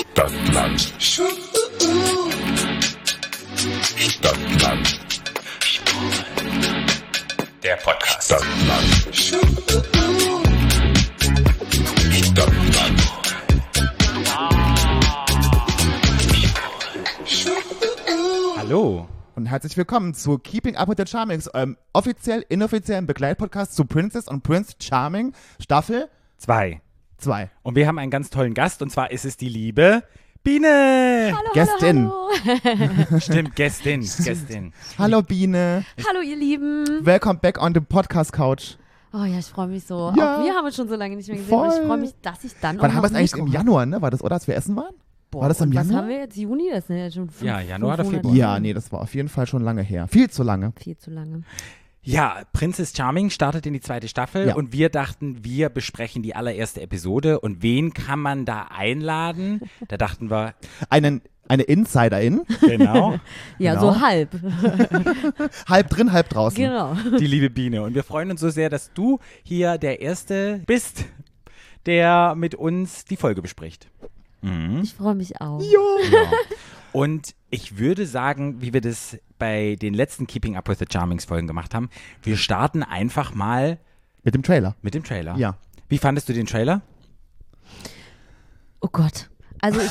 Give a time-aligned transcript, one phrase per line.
[0.00, 0.80] Stadtland.
[3.98, 5.00] Stadtland.
[7.62, 8.24] Der Podcast.
[8.24, 9.14] Stadtland.
[12.14, 13.00] Stadtland.
[18.56, 23.84] Hallo und herzlich willkommen zu Keeping Up with the Charmings, eurem offiziell inoffiziellen Begleitpodcast zu
[23.84, 26.08] Princess und Prince Charming, Staffel
[27.20, 27.44] Zwei.
[27.46, 27.50] 2.
[27.62, 30.02] Und wir haben einen ganz tollen Gast und zwar ist es die liebe
[30.42, 31.32] Biene.
[31.36, 32.10] Hallo, Gästin.
[32.10, 34.72] hallo, Stimmt, Gästin, Gästin.
[34.98, 36.08] Hallo Biene, hallo.
[36.08, 36.86] hallo, ihr Lieben.
[37.04, 38.76] welcome back on the Podcast Couch.
[39.12, 40.12] Oh ja, ich freue mich so.
[40.16, 40.38] Ja.
[40.38, 41.50] Auch wir haben uns schon so lange nicht mehr gesehen.
[41.50, 41.66] Voll.
[41.68, 43.46] Und ich freue mich, dass ich dann Wann auch haben wir es eigentlich im.
[43.48, 44.00] Januar, ne?
[44.00, 44.94] War das, oder als wir essen waren?
[45.30, 46.02] Boah, War das im und Was Januar?
[46.02, 46.36] haben wir jetzt?
[46.36, 46.68] Juni?
[46.72, 48.16] Das sind ja schon fünf, Ja, Januar oder fünf.
[48.16, 48.34] Februar.
[48.34, 50.08] Ja, nee, das war auf jeden Fall schon lange her.
[50.08, 50.72] Viel zu lange.
[50.76, 51.42] Viel zu lange.
[52.02, 54.54] Ja, Princess Charming startet in die zweite Staffel Ja.
[54.54, 59.60] und wir dachten, wir besprechen die allererste Episode und wen kann man da einladen?
[59.88, 60.54] Da dachten wir,
[60.88, 63.18] Einen, eine Insiderin, genau,
[63.58, 63.92] Ja, Genau.
[63.92, 64.30] so halb.
[65.68, 66.56] halb drin, halb draußen.
[66.62, 66.94] genau.
[67.18, 67.82] die liebe Biene.
[67.82, 71.04] Und wir freuen uns so sehr, dass du hier der Erste bist,
[71.86, 73.88] der mit uns die Folge bespricht.
[74.42, 74.80] Mhm.
[74.82, 75.58] Ich freue mich auch.
[75.58, 76.30] Genau.
[76.92, 81.24] Und ich würde sagen, wie wir das bei den letzten Keeping Up with the Charmings
[81.24, 81.88] Folgen gemacht haben,
[82.22, 83.78] wir starten einfach mal
[84.22, 84.76] Mit dem Trailer.
[84.82, 85.36] mit dem Trailer.
[85.36, 85.56] Ja.
[85.88, 86.82] Wie fandest du den Trailer?
[88.80, 89.28] Oh Gott.
[89.60, 89.90] Also ich,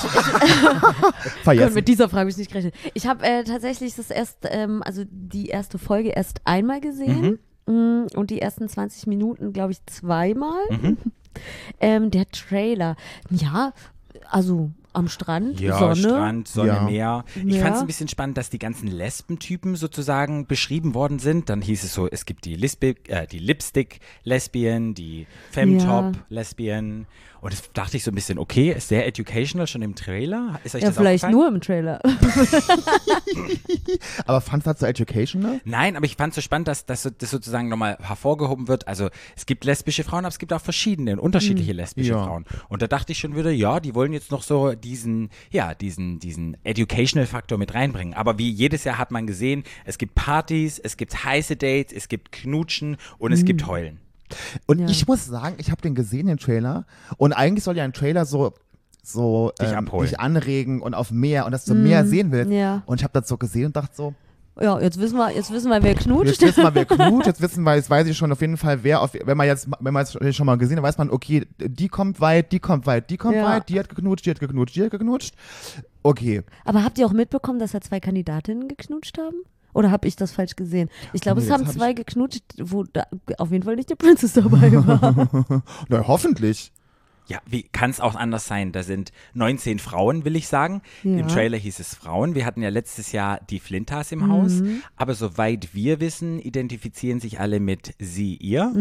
[1.53, 2.73] ich mit dieser Frage habe ich nicht gerechnet.
[2.95, 7.37] Ich habe äh, tatsächlich das erst, ähm, also die erste Folge erst einmal gesehen.
[7.67, 10.59] Mm, Und die ersten 20 Minuten, glaube ich, zweimal.
[10.71, 10.97] Mhm.
[11.79, 12.95] Ähm, der Trailer,
[13.29, 13.73] ja,
[14.31, 15.95] also am Strand, Ja, Sonne.
[15.95, 16.83] Strand, Sonne, Ja.
[16.83, 17.25] Meer.
[17.45, 17.61] Ich Ja.
[17.63, 21.49] fand es ein bisschen spannend, dass die ganzen Lesbentypen sozusagen beschrieben worden sind.
[21.49, 27.05] Dann hieß es so, es gibt die, Lisbi äh, die Lipstick-Lesbian, die Femtop-Lesbian.
[27.41, 30.59] Und das dachte ich so ein bisschen, okay, ist sehr educational schon im Trailer.
[30.65, 32.01] Ist euch Ja, das vielleicht nur im Trailer.
[34.25, 35.61] Aber fandst du das so educational?
[35.65, 38.87] Nein, aber ich fand es so spannend, dass, dass das sozusagen nochmal hervorgehoben wird.
[38.87, 42.23] Also es gibt lesbische Frauen, aber es gibt auch verschiedene und unterschiedliche lesbische Ja.
[42.25, 42.45] Frauen.
[42.67, 46.19] Und da dachte ich schon wieder, ja, die wollen jetzt noch so diesen, ja, diesen,
[46.19, 48.13] diesen Educational-Faktor mit reinbringen.
[48.13, 52.07] Aber wie jedes Jahr hat man gesehen, es gibt Partys, es gibt heiße Dates, es
[52.07, 53.99] gibt Knutschen und es gibt Heulen.
[54.67, 54.87] Und Ja.
[54.87, 56.85] ich muss sagen, ich habe den gesehen, den Trailer.
[57.17, 58.53] Und eigentlich soll ja ein Trailer so
[59.01, 62.51] so Dich ähm, dich anregen und auf mehr und dass du mehr sehen willst.
[62.51, 62.83] ja.
[62.85, 64.13] Und ich habe das so gesehen und dachte so,
[64.61, 66.41] Ja, jetzt wissen wir, jetzt wissen wir, wer knutscht.
[66.41, 68.83] jetzt wissen wir, wer knut, jetzt wissen wir, jetzt weiß ich schon auf jeden Fall,
[68.83, 71.45] wer auf, wenn man jetzt, wenn man es schon mal gesehen hat, weiß man, okay,
[71.59, 73.45] die kommt weit, die kommt weit, die kommt Ja.
[73.45, 75.33] weit, die hat geknutscht, die hat geknutscht, die hat geknutscht.
[76.03, 76.43] Okay.
[76.65, 79.37] Aber habt ihr auch mitbekommen, dass da zwei Kandidatinnen geknutscht haben?
[79.73, 80.89] Oder habe ich das falsch gesehen?
[81.13, 83.03] Ich glaube, Nee, es haben hab zwei geknutscht, wo da
[83.37, 85.63] auf jeden Fall nicht die Princess dabei war.
[85.89, 86.71] Na, hoffentlich.
[87.29, 88.71] Ja, wie kann es auch anders sein?
[88.71, 90.81] Da sind 19 Frauen, will ich sagen.
[91.03, 91.19] Ja.
[91.19, 92.33] Im Trailer hieß es Frauen.
[92.33, 94.63] Wir hatten ja letztes Jahr die Flintas im Haus.
[94.95, 98.73] Aber soweit wir wissen, identifizieren sich alle mit sie, ihr.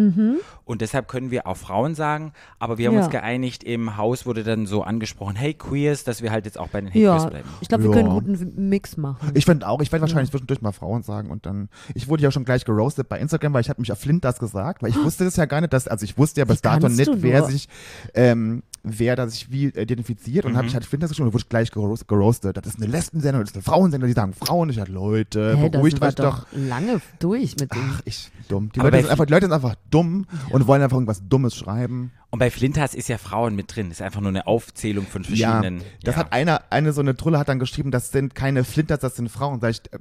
[0.65, 2.33] Und deshalb können wir auch Frauen sagen.
[2.59, 3.03] Aber wir haben Ja.
[3.03, 6.69] uns geeinigt, im Haus wurde dann so angesprochen, hey Queers, dass wir halt jetzt auch
[6.69, 7.49] bei den Hey ja, Queers bleiben.
[7.61, 7.97] ich glaube, wir Ja.
[7.99, 9.31] können einen guten Mix machen.
[9.35, 12.31] Ich finde auch, ich werde wahrscheinlich zwischendurch mal Frauen sagen und dann, ich wurde ja
[12.31, 14.97] schon gleich geroastet bei Instagram, weil ich hatte mich auf Flint das gesagt, weil ich
[15.05, 17.69] wusste das ja gar nicht, dass, also ich wusste ja bis dato nicht, wer sich,
[18.15, 18.38] ähm,
[18.85, 21.49] wer da sich wie identifiziert und habe ich halt Flint das geschrieben und wurde ich
[21.49, 22.57] gleich geroast, geroastet.
[22.57, 24.71] Das ist eine Lesbensendung, das ist eine Frauensendung, die sagen Frauen.
[24.71, 26.47] Ich dachte, Leute, da beruhigt euch doch.
[26.53, 27.91] lange durch mit dem.
[27.93, 28.71] Ach, ich dumm.
[28.75, 31.55] Die Aber Leute, sind einfach, die Leute sind einfach dumm und wollen einfach irgendwas Dummes
[31.55, 32.13] schreiben.
[32.31, 33.91] Und bei Flintas ist ja Frauen mit drin.
[33.91, 35.29] Ist einfach nur eine Aufzählung von Ja,
[35.61, 35.83] verschiedenen.
[36.03, 36.21] das ja.
[36.21, 39.31] hat einer, eine so eine Trulle hat dann geschrieben, das sind keine Flinters, das sind
[39.31, 39.61] Frauen.
[39.63, 39.99] Sag ich, äh,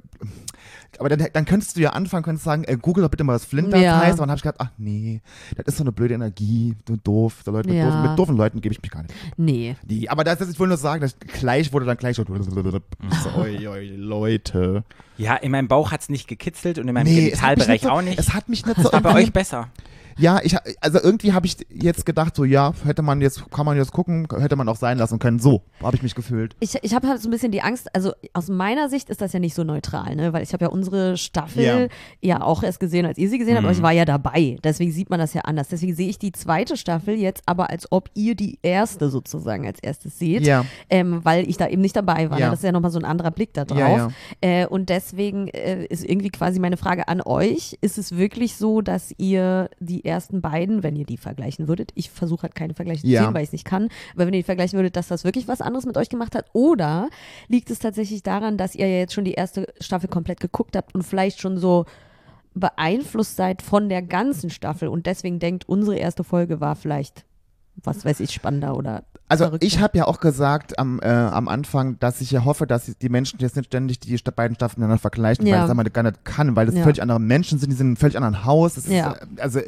[0.98, 3.46] aber dann, dann könntest du ja anfangen, könntest sagen, äh, google doch bitte mal, was
[3.46, 3.98] Flinters Ja.
[4.00, 4.18] heißt.
[4.18, 5.22] Aber dann habe ich gedacht, ach nee,
[5.56, 7.36] das ist so eine blöde Energie, du doof.
[7.46, 7.86] So Leute, mit, Ja.
[7.86, 9.14] doofen, mit doofen Leuten gebe ich mich gar nicht.
[9.38, 9.76] Nee.
[9.84, 12.30] Die, aber das ist, ich wollte nur sagen, dass gleich wurde dann gleich so, so
[13.40, 14.84] oi, oi, Leute.
[15.16, 18.02] ja, in meinem Bauch hat es nicht gekitzelt und in meinem Nee, Genitalbereich so, auch
[18.02, 18.18] nicht.
[18.18, 19.68] Es hat mich nicht so Aber bei euch besser.
[20.18, 23.76] Ja, ich, also irgendwie habe ich jetzt gedacht, so ja, hätte man jetzt, kann man
[23.76, 25.38] jetzt gucken, hätte man auch sein lassen können.
[25.38, 26.56] So habe ich mich gefühlt.
[26.60, 29.32] Ich, ich habe halt so ein bisschen die Angst, also aus meiner Sicht ist das
[29.32, 30.32] ja nicht so neutral, ne?
[30.32, 31.86] weil ich habe ja unsere Staffel Ja.
[32.20, 32.40] ja.
[32.42, 34.56] auch erst gesehen, als ihr sie gesehen habt, aber ich war ja dabei.
[34.64, 35.68] Deswegen sieht man das ja anders.
[35.68, 39.78] Deswegen sehe ich die zweite Staffel jetzt aber, als ob ihr die erste sozusagen als
[39.80, 40.64] erstes seht, Ja.
[40.90, 42.38] ähm, weil ich da eben nicht dabei war.
[42.38, 42.46] Ja.
[42.46, 42.50] Ne?
[42.50, 44.12] Das ist ja nochmal so ein anderer Blick da drauf.
[44.40, 48.80] Äh, und deswegen äh, ist irgendwie quasi meine Frage an euch, ist es wirklich so,
[48.80, 53.02] dass ihr die ersten beiden, wenn ihr die vergleichen würdet, ich versuche halt keine Vergleiche
[53.02, 53.24] zu Ja.
[53.24, 55.46] ziehen, weil ich es nicht kann, aber wenn ihr die vergleichen würdet, dass das wirklich
[55.46, 57.08] was anderes mit euch gemacht hat, oder
[57.46, 60.94] liegt es tatsächlich daran, dass ihr ja jetzt schon die erste Staffel komplett geguckt habt
[60.96, 61.84] und vielleicht schon so
[62.54, 67.24] beeinflusst seid von der ganzen Staffel und deswegen denkt, unsere erste Folge war vielleicht,
[67.84, 71.48] was weiß ich, spannender oder Also verrückt ich habe ja auch gesagt am, äh, am
[71.48, 75.00] Anfang, dass ich ja hoffe, dass die Menschen jetzt nicht ständig die beiden Staffeln miteinander
[75.00, 75.60] vergleichen, weil Ja.
[75.62, 76.82] das einmal gar nicht kann, weil das Ja.
[76.82, 78.74] völlig andere Menschen sind, die sind in einem völlig anderen Haus.
[78.74, 79.12] Das Ja.
[79.12, 79.60] ist, äh, also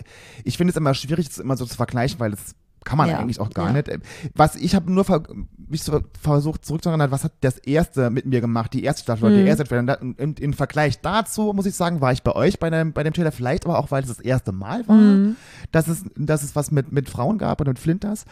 [0.44, 2.54] ich finde es immer schwierig, das immer so zu vergleichen, weil das
[2.84, 3.18] kann man Ja.
[3.18, 3.72] eigentlich auch gar Ja.
[3.72, 3.90] nicht.
[4.34, 5.22] Was ich habe nur ver
[5.68, 9.36] mich so versucht zurückzuerinnern, was hat das erste mit mir gemacht, die erste Staffel Mhm.
[9.36, 12.92] die erste im, im Vergleich dazu muss ich sagen, war ich bei euch bei dem,
[12.92, 15.36] bei dem Trailer vielleicht aber auch, weil es das erste Mal war, Mhm.
[15.72, 18.24] dass es, dass es was mit, mit Frauen gab und mit Flinters.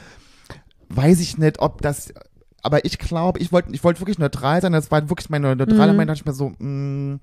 [0.89, 2.13] Weiß ich nicht, ob das.
[2.63, 4.73] Aber ich glaube, ich wollte ich wollte wirklich neutral sein.
[4.73, 5.97] Das war wirklich meine neutrale Mhm.
[5.97, 5.99] Meinung.
[5.99, 7.19] Da dachte ich mir so, mh,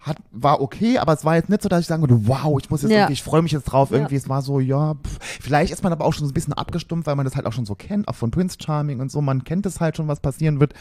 [0.00, 2.70] hat, war okay, aber es war jetzt nicht so, dass ich sagen würde, wow, ich
[2.70, 2.98] muss jetzt Ja.
[3.00, 3.90] irgendwie, ich freue mich jetzt drauf.
[3.90, 3.96] Ja.
[3.98, 5.18] Irgendwie, es war so, ja, pff.
[5.42, 7.52] vielleicht ist man aber auch schon so ein bisschen abgestumpft, weil man das halt auch
[7.52, 9.20] schon so kennt, auch von Prince Charming und so.
[9.20, 10.72] Man kennt es halt schon, was passieren wird.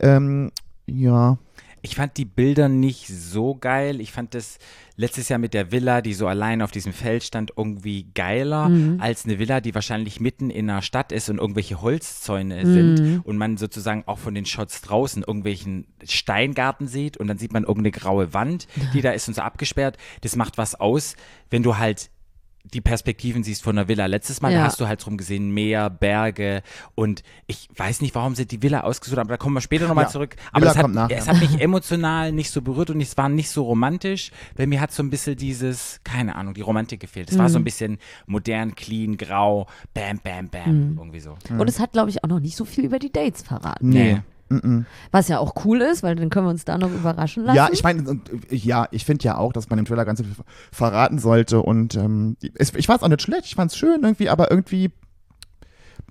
[0.00, 0.50] Ähm,
[0.86, 1.38] ja.
[1.86, 4.00] Ich fand die Bilder nicht so geil.
[4.00, 4.56] Ich fand das
[4.96, 9.00] letztes Jahr mit der Villa, die so allein auf diesem Feld stand, irgendwie geiler Mhm.
[9.02, 12.72] als eine Villa, die wahrscheinlich mitten in einer Stadt ist und irgendwelche Holzzäune Mhm.
[12.72, 17.52] sind und man sozusagen auch von den Shots draußen irgendwelchen Steingarten sieht und dann sieht
[17.52, 19.98] man irgendeine graue Wand, die da ist und so abgesperrt.
[20.22, 21.16] Das macht was aus,
[21.50, 22.08] wenn du halt
[22.72, 24.06] die Perspektiven siehst von der Villa.
[24.06, 24.62] Letztes Mal Ja.
[24.62, 26.62] hast du halt drum gesehen, Meer, Berge
[26.94, 29.86] und ich weiß nicht, warum sie die Villa ausgesucht haben, aber da kommen wir später
[29.86, 30.10] nochmal Ja.
[30.10, 30.34] zurück.
[30.50, 31.18] Aber Villa es hat, nachher.
[31.18, 34.80] es hat mich emotional nicht so berührt und es war nicht so romantisch, weil mir
[34.80, 37.30] hat so ein bisschen dieses, keine Ahnung, die Romantik gefehlt.
[37.30, 37.52] Es war Mhm.
[37.52, 40.98] so ein bisschen modern, clean, grau, bam, bam, bam, Mhm.
[40.98, 41.36] irgendwie so.
[41.50, 43.90] Und es hat, glaube ich, auch noch nicht so viel über die Dates verraten.
[43.90, 44.20] Nee.
[44.50, 44.84] Mm-mm.
[45.10, 47.56] Was ja auch cool ist, weil dann können wir uns da noch überraschen lassen.
[47.56, 48.20] Ja, ich meine,
[48.50, 50.30] äh, ja, ich finde ja auch, dass man im Trailer ganz viel
[50.70, 54.02] verraten sollte und ähm, es, ich fand es auch nicht schlecht, ich fand es schön
[54.02, 54.90] irgendwie, aber irgendwie,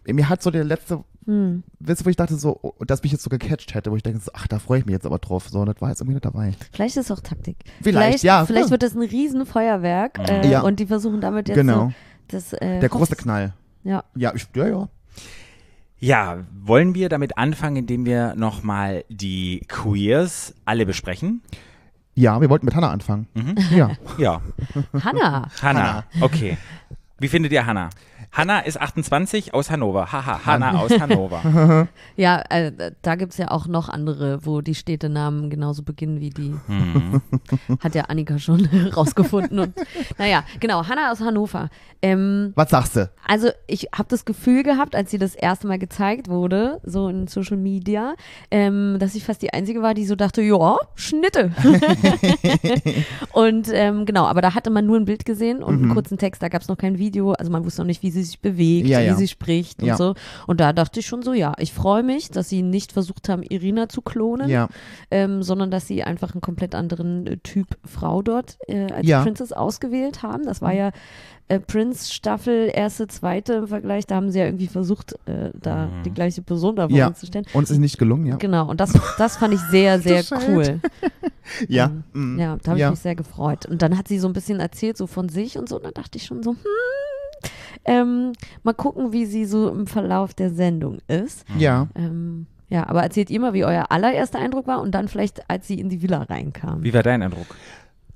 [0.07, 1.63] mir hat so der letzte, Hm.
[1.80, 4.31] wo ich dachte so, oh, dass mich jetzt so gecatcht hätte, wo ich denke, so,
[4.33, 6.51] ach, da freue ich mich jetzt aber drauf, so, das war jetzt irgendwie nicht dabei.
[6.74, 7.57] Vielleicht ist es auch Taktik.
[7.81, 8.71] Vielleicht, ja, Vielleicht ja.
[8.71, 10.62] wird das ein Riesenfeuerwerk äh, Ja.
[10.62, 11.94] und die versuchen damit jetzt Genau, so
[12.27, 12.53] das.
[12.53, 13.53] Äh, der große Knall.
[13.83, 14.03] Ja.
[14.15, 14.89] Ja, ich, ja, ja.
[16.03, 21.41] Ja, wollen wir damit anfangen, indem wir nochmal die Queers alle besprechen?
[22.13, 23.27] Ja, wir wollten mit Hannah anfangen.
[23.33, 23.55] Mhm.
[23.71, 23.91] Ja.
[24.17, 24.41] Ja,
[25.01, 25.50] Hannah.
[25.61, 26.03] Hannah.
[26.19, 26.57] Okay.
[27.23, 27.89] Wie findet ihr Hannah?
[28.33, 30.11] Hannah ist 28 aus Hannover.
[30.11, 31.87] Haha, Hannah aus Hannover.
[32.15, 32.71] Ja, äh,
[33.01, 36.53] da gibt es ja auch noch andere, wo die Städtenamen genauso beginnen wie die.
[36.67, 37.21] Mhm.
[37.79, 38.65] Hat ja Annika schon
[38.95, 39.57] rausgefunden.
[39.59, 39.73] Und,
[40.17, 41.69] naja, genau, Hannah aus Hannover.
[42.03, 43.09] Ähm, Was sagst du?
[43.25, 47.27] Also ich habe das Gefühl gehabt, als sie das erste Mal gezeigt wurde, so in
[47.27, 48.13] Social Media,
[48.51, 51.51] ähm, dass ich fast die Einzige war, die so dachte, ja, Schnitte.
[53.31, 56.43] und ähm, genau, aber da hatte man nur ein Bild gesehen und einen kurzen Text,
[56.43, 58.88] da gab es noch kein Video, also man wusste noch nicht, wie sie sich bewegt,
[58.88, 59.15] Ja, wie ja.
[59.15, 59.98] sie spricht und Ja.
[59.98, 60.15] so.
[60.48, 63.44] Und da dachte ich schon so, ja, ich freue mich, dass sie nicht versucht haben,
[63.44, 64.50] Irina zu klonen,
[65.12, 69.07] ähm, sondern dass sie einfach einen komplett anderen äh, Typ Frau dort äh, als.
[69.24, 70.45] Princess ausgewählt haben.
[70.45, 70.92] Das war ja
[71.50, 74.07] äh, Prince Staffel, erste, zweite im Vergleich.
[74.07, 76.04] Da haben sie ja irgendwie versucht, äh, da Mhm.
[76.04, 77.07] die gleiche Person da Ja.
[77.07, 77.45] uns zu stellen.
[77.54, 78.36] Und es ist nicht gelungen, ja.
[78.38, 80.80] Genau, und das, das fand ich sehr, sehr cool.
[81.68, 81.92] Ja.
[82.16, 82.40] Ähm, mm.
[82.40, 82.88] Ja, da habe Ja.
[82.88, 83.66] ich mich sehr gefreut.
[83.66, 85.75] Und dann hat sie so ein bisschen erzählt, so von sich und so.
[85.75, 86.57] Und dann dachte ich schon so, hm,
[87.86, 88.31] ähm,
[88.63, 91.44] mal gucken, wie sie so im Verlauf der Sendung ist.
[91.57, 91.88] Ja.
[91.95, 95.68] Ähm, ja, aber erzählt ihr mal, wie euer allererster Eindruck war und dann vielleicht, als
[95.68, 96.81] sie in die Villa reinkam.
[96.84, 97.48] Wie war dein Eindruck?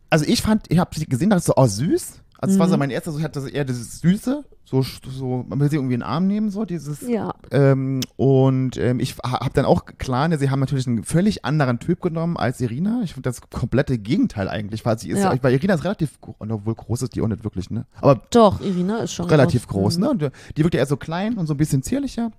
[0.10, 2.22] Also ich fand, ich habe sie gesehen, dachte so, oh süß.
[2.40, 2.80] Also es war so Mhm.
[2.80, 6.02] mein erster, so ich hatte eher dieses Süße, so, so, man will sie irgendwie in
[6.02, 7.02] den Arm nehmen, so dieses.
[7.08, 11.46] Ja, Ähm, und ähm, ich habe dann auch klar, ne, sie haben natürlich einen völlig
[11.46, 13.02] anderen Typ genommen als Irina.
[13.04, 15.34] Ich finde das komplette Gegenteil eigentlich, weil sie ist, Ja.
[15.42, 17.86] weil Irina ist relativ, obwohl groß ist die auch nicht wirklich, ne?
[18.02, 20.04] Aber doch, Irina ist schon relativ groß, Mhm.
[20.04, 20.10] ne?
[20.10, 22.32] Und äh, die wirkt ja eher so klein und so ein bisschen zierlicher.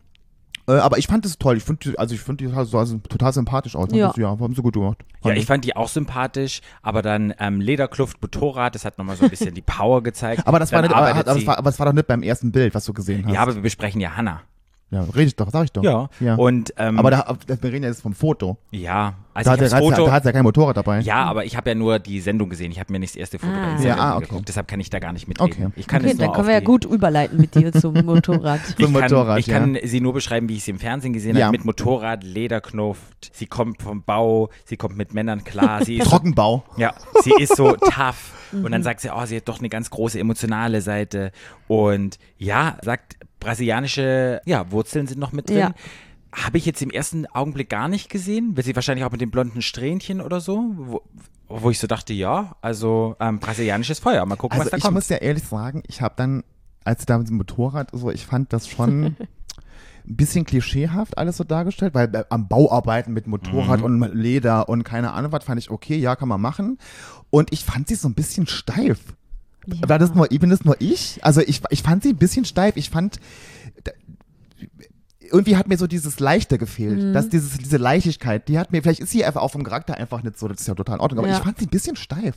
[0.69, 1.57] Äh, aber ich fand es toll.
[1.57, 3.89] Ich finde, also ich finde die also, also total sympathisch aus.
[3.91, 4.09] Ja.
[4.09, 4.99] Das, ja, haben sie gut gemacht.
[5.25, 9.25] Ja, ich fand die auch sympathisch, aber dann ähm, Lederkluft, Motorrad, das hat nochmal so
[9.25, 10.47] ein bisschen die Power gezeigt.
[10.47, 12.53] aber das war, nicht, aber, aber, das war, aber das war doch nicht beim ersten
[12.53, 13.33] Bild, was du gesehen hast.
[13.33, 14.43] Ja, aber wir besprechen ja Hannah.
[14.91, 15.83] Ja rede ich doch, sag ich doch.
[15.83, 16.09] Ja.
[16.21, 16.35] ja.
[16.37, 18.57] Und ähm, aber da, wir reden ja jetzt vom Foto.
[18.71, 20.07] ja, also Da ich hat, er, Foto.
[20.07, 20.99] da hat er kein Motorrad dabei.
[21.01, 22.73] Ja, aber ich habe ja nur die Sendung gesehen.
[22.73, 23.57] Ich habe mir nicht das erste Foto Ah.
[23.67, 24.27] bei Instagram Ja, ah, okay.
[24.27, 24.49] geguckt.
[24.49, 25.67] Deshalb kann ich da gar nicht mitreden.
[25.67, 25.73] Okay.
[25.77, 28.61] Ich kann Okay, dann können wir ja die, gut überleiten mit dir zum Motorrad.
[28.69, 29.59] Ich Zum kann, Motorrad, ich ja.
[29.61, 31.47] kann sie nur beschreiben, wie ich sie im Fernsehen gesehen Ja.
[31.47, 31.57] habe.
[31.57, 33.31] Mit Motorrad, Lederknuft.
[33.33, 34.49] Sie kommt vom Bau.
[34.65, 35.85] Sie kommt mit Männern klar.
[35.85, 36.65] Sie ist Trockenbau.
[36.77, 38.33] Ja, sie ist so tough.
[38.53, 41.31] Und dann sagt sie, oh, sie hat doch eine ganz große emotionale Seite.
[41.69, 45.59] Und ja, sagt, brasilianische ja, Wurzeln sind noch mit drin.
[45.59, 45.75] Ja.
[46.33, 48.57] Habe ich jetzt im ersten Augenblick gar nicht gesehen.
[48.57, 50.63] Wird sie wahrscheinlich auch mit dem blonden Strähnchen oder so.
[50.77, 51.03] Wo,
[51.49, 54.25] wo ich so dachte, ja, also ähm, brasilianisches Feuer.
[54.27, 54.95] Mal gucken, Also was da ich kommt.
[54.95, 56.45] muss ja ehrlich sagen, ich habe dann,
[56.85, 59.17] als da mit dem Motorrad, so, ich fand das schon
[60.07, 63.85] ein bisschen klischeehaft alles so dargestellt, weil äh, am Bauarbeiten mit Motorrad Mhm.
[63.85, 66.79] und mit Leder und keine Ahnung was, fand ich okay, ja, kann man machen.
[67.31, 68.99] Und ich fand sie so ein bisschen steif.
[69.75, 69.89] Ja.
[69.89, 71.19] War das nur, bin das nur ich?
[71.23, 72.77] Also ich, ich fand sie ein bisschen steif.
[72.77, 73.21] Ich fand,
[73.85, 73.93] da-
[75.31, 77.03] irgendwie hat mir so dieses Leichte gefehlt.
[77.03, 77.13] Mhm.
[77.13, 80.23] Dass dieses, diese Leichtigkeit, die hat mir, vielleicht ist sie einfach auch vom Charakter einfach
[80.23, 81.37] nicht so, das ist ja total in Ordnung, aber Ja.
[81.37, 82.35] ich fand sie ein bisschen steif.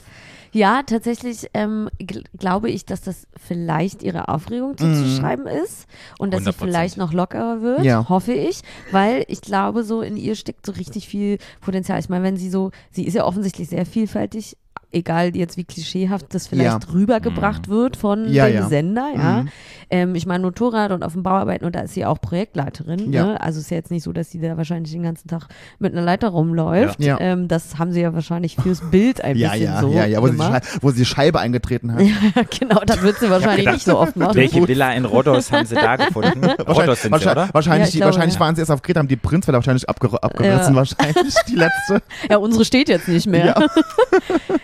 [0.52, 5.86] Ja, tatsächlich ähm, gl glaube ich, dass das vielleicht ihre Aufregung zuzuschreiben ist
[6.20, 6.54] und dass sie 100%.
[6.58, 8.10] vielleicht noch lockerer wird, Ja.
[8.10, 8.60] hoffe ich,
[8.92, 11.98] weil ich glaube, so in ihr steckt so richtig viel Potenzial.
[12.02, 14.58] Ich meine, wenn sie so, sie ist ja offensichtlich sehr vielfältig,
[14.92, 16.94] egal jetzt wie klischeehaft das vielleicht Ja.
[16.94, 18.68] rübergebracht wird von Ja, dem ja.
[18.68, 19.42] Sender, ja.
[19.44, 19.50] Mhm.
[19.90, 23.12] Ähm, ich meine, Motorrad und auf dem Bauarbeiten und da ist sie auch Projektleiterin.
[23.12, 23.26] Ja.
[23.26, 23.42] Ne?
[23.42, 25.48] Also ist ja jetzt nicht so, dass sie da wahrscheinlich den ganzen Tag
[25.80, 27.02] mit einer Leiter rumläuft.
[27.04, 27.18] Ja.
[27.20, 30.22] Ähm, das haben sie ja wahrscheinlich fürs Bild ein Ja, bisschen ja, so ja, ja,
[30.22, 30.64] wo sie, die gemacht.
[30.64, 32.02] Schei- wo sie die Scheibe eingetreten hat.
[32.36, 34.36] Ja, genau, das wird sie wahrscheinlich gedacht, nicht so oft machen.
[34.36, 36.44] Welche Villa in Rhodos haben sie da gefunden?
[36.68, 37.50] Rhodos sind sie, wahrscheinlich, oder?
[37.54, 38.40] wahrscheinlich, die, glaube, wahrscheinlich ja.
[38.40, 40.76] waren sie erst auf Kreta, haben die Prinzwelle wahrscheinlich abger abgerissen, Ja.
[40.76, 42.02] wahrscheinlich, die letzte.
[42.30, 43.56] Ja, unsere steht jetzt nicht mehr.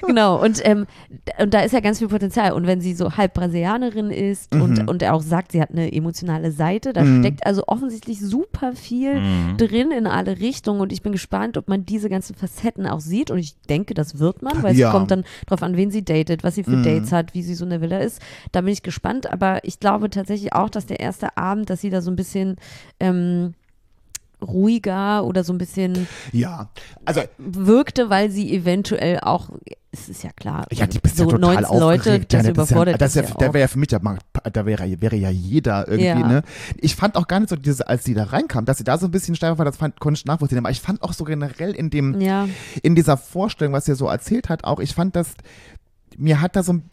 [0.05, 0.85] genau, und, ähm,
[1.39, 2.51] und da ist ja ganz viel Potenzial.
[2.53, 4.61] Und wenn sie so halb Brasilianerin ist Mhm.
[4.61, 7.19] und, und auch sagt, sie hat eine emotionale Seite, da Mhm.
[7.21, 9.57] steckt also offensichtlich super viel Mhm.
[9.57, 10.81] drin in alle Richtungen.
[10.81, 13.31] Und ich bin gespannt, ob man diese ganzen Facetten auch sieht.
[13.31, 14.87] Und ich denke, das wird man, weil Ja.
[14.87, 16.83] es kommt dann drauf an, wen sie datet, was sie für Mhm.
[16.83, 18.21] Dates hat, wie sie so in der Villa ist.
[18.51, 19.31] Da bin ich gespannt.
[19.31, 22.55] Aber ich glaube tatsächlich auch, dass der erste Abend, dass sie da so ein bisschen
[22.99, 23.53] ähm,
[24.41, 26.69] ruhiger oder so ein bisschen Ja,
[27.05, 29.49] also wirkte, weil sie eventuell auch,
[29.91, 32.93] es ist ja klar, Ja, die bist so ja total 19 Leute, das ja, überfordert
[32.93, 34.19] ja, das dich ist ja, ja Da wäre ja für mich, ja mal-
[34.53, 36.27] da wäre, wäre ja jeder irgendwie, Ja.
[36.27, 36.43] ne?
[36.77, 39.07] Ich fand auch gar nicht so, diese, als sie da reinkam, dass sie da so
[39.07, 40.59] ein bisschen steifer war, das fand, konnte ich nachvollziehen.
[40.59, 42.47] Aber ich fand auch so generell in dem, Ja,
[42.83, 45.29] in dieser Vorstellung, was sie so erzählt hat, auch, ich fand das,
[46.15, 46.83] mir hat da so ein,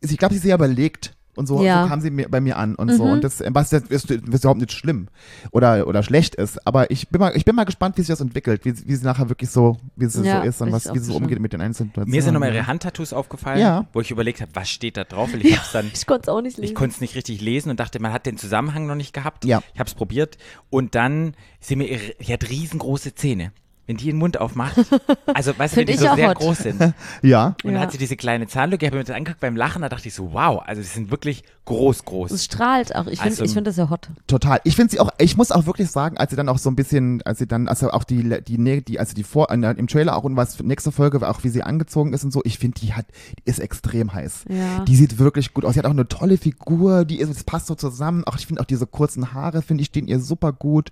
[0.00, 1.14] ich glaube, sie ist sehr überlegt.
[1.38, 1.84] Und so, Ja.
[1.84, 3.04] so kam sie mir, bei mir an und so.
[3.04, 3.12] Mhm.
[3.12, 5.08] Und das, was das ist, ist überhaupt nicht schlimm
[5.52, 6.66] oder, oder schlecht ist.
[6.66, 9.04] Aber ich bin mal, ich bin mal gespannt, wie sich das entwickelt, wie, wie sie
[9.04, 11.52] nachher wirklich so, wie sie Ja, so ist und was, wie sie so umgeht mit
[11.52, 12.10] den einzelnen Situationen.
[12.10, 13.86] Mir sind nochmal ihre Handtattoos aufgefallen, Ja.
[13.92, 15.32] wo ich überlegt habe, was steht da drauf?
[15.32, 16.64] Weil ich hab's dann ich konnte es auch nicht lesen.
[16.70, 19.44] Ich konnte es nicht richtig lesen und dachte, man hat den Zusammenhang noch nicht gehabt.
[19.44, 19.62] Ja.
[19.74, 20.38] Ich habe es probiert
[20.70, 23.52] und dann sind mir ihre, die hat riesengroße Zähne.
[23.88, 24.76] Wenn die den Mund aufmacht,
[25.34, 26.36] also weißt du, wenn die ich so auch sehr hot.
[26.38, 26.80] groß sind.
[27.22, 27.46] Ja.
[27.48, 27.80] Und dann Ja.
[27.80, 30.14] hat sie diese kleine Zahnlücke, ich habe mir das angeguckt beim Lachen, da dachte ich
[30.14, 32.44] so, wow, also die sind wirklich groß, es groß.
[32.44, 33.06] strahlt auch.
[33.08, 34.08] Ich finde Also- ich find das ja hot.
[34.26, 34.60] Total.
[34.64, 36.76] Ich finde sie auch, ich muss auch wirklich sagen, als sie dann auch so ein
[36.76, 39.76] bisschen, als sie dann, also auch die, die, die, die also die vor, in der-
[39.78, 42.42] im Trailer auch und was für nächste Folge, auch wie sie angezogen ist und so,
[42.44, 43.06] ich finde, die hat,
[43.38, 44.44] die ist extrem heiß.
[44.50, 44.84] Ja.
[44.84, 45.72] Die sieht wirklich gut aus.
[45.74, 48.24] Sie hat auch eine tolle Figur, die ist, es passt so zusammen.
[48.24, 50.90] Auch ich finde auch diese kurzen Haare, finde ich, stehen ihr super gut.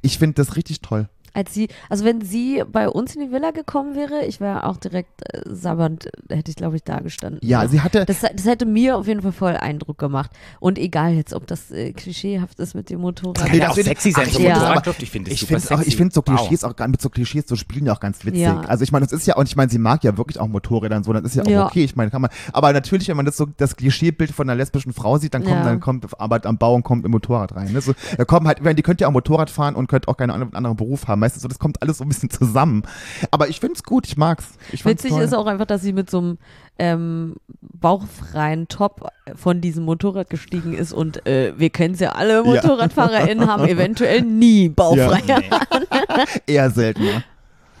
[0.00, 1.08] Ich finde das richtig toll.
[1.32, 4.76] Als sie, also wenn sie bei uns in die Villa gekommen wäre, ich wäre auch
[4.76, 7.40] direkt äh, sabbernd, äh, hätte ich glaube ich da gestanden.
[7.42, 10.30] Ja, sie hatte, Das, das hätte mir auf jeden Fall voll Eindruck gemacht.
[10.58, 13.38] Und egal jetzt, ob das äh, klischeehaft ist mit dem Motorrad.
[13.48, 14.54] Kann ja auch das- sexy sein, Ach, so ja.
[14.54, 15.88] Motorradluft, ich finde das ich super finde auch, sexy.
[15.88, 16.36] ich finde so Wow.
[16.36, 18.42] Klischees auch gar mit so Klischees so spielen ja auch ganz witzig.
[18.42, 18.60] Ja.
[18.62, 20.96] Also ich meine, das ist ja und ich meine, sie mag ja wirklich auch Motorräder
[20.96, 21.66] und so, das ist ja auch Ja.
[21.66, 21.84] okay.
[21.84, 22.30] Ich meine, kann man.
[22.52, 25.54] Aber natürlich, wenn man das so das Klischeebild von einer lesbischen Frau sieht, dann kommt,
[25.56, 25.64] Ja.
[25.64, 27.72] dann kommt Arbeit am Bau und kommt im Motorrad rein.
[27.72, 27.80] Ne?
[27.80, 30.16] So, da kommen halt, ich meine, die könnt ja auch Motorrad fahren und könnt auch
[30.16, 31.19] keinen anderen Beruf haben.
[31.20, 32.82] Du, so, das kommt alles so ein bisschen zusammen.
[33.30, 34.48] Aber ich finde es gut, ich mag's.
[34.72, 35.22] Ich Witzig toll.
[35.22, 36.38] ist auch einfach, dass sie mit so einem
[36.78, 42.42] ähm, bauchfreien Top von diesem Motorrad gestiegen ist und äh, wir kennen es ja alle,
[42.42, 45.42] MotorradfahrerInnen haben eventuell nie bauchfreie
[46.46, 47.22] eher seltener.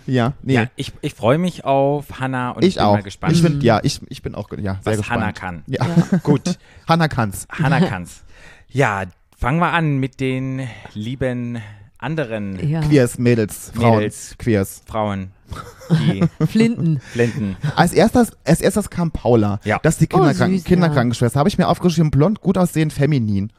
[0.06, 0.54] Ja, nee.
[0.54, 2.94] Ja, ich, ich freue mich auf Hannah und ich, ich bin auch.
[2.94, 5.20] mal gespannt, Ich finde, ja, ich, ich bin auch ja, sehr was gespannt.
[5.20, 5.62] Hannah kann.
[5.66, 5.86] Ja.
[6.22, 7.46] Gut, Hannah kann's.
[7.50, 8.24] Hannah kann's.
[8.68, 9.04] Ja,
[9.36, 11.62] fangen wir an mit den lieben
[12.00, 12.80] anderen Ja.
[12.80, 13.96] Queers, Mädels, Frauen.
[13.98, 14.34] Mädels.
[14.38, 14.82] Queers.
[14.86, 15.30] Frauen,
[15.90, 17.00] die Flinten.
[17.12, 17.56] Flinten.
[17.74, 19.58] Als erstes, als erstes kam Paula.
[19.64, 19.80] Ja.
[19.82, 21.38] Das ist die Kinderkranken süß, Kinderkrankenschwester.
[21.38, 23.52] Habe ich mir aufgeschrieben, blond, gut aussehend, feminin.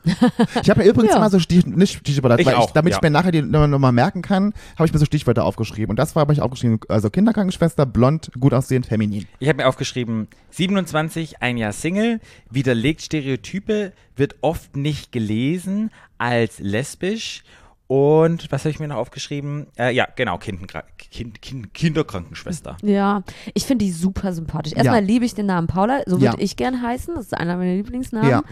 [0.62, 1.18] Ich habe mir übrigens Ja.
[1.18, 2.98] immer so Stich, nicht Stichwörter, Ich damit ja.
[2.98, 5.90] ich mir nachher die nochmal noch mal merken kann, habe ich mir so Stichwörter aufgeschrieben.
[5.90, 9.28] Und das war aber ich aufgeschrieben, also Kinderkrankenschwester, blond, gut aussehend, feminin.
[9.40, 16.60] Ich habe mir aufgeschrieben, 27, ein Jahr Single, widerlegt Stereotype, wird oft nicht gelesen als
[16.60, 17.44] lesbisch.
[17.92, 19.68] Und was habe ich mir noch aufgeschrieben?
[19.78, 22.78] Äh, ja, genau, Kindenkra kind, kind, Kinderkrankenschwester.
[22.84, 24.72] Ja, ich finde die super sympathisch.
[24.72, 25.06] Erstmal Ja.
[25.06, 26.32] liebe ich den Namen Paula, so Ja.
[26.32, 27.16] würde ich gern heißen.
[27.16, 28.30] Das ist einer meiner Lieblingsnamen.
[28.30, 28.44] Ja.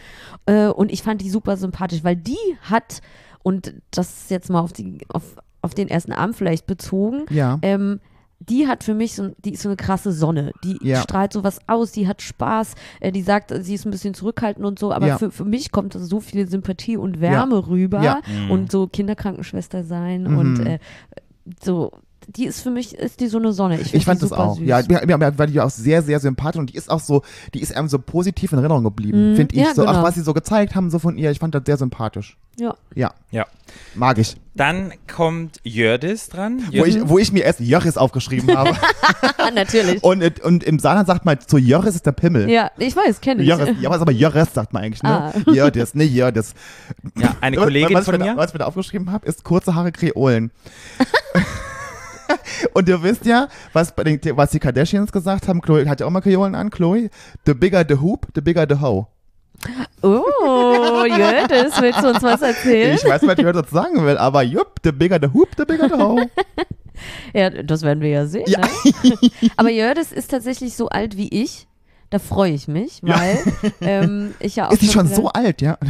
[0.45, 3.01] Äh, und ich fand die super sympathisch, weil die hat,
[3.41, 5.23] und das ist jetzt mal auf, die, auf,
[5.61, 7.59] auf den ersten Abend vielleicht bezogen, Ja.
[7.61, 8.01] ähm,
[8.39, 10.51] die hat für mich so, die ist so eine krasse Sonne.
[10.63, 11.01] Die Ja.
[11.01, 14.79] strahlt sowas aus, die hat Spaß, äh, die sagt, sie ist ein bisschen zurückhaltend und
[14.79, 15.17] so, aber Ja.
[15.17, 18.21] für, für mich kommt so viel Sympathie und Wärme rüber Ja.
[18.45, 18.51] Mhm.
[18.51, 20.37] und so Kinderkrankenschwester sein Mhm.
[20.37, 20.79] und äh,
[21.63, 21.91] so
[22.27, 23.75] die ist für mich, ist die so eine Sonne.
[23.75, 24.57] Ich, Ich find fand das super auch.
[24.57, 24.67] Süß.
[24.67, 27.23] Ja, mir, mir, war die auch sehr, sehr sympathisch und die ist auch so,
[27.53, 29.35] die ist einem so positiv in Erinnerung geblieben, Mhm.
[29.35, 29.61] finde ich.
[29.61, 29.99] Ja, so, genau.
[29.99, 32.37] auch was sie so gezeigt haben, so von ihr, ich fand das sehr sympathisch.
[32.59, 32.75] ja.
[32.95, 33.45] Ja, Ja.
[33.95, 34.35] mag ich.
[34.55, 36.61] Dann kommt Jördis dran.
[36.75, 38.71] Wo ich, wo ich mir erst Jöris aufgeschrieben habe.
[39.37, 40.03] Ah, natürlich.
[40.03, 42.49] und, und im Saarland sagt man, zu Jöris ist der Pimmel.
[42.49, 43.47] ja, ich weiß, kenne ich.
[43.47, 45.09] Jöris, ja, was aber Jöris sagt man eigentlich, ne?
[45.09, 45.33] Ah.
[45.51, 46.53] Jördis, ne Jördis.
[47.17, 48.37] ja, eine Was- Kollegin was, von ich mir, mir.
[48.37, 50.51] Was ich mir da aufgeschrieben habe, ist kurze Haare Kreolen.
[52.73, 56.05] Und ihr wisst ja, was, bei den, was die Kardashians gesagt haben, Chloe hat ja
[56.05, 57.09] auch mal Kreolen an, Chloe.
[57.45, 59.07] The bigger the hoop, the bigger the hoe.
[60.01, 62.95] Oh, Jördis, willst du uns was erzählen?
[62.95, 65.95] Ich weiß, was heute sagen will, aber jupp, the bigger the hoop, the bigger the
[66.01, 66.29] hoe.
[67.33, 68.43] Ja, das werden wir ja sehen.
[68.47, 68.59] Ja.
[68.59, 68.67] Ne?
[69.55, 71.65] Aber Jördis ist tatsächlich so alt wie ich.
[72.09, 73.17] Da freue ich mich, Ja.
[73.19, 73.39] weil
[73.81, 74.71] ähm, ich ja auch.
[74.73, 75.77] Ist die schon wieder- so alt, ja?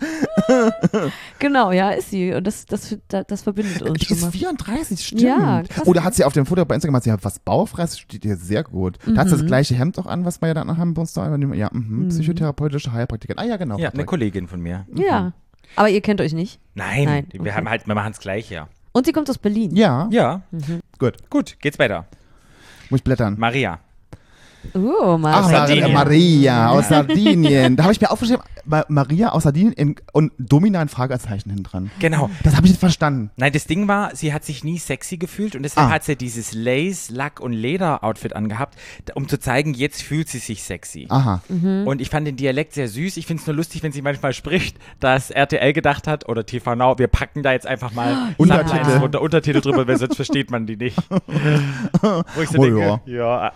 [1.38, 2.32] Genau, ja, ist sie.
[2.34, 4.30] Und das, das, das, das verbindet uns Die schon ist mal.
[4.32, 5.22] 34, stimmt.
[5.22, 5.86] Ja, krass.
[5.86, 8.36] Oder hat sie auf dem Foto bei Instagram, hat sie was baufrei, das steht ihr
[8.36, 8.98] sehr gut.
[9.06, 11.12] Da hat sie das gleiche Hemd auch an, was wir ja dann haben bei uns
[11.12, 11.34] da.
[11.36, 12.08] Ja, mhm.
[12.08, 13.38] psychotherapeutische Heilpraktikerin.
[13.38, 13.78] Ah ja, genau.
[13.78, 14.86] Ja, eine Kollegin von mir.
[14.94, 15.32] Ja.
[15.76, 16.60] Aber ihr kennt euch nicht.
[16.74, 17.52] Nein, Nein, wir okay.
[17.52, 18.68] haben halt, wir machen es gleich, ja.
[18.92, 19.76] Und sie kommt aus Berlin.
[19.76, 20.42] Ja, Ja,
[20.98, 21.14] gut.
[21.30, 22.06] gut, geht's weiter.
[22.90, 23.36] Muss ich blättern.
[23.38, 23.78] Maria.
[24.74, 25.32] Oh, mal.
[25.34, 25.92] Ach, Sardinien.
[25.92, 27.76] Maria aus Sardinien.
[27.80, 31.90] Da habe ich mir aufgeschrieben, Ma Maria aus Sardinien in, und dominant Fragezeichen hinten dran.
[31.98, 32.30] Genau.
[32.44, 33.30] Das habe ich nicht verstanden.
[33.36, 35.90] Nein, das Ding war, sie hat sich nie sexy gefühlt und deshalb Ah.
[35.92, 38.76] hat sie dieses Lace, Lack und Leder-Outfit angehabt,
[39.14, 41.06] um zu zeigen, jetzt fühlt sie sich sexy.
[41.08, 41.42] Aha.
[41.48, 41.86] Mhm.
[41.86, 43.16] Und ich fand den Dialekt sehr süß.
[43.16, 46.74] Ich finde es nur lustig, wenn sie manchmal spricht, dass RTL gedacht hat oder TV
[46.74, 48.98] Now, wir packen da jetzt einfach mal Untertitel.
[48.98, 50.98] Runter, Untertitel drüber, weil sonst versteht man die nicht.
[52.02, 53.52] Wo ich so Oh, denke, ja.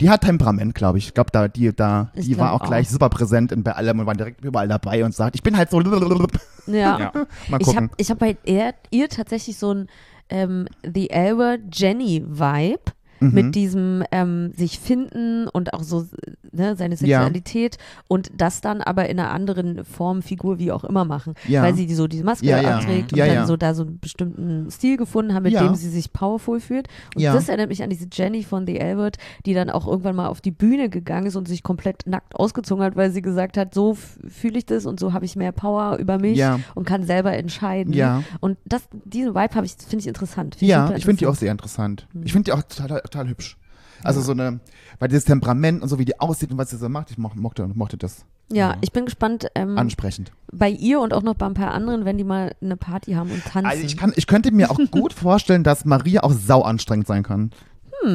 [0.00, 1.08] Die hat Temperament, glaube ich.
[1.08, 2.92] Ich glaube, da, die, da, Ich die war glaub auch gleich auch.
[2.92, 5.70] super präsent in, bei allem und war direkt überall dabei und sagt, ich bin halt
[5.70, 5.80] so.
[5.80, 6.28] Ja.
[6.66, 7.12] ja.
[7.48, 7.76] Mal Ich gucken.
[7.84, 9.86] habe ich hab bei ihr, ihr tatsächlich so ein
[10.28, 12.92] ähm, The Elber Jenny Vibe.
[13.20, 13.32] Mhm.
[13.34, 16.06] Mit diesem ähm, sich finden und auch so
[16.52, 17.20] ne, seine Ja.
[17.20, 17.76] Sexualität
[18.08, 21.34] und das dann aber in einer anderen Form, Figur, wie auch immer machen.
[21.46, 21.62] Ja.
[21.62, 22.76] Weil sie so diese Maske Ja, ja.
[22.78, 23.46] abträgt Ja, und dann ja.
[23.46, 25.62] so da so einen bestimmten Stil gefunden haben, mit Ja.
[25.62, 26.88] dem sie sich powerful fühlt.
[27.14, 27.32] Und Ja.
[27.34, 30.40] das erinnert mich an diese Jenny von The Albert, die dann auch irgendwann mal auf
[30.40, 33.94] die Bühne gegangen ist und sich komplett nackt ausgezogen hat, weil sie gesagt hat, so
[33.94, 36.58] fühle ich das und so habe ich mehr Power über mich Ja.
[36.74, 37.92] und kann selber entscheiden.
[37.92, 38.22] Ja.
[38.40, 40.54] Und das, diesen Vibe habe ich, finde ich interessant.
[40.56, 42.06] Find Ja, ich finde die auch sehr interessant.
[42.24, 43.56] Ich finde die auch total, total hübsch.
[44.02, 44.60] Also so eine,
[44.98, 47.30] weil dieses Temperament und so wie die aussieht und was sie so macht, ich mo
[47.34, 50.32] mochte, mochte das Ja, ich bin gespannt ähm, ansprechend.
[50.52, 53.30] bei ihr und auch noch bei ein paar anderen, wenn die mal eine Party haben
[53.30, 53.66] und tanzen.
[53.68, 57.22] Also ich, kann, ich könnte mir auch gut vorstellen, dass Maria auch sau anstrengend sein
[57.22, 57.50] kann.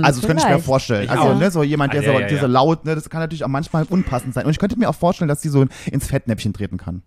[0.01, 0.65] also das könnte ich mir Hm, vielleicht.
[0.65, 1.03] vorstellen.
[1.03, 2.45] Ich Also ne, so jemand, der Ah, ja, so, ja, so ja.
[2.47, 4.45] laut, ne, das kann natürlich auch manchmal unpassend sein.
[4.45, 7.03] Und ich könnte mir auch vorstellen, dass sie so ins Fettnäpfchen treten kann.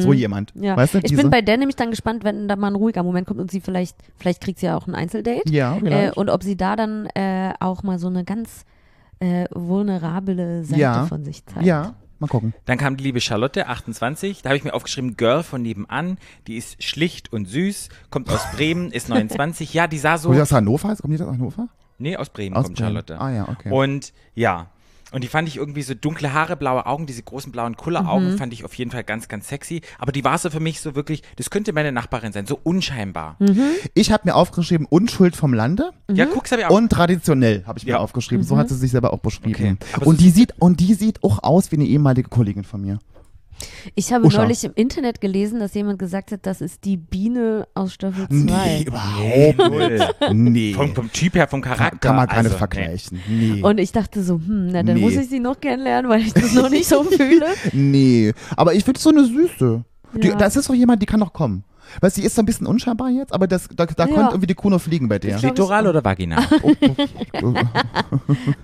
[0.00, 0.54] So jemand.
[0.54, 0.62] Hm.
[0.64, 0.76] ja.
[0.76, 3.02] Weißt du, ich diese, bin bei der nämlich dann gespannt, wenn da mal ein ruhiger
[3.02, 5.42] Moment kommt und sie vielleicht, vielleicht kriegt sie ja auch ein Einzeldate.
[5.50, 6.16] Ja, Äh, vielleicht.
[6.16, 8.64] und ob sie da dann äh, auch mal so eine ganz
[9.20, 11.06] äh, vulnerable Seite Ja.
[11.06, 11.66] von sich zeigt.
[11.66, 12.54] ja, mal gucken.
[12.66, 14.42] Dann kam die liebe Charlotte, 28.
[14.42, 16.18] Da habe ich mir aufgeschrieben, Girl von nebenan.
[16.46, 19.74] Die ist schlicht und süß, kommt aus Bremen, ist 29.
[19.74, 20.28] Ja, die sah so.
[20.28, 20.96] Kommt die aus Hannover?
[20.96, 21.68] Kommt die aus Hannover?
[21.98, 22.86] Nee, aus Bremen Aus kommt Bremen.
[22.88, 23.20] Charlotte.
[23.20, 23.70] Ah ja, okay.
[23.70, 24.66] Und ja.
[25.12, 27.76] Und die fand ich irgendwie so dunkle Haare, blaue Augen, diese großen blauen Mhm.
[27.76, 29.82] Kulleraugen fand ich auf jeden Fall ganz, ganz sexy.
[29.98, 33.36] Aber die war so für mich so wirklich, das könnte meine Nachbarin sein, so unscheinbar.
[33.38, 33.60] Mhm.
[33.94, 35.90] Ich habe mir aufgeschrieben, Unschuld vom Lande.
[36.10, 36.70] Ja, guck's aber auch.
[36.76, 37.98] Und traditionell habe ich mir Ja.
[37.98, 38.44] aufgeschrieben.
[38.44, 39.54] So hat sie sich selber auch beschrieben.
[39.54, 40.04] Okay.
[40.04, 42.98] Und so- die sieht und die sieht auch aus wie eine ehemalige Kollegin von mir.
[43.94, 44.42] Ich habe Usha.
[44.42, 48.34] neulich im Internet gelesen, dass jemand gesagt hat, das ist die Biene aus Staffel 2.
[48.34, 50.14] Nee, überhaupt nicht.
[50.32, 50.74] Nee.
[50.74, 51.98] vom, vom Typ her, vom Charakter.
[51.98, 53.20] kann man nicht also, vergleichen.
[53.28, 53.62] Nee.
[53.62, 55.02] Und ich dachte so, hm, na dann Nee.
[55.02, 57.46] muss ich sie noch kennenlernen, weil ich das noch nicht so fühle.
[57.72, 58.32] Nee.
[58.56, 59.84] Aber ich finde so eine Süße.
[60.14, 60.34] Die, Ja.
[60.36, 61.64] Das ist doch jemand, die kann noch kommen.
[62.00, 64.14] Weil sie ist so ein bisschen unscheinbar jetzt, aber das, da, da Ja.
[64.14, 65.36] könnte irgendwie die Kuh noch fliegen bei der.
[65.36, 66.42] Ich glaub, Klitoral oder Vagina?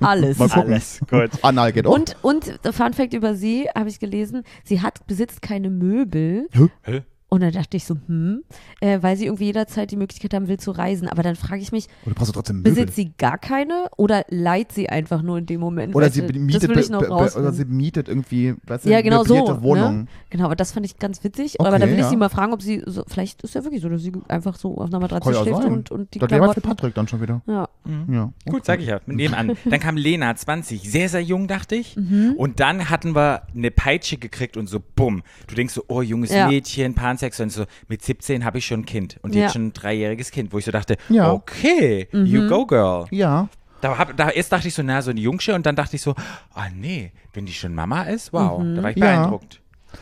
[0.00, 0.38] Alles.
[0.38, 0.72] Mal gucken.
[0.72, 1.30] Alles gut.
[1.42, 1.94] Anal geht auch.
[1.94, 6.48] Und, und der Fun Fact über sie, habe ich gelesen, sie hat, besitzt keine Möbel.
[6.82, 7.02] Hä?
[7.30, 8.42] Und dann dachte ich so, hm,
[8.80, 11.08] äh, weil sie irgendwie jederzeit die Möglichkeit haben will zu reisen.
[11.08, 12.72] Aber dann frage ich mich, Oder brauchst du trotzdem Möbel?
[12.72, 15.94] besitzt sie gar keine oder leiht sie einfach nur in dem Moment?
[15.94, 19.36] Oder sie mietet, ich oder sie mietet irgendwie, weißt du, ja, genau so.
[19.36, 19.98] möblierte Wohnung.
[19.98, 20.06] Ne?
[20.30, 21.56] Genau, aber das fand ich ganz witzig.
[21.58, 22.08] Okay, aber da will ich ja.
[22.08, 24.78] sie mal fragen, ob sie, so, vielleicht ist ja wirklich so, dass sie einfach so
[24.78, 25.72] auf einer Matratze ja schläft sein.
[25.72, 26.60] und, und die Das wäre was für.
[26.62, 27.42] Patrick dann schon wieder.
[27.46, 27.68] Ja.
[28.10, 28.32] Ja.
[28.48, 29.00] Gut, sag ich ja.
[29.06, 29.56] Nebenan.
[29.64, 31.96] Dann kam Lena, 20, sehr, sehr jung, dachte ich.
[31.96, 32.34] Mhm.
[32.36, 35.22] Und dann hatten wir eine Peitsche gekriegt und so, bumm.
[35.46, 36.48] Du denkst so, oh, junges Ja.
[36.48, 37.64] Mädchen, Pansex und so.
[37.88, 39.18] Mit 17 habe ich schon ein Kind.
[39.22, 39.42] Und Ja.
[39.42, 41.32] jetzt schon ein dreijähriges Kind, wo ich so dachte, Ja.
[41.32, 42.26] okay, Mhm.
[42.26, 43.06] you go, girl.
[43.10, 43.48] Ja.
[43.80, 45.54] Da, hab, da erst dachte ich so, na, so eine Jungsche.
[45.54, 46.14] Und dann dachte ich so,
[46.54, 48.62] ah, nee, wenn die schon Mama ist, wow.
[48.62, 48.76] Mhm.
[48.76, 49.04] Da war ich Ja.
[49.20, 49.60] beeindruckt.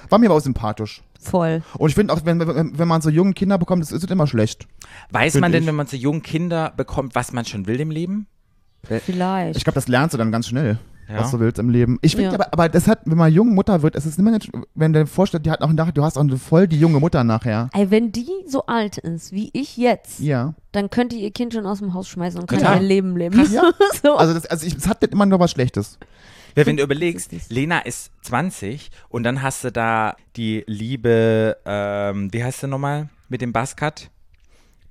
[0.09, 1.03] War mir aber auch sympathisch.
[1.21, 1.63] Voll.
[1.79, 4.11] Und ich finde auch, wenn, wenn, wenn man so junge Kinder bekommt, das ist es
[4.11, 4.67] immer schlecht.
[5.11, 5.69] Weiß man denn, ich.
[5.69, 8.27] wenn man so jungen Kinder bekommt, was man schon will im Leben?
[8.85, 9.57] Vielleicht.
[9.57, 11.21] Ich glaube, das lernst du dann ganz schnell, Ja.
[11.21, 11.99] was du willst im Leben.
[12.03, 12.35] Ich finde Ja.
[12.35, 15.01] aber, aber das hat, wenn man junge Mutter wird, es ist immer nicht, wenn du
[15.01, 17.71] dir vorstellst, die hat auch nachher, du hast auch eine voll die junge Mutter nachher.
[17.75, 20.55] Ey, wenn die so alt ist wie ich jetzt, Ja.
[20.73, 22.83] dann könnte ihr Kind schon aus dem Haus schmeißen und kann Total.
[22.83, 23.41] ihr Leben leben.
[23.53, 23.63] Ja.
[24.03, 24.17] so.
[24.17, 25.99] Also, das, also ich, es hat nicht immer nur was Schlechtes.
[26.57, 30.65] Ja, wenn du überlegst, Das ist- Lena ist 20 und dann hast du da die
[30.67, 34.11] liebe, ähm, wie heißt sie nochmal mit dem Buzzcut?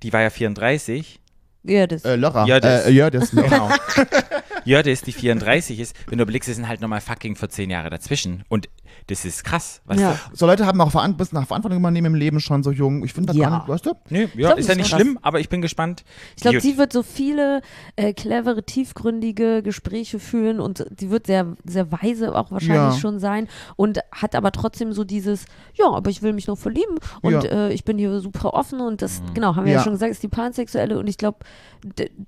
[0.02, 1.20] Die war ja 34.
[1.68, 2.04] ja, das.
[2.04, 2.46] Äh, Lora.
[2.46, 2.86] Jördis.
[2.86, 3.42] Äh, Jördis, ne?
[3.42, 3.70] Genau.
[4.64, 5.96] Jördis, die 34 ist.
[6.08, 8.44] Wenn du überlegst, es sind halt nochmal fucking vor 10 Jahre dazwischen.
[8.48, 8.68] Und
[9.08, 10.18] das ist krass, weißt Ja.
[10.32, 13.04] So Leute haben auch Veran bis nach Verantwortung übernehmen im Leben schon so jung.
[13.04, 13.48] Ich finde das Ja.
[13.50, 13.90] gar nicht, weißt du?
[13.92, 13.96] du?
[14.10, 15.00] Nee, ja, glaub, ist ja nicht krass.
[15.00, 16.04] schlimm, aber ich bin gespannt.
[16.36, 17.62] Ich glaube, sie wird so viele
[17.94, 23.00] äh, clevere, tiefgründige Gespräche führen und die wird sehr, sehr weise auch wahrscheinlich Ja.
[23.00, 26.96] schon sein und hat aber trotzdem so dieses, ja, aber ich will mich noch verlieben
[27.22, 27.42] und Ja.
[27.44, 29.84] äh, ich bin hier super offen und das, genau, haben wir ja, Ja.
[29.84, 31.38] schon gesagt, ist die Pansexuelle und ich glaube,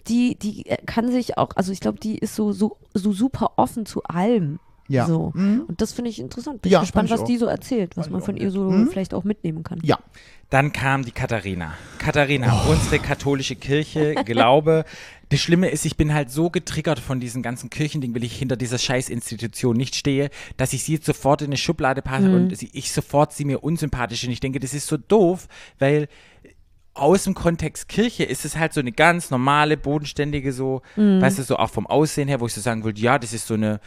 [0.08, 3.86] die, die kann sich auch, also ich glaube, die ist so, so, so super offen
[3.86, 4.60] zu allem.
[4.88, 5.06] Ja.
[5.06, 5.32] So.
[5.34, 5.64] Mhm.
[5.68, 6.62] Und das finde ich interessant.
[6.62, 7.28] Bin Ja, ich gespannt, fand was auch.
[7.30, 8.88] die so erzählt, was man von ihr so Mhm.
[8.88, 9.78] vielleicht auch mitnehmen kann.
[9.82, 9.98] Ja.
[10.50, 11.74] Dann kam die Katharina.
[11.98, 12.70] Katharina, Oh.
[12.72, 14.84] unsere katholische Kirche, Glaube.
[15.28, 18.56] Das Schlimme ist, ich bin halt so getriggert von diesem ganzen Kirchending, weil ich hinter
[18.56, 22.70] dieser Scheißinstitution nicht stehe, dass ich sie jetzt sofort in eine Schublade passe und sie,
[22.72, 25.48] ich sofort sie mir unsympathisch und ich denke, das ist so doof,
[25.78, 26.08] weil
[26.94, 31.42] aus dem Kontext Kirche ist es halt so eine ganz normale, bodenständige, so, weißt du,
[31.42, 33.80] so auch vom Aussehen her, wo ich so sagen würde, ja, das ist so eine,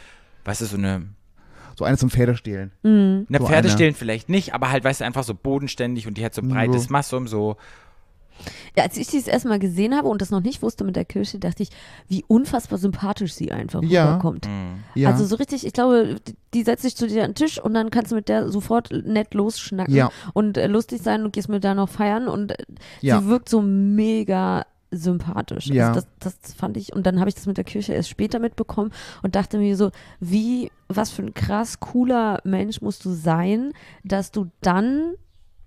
[0.44, 1.02] weißt du, so eine,
[1.76, 2.70] So eine zum Pferdestehlen.
[2.82, 3.26] Mhm.
[3.28, 3.76] eine So Pferde eine.
[3.76, 6.48] stehlen vielleicht nicht, aber halt, weißt du, einfach so bodenständig und die hat so ein
[6.48, 7.56] breites Massum, so,
[8.76, 11.04] Ja, als ich die das erstmal gesehen habe und das noch nicht wusste mit der
[11.04, 11.68] Kirche, dachte ich,
[12.08, 14.08] wie unfassbar sympathisch sie einfach Ja.
[14.08, 14.48] rüberkommt.
[14.94, 15.10] Ja.
[15.10, 16.16] Also so richtig, ich glaube,
[16.54, 18.90] die- setzt sich zu dir an den Tisch und dann kannst du mit der sofort
[18.90, 20.10] nett losschnacken Ja.
[20.32, 22.64] und äh, lustig sein und gehst mit der noch feiern und äh,
[23.00, 23.20] Ja.
[23.20, 25.66] sie wirkt so mega sympathisch.
[25.66, 25.88] Ja.
[25.88, 28.38] Also das, das fand ich, und dann habe ich das mit der Kirche erst später
[28.38, 33.72] mitbekommen und dachte mir so, wie, was für ein krass cooler Mensch musst du sein,
[34.04, 35.14] dass du dann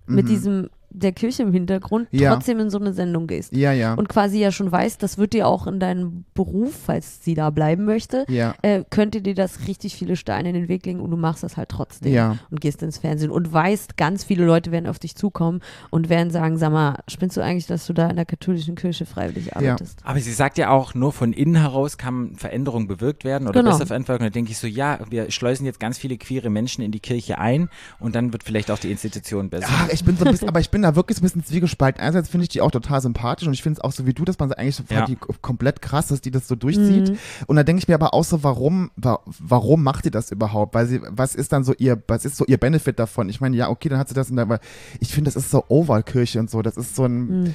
[0.08, 2.08] mit diesem, der Kirche im Hintergrund.
[2.10, 2.32] Ja.
[2.34, 3.54] trotzdem in so eine Sendung gehst.
[3.54, 3.94] ja, ja.
[3.94, 7.50] Und quasi ja schon weißt, das wird dir auch in deinem Beruf, falls sie da
[7.50, 8.54] bleiben möchte, Ja.
[8.62, 11.56] äh, könnte dir das richtig viele Steine in den Weg legen und du machst das
[11.56, 12.38] halt trotzdem Ja.
[12.50, 16.30] und gehst ins Fernsehen und weißt, ganz viele Leute werden auf dich zukommen und werden
[16.30, 20.00] sagen, sag mal, spinnst du eigentlich, dass du da in der katholischen Kirche freiwillig arbeitest?
[20.04, 23.72] Aber sie sagt ja auch, nur von innen heraus kann Veränderung bewirkt werden oder Genau.
[23.72, 24.20] besser Veränderung.
[24.20, 27.38] Da denke ich so, ja, wir schleusen jetzt ganz viele queere Menschen in die Kirche
[27.38, 27.68] ein
[28.00, 29.66] und dann wird vielleicht auch die Institution besser.
[29.70, 32.00] Ach, ich bin so ein bisschen, aber ich bin da wirklich so ein bisschen zwiegespalten.
[32.00, 34.24] Einerseits finde ich die auch total sympathisch und ich finde es auch so wie du,
[34.24, 35.04] dass man sie eigentlich so Ja.
[35.04, 37.18] die komplett krass, dass die das so durchzieht.
[37.46, 40.74] Und da denke ich mir aber auch so, warum, wa warum macht sie das überhaupt?
[40.74, 43.28] Weil sie, was ist dann so ihr, was ist so ihr Benefit davon?
[43.28, 44.60] Ich meine, ja, okay, dann hat sie das in der, aber
[45.00, 46.62] ich finde, das ist so Overkirche und so.
[46.62, 47.54] Das ist so ein,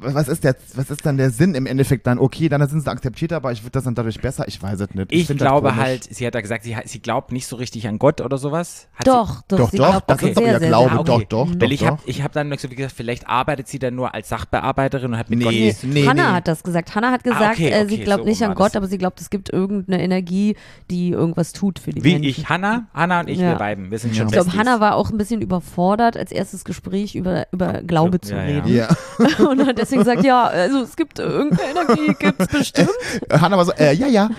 [0.00, 2.18] was ist der, was ist dann der Sinn im Endeffekt dann?
[2.18, 4.46] Okay, dann sind sie akzeptiert, aber ich würde das dann dadurch besser.
[4.46, 5.12] Ich weiß es nicht.
[5.12, 7.98] Ich das glaube halt, sie hat da gesagt, sie, sie glaubt nicht so richtig an
[7.98, 8.88] Gott oder sowas.
[8.94, 11.26] Hat Doch, doch, Doch, sie doch, glaubt das sehr, ist doch ihr Glaube, doch, okay.
[11.28, 13.94] doch, Weil doch, ich habe ich hab dann so wie gesagt, vielleicht arbeitet sie dann
[13.94, 16.36] nur als Sachbearbeiterin und hat mit Gott Nee, nichts zu nee, Hannah nee.
[16.36, 16.94] hat das gesagt.
[16.94, 18.76] Hannah hat gesagt, Ah, okay, äh, sie okay, glaubt so nicht an Gott, das.
[18.76, 20.56] aber sie glaubt, es gibt irgendeine Energie,
[20.90, 22.28] die irgendwas tut für die Wie Menschen.
[22.42, 23.50] ich, Hannah, Hannah und ich, Ja.
[23.50, 24.18] wir beiden, wir sind Ja.
[24.18, 24.52] schon Ich glaube.
[24.54, 28.68] Hannah war auch ein bisschen überfordert, als erstes Gespräch über, über Glaube zu reden.
[28.72, 28.88] Ja.
[29.58, 32.90] Und hat deswegen gesagt, ja, also es gibt irgendeine Energie, gibt es bestimmt.
[33.32, 34.30] Hannah war so, äh, ja, ja.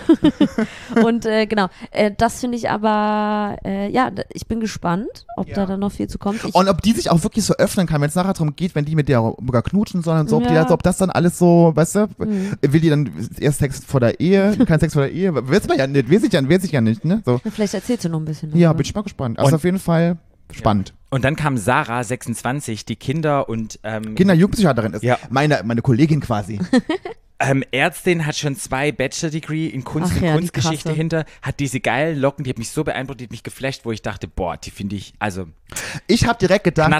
[1.04, 5.66] Und äh, genau, äh, das finde ich aber, äh, ja, ich bin gespannt, ob da
[5.66, 6.44] dann noch viel zu kommt.
[6.44, 8.74] Ich, Und ob die sich auch wirklich so öffnen kann, wenn es nachher darum geht,
[8.74, 10.62] wenn die mit der sogar knutschen sollen und so, ob, die Ja.
[10.64, 14.20] das, ob das dann alles so, weißt du, will die dann erst Sex vor der
[14.20, 16.72] Ehe, kein Sex vor der Ehe, weiß man ja nicht, weiß ich ja, weiß ich
[16.72, 17.22] ja nicht, ne?
[17.24, 17.40] So.
[17.52, 18.50] Vielleicht erzählst du noch ein bisschen.
[18.56, 18.78] Ja, darüber.
[18.78, 19.38] bin ich mal gespannt.
[19.38, 20.16] Also Und- auf jeden Fall
[20.52, 20.94] spannend.
[21.10, 25.18] Und dann kam Sarah, 26, die Kinder und ähm, Kinder-Jugendpsychiaterin ist Ja.
[25.30, 26.60] meine, meine Kollegin quasi.
[27.40, 31.78] ähm, Ärztin, hat schon zwei Bachelor-Degree in Kunst Ach und ja, Kunstgeschichte hinter, hat diese
[31.80, 34.56] geilen Locken, die hat mich so beeindruckt, die hat mich geflasht, wo ich dachte, boah,
[34.56, 35.46] die finde ich, also
[36.08, 36.90] Ich habe direkt gedacht,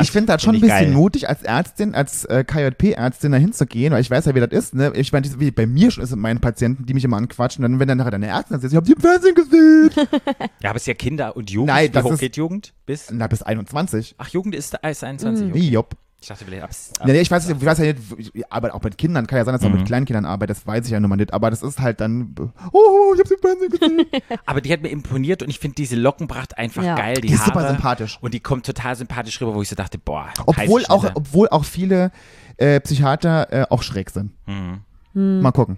[0.00, 0.90] ich finde das schon ein find ich bisschen geil.
[0.90, 4.74] mutig, als Ärztin, als äh, KJP-Ärztin da hinzugehen, weil ich weiß ja, wie das ist.
[4.74, 4.92] Ne?
[4.94, 7.64] Ich meine, wie bei mir schon ist mit meinen Patienten, die mich immer anquatschen.
[7.64, 9.90] Und dann, wenn dann nachher deine Ärztin sagt, ich habe die im Fernsehen gesehen.
[10.62, 11.68] Ja, aber es ist ja Kinder und Jugend.
[11.68, 12.72] Nein, Wie das hoch ist- geht Jugend?
[12.86, 13.10] Bis?
[13.10, 14.14] Na, bis 21.
[14.16, 15.46] Ach, Jugend ist, ist 21.
[15.46, 15.50] Mhm.
[15.52, 15.60] Okay.
[15.68, 15.94] Jopp.
[16.24, 16.70] Ich dachte vielleicht ab.
[16.70, 17.98] ab Nee, nee, ich weiß, ich weiß ja nicht,
[18.32, 19.74] ich arbeite auch mit Kindern, kann ja sein, dass ich Mhm.
[19.74, 22.00] auch mit Kleinkindern arbeite, das weiß ich ja nun mal nicht, aber das ist halt
[22.00, 22.34] dann,
[22.72, 24.06] oh, ich hab's im Fernsehen gesehen.
[24.46, 26.94] Aber die hat mir imponiert und ich finde diese Lockenpracht einfach Ja.
[26.94, 27.16] geil.
[27.16, 27.52] Die, Die ist Haare.
[27.60, 28.18] super sympathisch.
[28.22, 30.30] Und die kommt total sympathisch rüber, wo ich so dachte, boah.
[30.46, 32.10] Obwohl auch, obwohl auch viele
[32.56, 34.32] äh, Psychiater äh, auch schräg sind.
[34.46, 35.40] Mhm.
[35.42, 35.76] Mal gucken.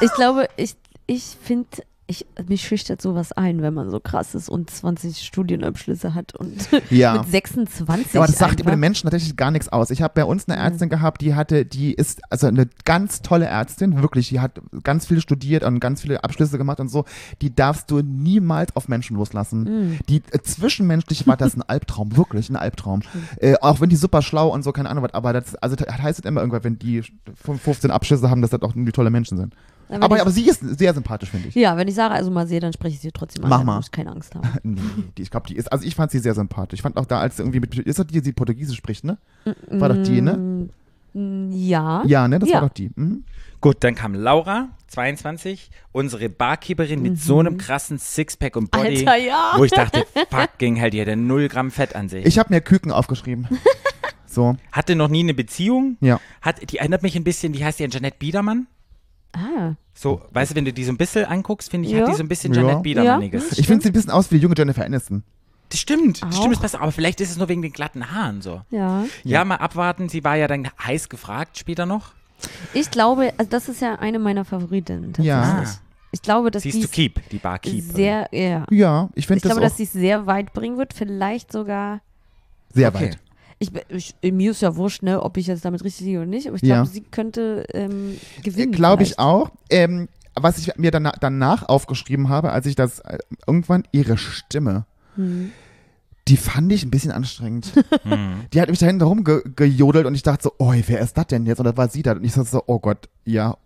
[0.00, 0.74] Ich glaube, ich,
[1.06, 1.68] ich finde
[2.06, 6.68] ich, mich schüchtert sowas ein, wenn man so krass ist und 20 Studienabschlüsse hat und
[6.90, 7.14] Ja.
[7.14, 9.90] mit 26 Ja, aber das sagt über den Menschen tatsächlich gar nichts aus.
[9.90, 13.46] Ich habe bei uns eine Ärztin gehabt, die hatte, die ist also eine ganz tolle
[13.46, 17.04] Ärztin, wirklich, die hat ganz viel studiert und ganz viele Abschlüsse gemacht und so.
[17.40, 19.62] Die darfst du niemals auf Menschen loslassen.
[19.62, 19.98] Mhm.
[20.08, 23.00] Die äh, zwischenmenschlich war das ein Albtraum, wirklich ein Albtraum.
[23.38, 25.88] Äh, auch wenn die super schlau und so, keine Ahnung was, aber das, also das
[25.88, 27.02] heißt es immer irgendwann, wenn die
[27.42, 29.54] 15 Abschlüsse haben, dass das auch die tolle Menschen sind.
[29.88, 31.54] Ja, Aber, ich, aber sie ist sehr sympathisch, finde ich.
[31.54, 33.50] ja, wenn ich Sarah also mal sehe, dann spreche ich sie trotzdem an.
[33.50, 33.76] Mach mal.
[33.76, 34.48] muss ich keine Angst haben.
[34.62, 34.80] Nee,
[35.18, 36.78] die, ich glaube, die ist, also ich fand sie sehr sympathisch.
[36.78, 39.18] Ich fand auch da, als sie irgendwie mit, ist das die, die Portugiesisch spricht, ne?
[39.70, 40.68] War doch die, ne?
[41.12, 42.02] Mm, Ja.
[42.06, 42.38] Ja, ne?
[42.38, 42.56] Das Ja.
[42.56, 42.90] war doch die.
[42.96, 43.24] Mhm.
[43.60, 49.08] Gut, dann kam Laura, 22, unsere Barkeeperin mit so einem krassen Sixpack und Body, Mhm.
[49.08, 49.52] Alter, ja.
[49.56, 52.26] wo ich dachte, fucking hell, die hatte null Gramm Fett an sich.
[52.26, 53.46] Ich habe mir Küken aufgeschrieben.
[54.26, 55.96] so, hatte noch nie eine Beziehung.
[56.00, 56.20] ja.
[56.42, 58.66] Hat, die erinnert mich ein bisschen, wie heißt die, an Janette Biedermann?
[59.34, 59.74] Ah.
[59.94, 62.02] So, weißt du, wenn du die so ein bisschen anguckst, finde ich, Ja.
[62.02, 62.62] hat die so ein bisschen Ja.
[62.62, 63.50] Janette Biedermanniges.
[63.50, 63.58] Ja.
[63.58, 65.22] Ich finde sie ein bisschen aus wie die junge Jennifer Aniston.
[65.70, 68.42] Das stimmt, das stimmt, das passt, aber vielleicht ist es nur wegen den glatten Haaren
[68.42, 68.62] so.
[68.70, 69.04] Ja.
[69.24, 72.12] Ja, mal abwarten, sie war ja dann heiß gefragt später noch.
[72.74, 75.14] Ich glaube, also das ist ja eine meiner Favoritinnen.
[75.18, 75.42] Ja.
[75.42, 75.78] tatsächlich.
[76.12, 77.92] Ich glaube, dass Sie ist die to keep, die Barkeeperin.
[77.96, 78.64] sehr, ja.
[78.70, 80.92] Ja, ich Ich finde das glaube, auch dass sie es sehr weit bringen wird.
[80.94, 82.02] Vielleicht sogar.
[82.72, 83.06] sehr Okay.
[83.06, 83.18] weit.
[83.58, 83.70] Ich,
[84.20, 86.56] ich, mir ist ja wurscht, ne, ob ich jetzt damit richtig liege oder nicht, aber
[86.56, 86.76] ich Ja.
[86.76, 88.72] glaube, sie könnte ähm, gewinnen.
[88.72, 89.50] Glaube ich auch.
[89.70, 94.84] Ähm, was ich mir danach, danach aufgeschrieben habe, als ich das äh, irgendwann ihre Stimme,
[95.16, 95.52] Hm.
[96.26, 97.72] die fand ich ein bisschen anstrengend.
[98.02, 98.40] Hm.
[98.52, 101.46] Die hat mich da hinten rumgejodelt und ich dachte so, oh, wer ist das denn
[101.46, 101.58] jetzt?
[101.60, 102.12] Und das war sie da.
[102.12, 103.56] Und ich dachte so, oh Gott, ja,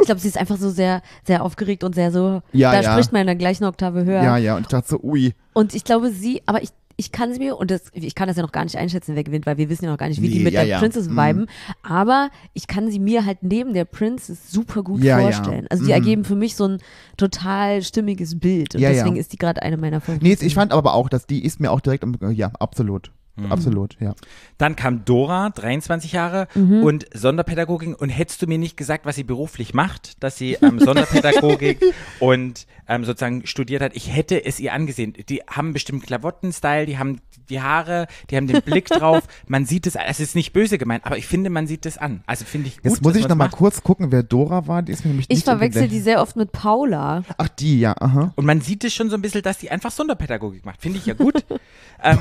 [0.00, 2.40] Ich glaube, sie ist einfach so sehr, sehr aufgeregt und sehr so.
[2.52, 2.92] Ja, da ja.
[2.92, 4.22] spricht man in der gleichen Oktave höher.
[4.22, 4.54] ja, ja.
[4.56, 5.34] Und ich dachte so, ui.
[5.52, 8.36] Und ich glaube, sie, aber ich, ich kann sie mir, und das, ich kann das
[8.38, 10.28] ja noch gar nicht einschätzen, wer gewinnt, weil wir wissen ja noch gar nicht, wie
[10.28, 10.78] die Nee, mit ja, der ja.
[10.78, 11.16] Princess Mhm.
[11.16, 11.46] viben.
[11.82, 15.66] Aber ich kann sie mir halt neben der Princess super gut Ja, vorstellen.
[15.68, 15.94] Also die Mhm.
[15.94, 16.78] ergeben für mich so ein
[17.16, 18.74] total stimmiges Bild.
[18.74, 20.24] Und deswegen ist die gerade eine meiner Favoriten.
[20.26, 23.10] Nee, ich fand aber auch, dass die ist mir auch direkt, ja, absolut.
[23.36, 23.52] Mhm.
[23.52, 24.14] Absolut, ja.
[24.58, 26.82] Dann kam Dora, 23 Jahre, Mhm.
[26.82, 28.00] und Sonderpädagogik.
[28.00, 31.80] Und hättest du mir nicht gesagt, was sie beruflich macht, dass sie ähm, Sonderpädagogik
[32.20, 35.12] und ähm, sozusagen studiert hat, ich hätte es ihr angesehen.
[35.28, 37.20] Die haben bestimmt Klavottenstyle, die haben
[37.50, 39.24] die Haare, die haben den Blick drauf.
[39.46, 42.22] Man sieht es, es ist nicht böse gemeint, aber ich finde, man sieht es an.
[42.26, 42.84] Also finde ich gut.
[42.92, 43.56] Jetzt muss ich man's noch mal macht.
[43.56, 44.82] kurz gucken, wer Dora war.
[44.82, 47.22] Die ist mir nämlich ich nicht verwechsel die sehr oft mit Paula.
[47.36, 48.32] Ach, die, ja, aha.
[48.36, 50.80] Und man sieht es schon so ein bisschen, dass die einfach Sonderpädagogik macht.
[50.80, 51.44] Finde ich ja gut.
[52.02, 52.18] ähm,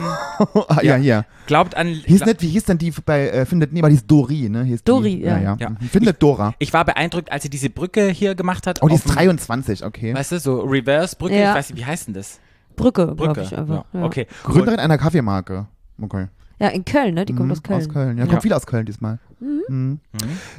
[0.68, 1.05] ah, ja, Ja.
[1.06, 1.26] Ja.
[1.48, 1.88] glaubt an.
[1.88, 4.64] Hieß nicht, wie hieß denn die bei äh, Findet, nee, aber die ist Dori, ne?
[4.64, 5.22] Hieß Dori, die.
[5.24, 5.38] ja.
[5.40, 5.58] ja.
[5.60, 5.70] Ja.
[5.70, 5.78] Mhm.
[5.92, 6.54] Findet Dora.
[6.60, 8.82] Ich war beeindruckt, als sie diese Brücke hier gemacht hat.
[8.84, 10.14] Oh, die ist dem- 23, okay.
[10.14, 11.52] Weißt du, so Reverse-Brücke, Ja.
[11.52, 12.40] ich weiß nicht, wie heißt denn das?
[12.76, 13.42] Brücke, Brücke.
[13.42, 13.86] ich einfach.
[13.94, 14.00] ja.
[14.00, 14.06] Ja.
[14.06, 14.28] Okay.
[14.44, 15.68] Gründerin einer Kaffeemarke.
[16.02, 16.28] Okay.
[16.60, 17.26] ja, in Köln, ne?
[17.26, 17.80] Die kommt Mhm, aus Köln.
[17.82, 18.18] Aus Köln.
[18.18, 18.30] Ja, Ja.
[18.30, 19.20] kommt viel aus Köln diesmal.
[19.40, 19.62] Mhm.
[19.70, 20.00] Mhm.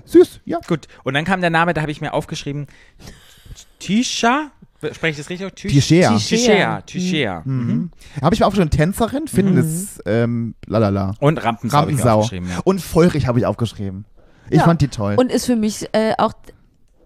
[0.07, 0.59] Süß, ja.
[0.67, 0.87] Gut.
[1.05, 2.67] Und dann kam der Name, da habe ich mir aufgeschrieben,
[3.79, 4.51] Tisha?
[4.93, 5.55] Spreche ich das richtig?
[5.55, 6.17] Tischea.
[6.19, 6.81] Tischea.
[6.83, 7.43] Tischea.
[7.45, 7.67] Mhm.
[7.67, 7.91] Mhm.
[8.23, 11.15] Habe ich mir aufgeschrieben, Tänzerin, Fitness, ähm, lalala.
[11.21, 11.79] Und Rampensau.
[11.79, 12.19] Rampensau.
[12.21, 12.61] aufgeschrieben, ja.
[12.65, 14.05] Und feurig habe ich aufgeschrieben.
[14.51, 14.65] Ich Ja.
[14.65, 15.15] fand die toll.
[15.19, 16.33] Und ist für mich äh, auch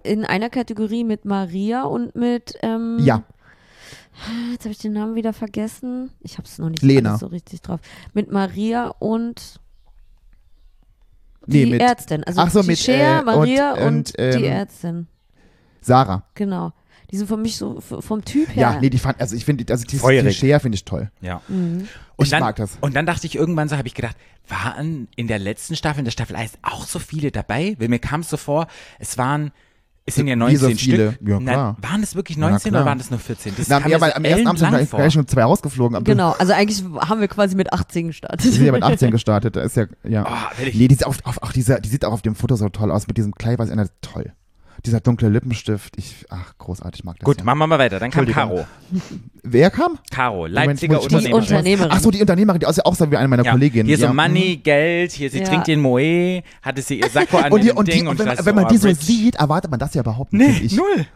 [0.02, 2.54] in einer Kategorie mit Maria und mit.
[2.62, 3.22] Ähm, ja,
[4.52, 6.10] Jetzt habe ich den Namen wieder vergessen.
[6.20, 7.16] Ich habe es noch nicht Lena.
[7.16, 7.80] so richtig drauf.
[8.12, 9.60] Mit Maria und
[11.46, 12.24] nee, die mit Ärztin.
[12.24, 15.06] Also Ach so, mit, Shea, äh, Maria und- und, und, ähm, die Ärztin.
[15.80, 16.24] Sarah.
[16.34, 16.72] Genau.
[17.10, 18.74] Die sind für mich so vom Typ her.
[18.74, 20.36] Ja, nee, die fand, also ich finde, also die, die Feurig.
[20.36, 21.10] Shea finde ich toll.
[21.20, 21.40] ja.
[21.48, 21.88] Mhm.
[22.16, 22.76] Und Ich dann, mag das.
[22.80, 24.16] Und dann dachte ich irgendwann so, habe ich gedacht,
[24.48, 27.76] waren in der letzten Staffel, in der Staffel 1, auch so viele dabei?
[27.78, 28.66] Weil mir kam es so vor,
[28.98, 29.52] es waren,
[30.06, 31.12] es sind ja Wie so 19 viele?
[31.12, 31.28] Stück.
[31.28, 32.82] Ja, Na, waren es wirklich Na, 19 klar.
[32.82, 33.54] oder waren das nur 14?
[33.56, 36.02] Das Na, kam ja, weil am ersten Abend sind gleich, schon zwei rausgeflogen.
[36.04, 38.52] Genau, also eigentlich haben wir quasi mit 18 Die gestartet.
[38.52, 40.26] sind ja mit 18 gestartet, da ist ja, ja.
[40.28, 42.68] Oh, nee, die, ist auf, auf, auch dieser, die sieht auch auf dem Foto so
[42.68, 44.32] toll aus, mit diesem Kleid, was ändert, toll.
[44.86, 47.44] Dieser dunkle Lippenstift, ich, ach, großartig, mag das Gut, ja.
[47.44, 47.98] machen wir mal weiter.
[47.98, 48.24] Dann kam.
[48.26, 48.66] Caro.
[49.42, 49.98] Wer kam?
[50.10, 51.42] Caro, Leipziger Moment, ich- Die Unternehmerin.
[51.42, 51.92] Unternehmerin.
[51.92, 53.86] Ach so, die Unternehmerin, die ist ja auch so wie eine meiner Ja, Kolleginnen.
[53.86, 54.12] Hier so ja.
[54.12, 55.44] Money, Geld, hier sie Ja.
[55.44, 58.18] trinkt den Moe, hatte sie ihr Sakko an Und, die, dem und, die, Ding und
[58.18, 58.98] wenn, dachte wenn man oh, die so rich.
[58.98, 60.72] sieht, erwartet man das ja überhaupt nicht.
[60.72, 61.06] Nee, null.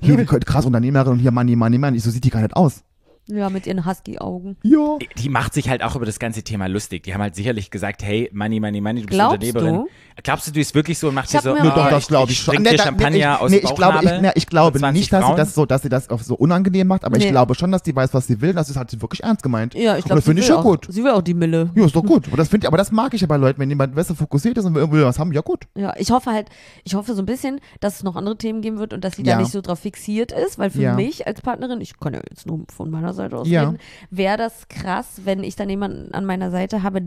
[0.00, 1.98] Hier, die krass Unternehmerin und hier Money, Money, Money.
[1.98, 2.84] So sieht die gar nicht aus.
[3.30, 4.56] Ja, mit ihren Husky-Augen.
[4.62, 4.96] Ja.
[5.18, 7.02] Die macht sich halt auch über das ganze Thema lustig.
[7.02, 9.74] Die haben halt sicherlich gesagt, hey, Money, Money, Money, du bist Glaubst Unternehmerin.
[9.84, 9.88] du?
[10.22, 12.02] Glaubst du, du ist wirklich so und macht Ich dir so, auch- doch, oh, das
[12.04, 12.62] ich- glaube ich ich schon.
[12.62, 15.26] Nee, Champagner nee, aus nee, ich glaube, ich, nee, ich glaube mit 20 nicht, dass
[15.26, 17.24] sie das so, dass sie das auch so unangenehm macht, aber Nee.
[17.26, 18.52] ich glaube schon, dass die weiß, was sie will.
[18.52, 19.74] Das ist halt wirklich ernst gemeint.
[19.74, 20.86] Ja, ich Und glaube, das finde ich ja auch, gut.
[20.88, 21.70] Sie will auch die Mille.
[21.74, 22.26] Ja, ist doch gut.
[22.28, 24.64] Aber das, find, aber das mag ich ja bei Leuten, wenn jemand besser fokussiert ist
[24.64, 25.66] und will will was haben, ja gut.
[25.76, 26.48] Ja, ich hoffe halt,
[26.84, 29.22] ich hoffe so ein bisschen, dass es noch andere Themen geben wird und dass sie
[29.22, 29.34] Ja.
[29.34, 30.94] da nicht so drauf fixiert ist, weil für Ja.
[30.94, 33.64] mich als Partnerin, ich kann ja jetzt nur von meiner Seite aus Ja.
[33.64, 33.78] reden,
[34.10, 37.00] wäre das krass, wenn ich dann jemanden an meiner Seite habe,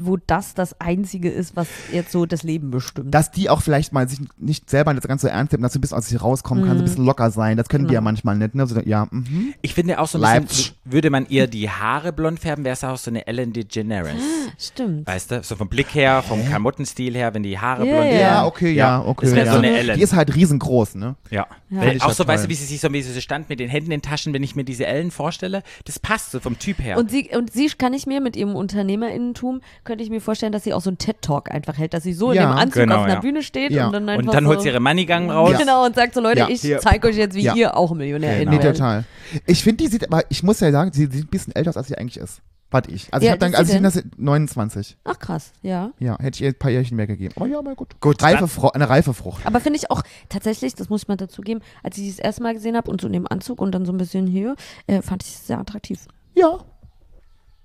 [0.00, 3.14] wo das das Einzige ist, was jetzt so das Leben bestimmt.
[3.14, 5.78] Dass die auch vielleicht mal sich nicht selber nicht ganz so ernst nehmen, dass sie
[5.78, 7.56] ein bisschen aus sich rauskommen kann, so ein bisschen locker sein.
[7.56, 8.08] Das können die ja Genau.
[8.10, 8.54] manchmal nicht.
[8.54, 8.66] Ne?
[8.66, 9.54] So, ja, mhm.
[9.62, 10.74] Ich finde auch so ein bisschen, Leipzig.
[10.84, 14.14] würde man ihr die Haare blond färben, wäre es auch so eine Ellen DeGeneres.
[14.58, 15.06] Stimmt.
[15.06, 18.18] Weißt du, so vom Blick her, vom Klamottenstil her, wenn die Haare Ja, blond ja.
[18.18, 19.26] ja, okay, ja, okay.
[19.26, 19.52] Das wäre ja.
[19.52, 19.96] so eine Ellen.
[19.96, 21.16] Die ist halt riesengroß, ne?
[21.30, 21.46] Ja.
[21.70, 21.82] Ja.
[22.00, 22.50] Auch so, weißt du, toll.
[22.50, 24.42] wie sie sich so, wie sie so stand mit den Händen in den Taschen, wenn
[24.42, 26.96] ich mir diese Ellen vorstelle, das passt so vom Typ her.
[26.98, 29.60] Und sie, und sie kann ich mir mit ihrem Unternehmerinnentum,
[29.90, 32.32] könnte ich mir vorstellen, dass sie auch so einen TED-Talk einfach hält, dass sie so
[32.32, 33.20] Ja, in dem Anzug genau, auf einer ja.
[33.20, 33.86] Bühne steht Ja.
[33.86, 35.56] und dann einfach Und dann so, holt sie ihre Moneygang raus.
[35.58, 36.48] Genau, und sagt so, Leute, Ja.
[36.48, 37.56] ich zeige euch jetzt, wie Ja.
[37.56, 38.62] ihr auch Millionärin Genau.
[38.62, 39.04] Nee, total.
[39.46, 41.76] Ich finde, die sieht, aber ich muss ja sagen, sie sieht ein bisschen älter aus,
[41.76, 42.40] als sie eigentlich ist.
[42.70, 43.08] Warte ich.
[43.12, 44.96] Also Ja, ich habe dann, ist also sie ich das 29.
[45.02, 45.90] Ach krass, ja.
[45.98, 47.34] Ja, hätte ich ihr ein paar Jährchen mehr gegeben.
[47.34, 48.00] Aber ja, mal gut.
[48.00, 49.44] Gut, Reife eine reife Frucht.
[49.44, 52.44] Aber finde ich auch tatsächlich, das muss ich mal dazugeben, als ich sie das erste
[52.44, 54.54] Mal gesehen habe und so in dem Anzug und dann so ein bisschen hier,
[54.86, 56.06] äh, fand ich es sehr attraktiv.
[56.36, 56.58] Ja.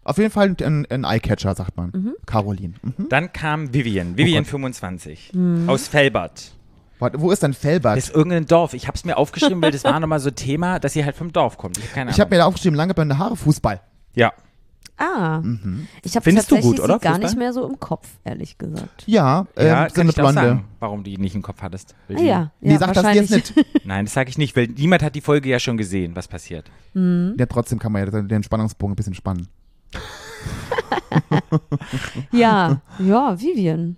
[0.06, 1.90] Auf jeden Fall ein, ein Eyecatcher, sagt man.
[1.94, 2.14] Mhm.
[2.26, 2.76] Caroline.
[2.82, 3.10] Mhm.
[3.10, 4.52] Dann kam Vivian, Vivian Gott.
[4.52, 5.68] 25, Mhm.
[5.68, 6.54] aus Felbert.
[7.00, 7.98] Warte, wo ist denn Felbert?
[7.98, 8.74] Das ist irgendein Dorf.
[8.74, 11.34] Ich habe es mir aufgeschrieben, weil das war nochmal so Thema, dass sie halt vom
[11.34, 11.78] Dorf kommt.
[11.78, 12.30] Ich habe keine Ich habe Ahnung.
[12.30, 13.82] mir da aufgeschrieben, lange blonde Haare, Fußball.
[14.14, 14.32] ja.
[14.98, 15.88] Ah, Mhm.
[16.04, 17.30] ich habe Findest du tatsächlich gut, oder, sie gar Fußball?
[17.30, 19.04] nicht mehr so im Kopf, ehrlich gesagt.
[19.08, 20.50] Ja, ähm, ja, so kann eine ich dir auch blonde.
[20.50, 21.96] sagen, warum du die nicht im Kopf hattest.
[22.10, 23.54] Ah die- ja, Nee, ja sag das jetzt nicht.
[23.86, 26.72] Nein, das sage ich nicht, weil niemand hat die Folge ja schon gesehen, was passiert.
[26.94, 29.50] Ja, trotzdem kann man ja den Spannungsbogen ein bisschen spannen.
[32.32, 33.98] ja, ja, Vivian.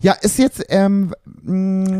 [0.00, 1.98] Ja, ist jetzt, ähm, mh,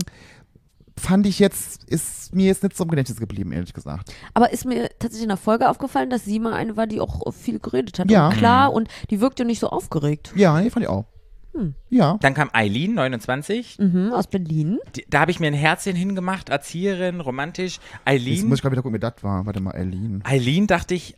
[0.99, 4.13] fand ich jetzt, ist mir jetzt nicht so im Gedächtnis geblieben, ehrlich gesagt.
[4.33, 7.33] Aber ist mir tatsächlich in der Folge aufgefallen, dass sie mal eine war, die auch
[7.33, 8.11] viel geredet hat.
[8.11, 8.29] Ja.
[8.29, 10.33] Und klar, und die wirkte nicht so aufgeregt.
[10.37, 11.05] Ja, nee, fand ich auch.
[11.53, 11.75] Hm.
[11.89, 12.19] Ja.
[12.21, 13.79] Dann kam Eileen, 29.
[13.79, 14.79] Mhm, aus Berlin.
[14.97, 17.75] Die, da habe ich mir ein Herzchen hingemacht, Erzieherin, romantisch.
[17.75, 19.47] Jetzt Eileen, muss ich gerade wieder gucken, wer das war.
[19.47, 20.21] Warte mal, Eileen.
[20.25, 21.15] Eileen dachte ich,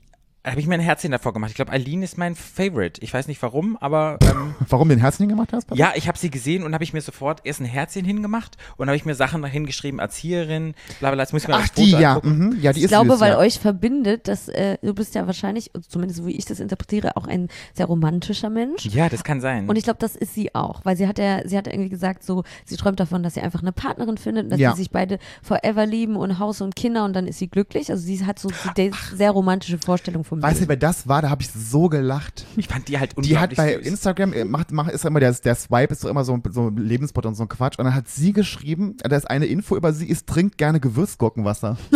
[0.47, 1.51] habe ich mir ein Herzchen davor gemacht.
[1.51, 3.01] Ich glaube, Eileen ist mein Favorite.
[3.03, 5.67] Ich weiß nicht warum, aber ähm, Warum du den Herzen hingemacht hast?
[5.67, 5.79] Papa?
[5.79, 8.87] ja, ich habe sie gesehen und habe ich mir sofort erst ein Herzchen hingemacht und
[8.89, 11.23] habe ich mir Sachen dahin geschrieben, Erzieherin, bla bla.
[11.23, 12.21] Jetzt muss ich mir Ach, das Foto die, ja.
[12.23, 12.59] Mhm.
[12.61, 13.39] Ja, die Ich ist glaube, süß, weil ja.
[13.39, 17.27] euch verbindet, dass äh, du bist ja wahrscheinlich, zumindest so wie ich das interpretiere, auch
[17.27, 18.87] ein sehr romantischer Mensch.
[18.87, 19.69] Ja, das kann sein.
[19.69, 22.23] Und ich glaube, das ist sie auch, weil sie hat ja, sie hat irgendwie gesagt,
[22.23, 24.73] so, sie träumt davon, dass sie einfach eine Partnerin findet, dass Ja.
[24.73, 27.91] sie sich beide forever lieben und Haus und Kinder und dann ist sie glücklich.
[27.91, 31.23] Also sie hat so die sehr romantische Vorstellung vom Weißt du, wer das war?
[31.23, 32.47] Da habe ich so gelacht.
[32.57, 33.87] ich fand die halt Die hat unglaublich bei süß.
[33.87, 37.35] Instagram, äh, macht, macht, ist immer der, der Swipe, ist immer so, so Lebenspot und
[37.35, 37.79] so ein Quatsch.
[37.79, 41.77] Und dann hat sie geschrieben, da ist eine Info über sie, ist trinkt gerne Gewürzgurkenwasser.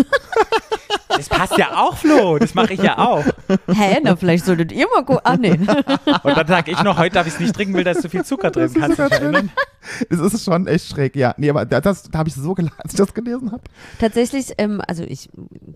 [1.16, 2.38] Das passt ja auch, Flo.
[2.38, 3.24] Das mache ich ja auch.
[3.68, 5.20] Hä, na vielleicht solltet ihr mal gucken.
[5.24, 5.50] Ah, nee.
[6.22, 8.08] Und dann sage ich noch, heute darf ich es nicht trinken, weil da ist zu
[8.08, 8.72] viel Zucker drin.
[8.74, 9.50] Kannst du dich erinnern?
[10.10, 11.34] Es ist schon echt schräg, ja.
[11.38, 13.62] Nee, aber da, das, da habe ich so gelacht, als ich das gelesen habe.
[13.98, 15.28] Tatsächlich, ähm, also ich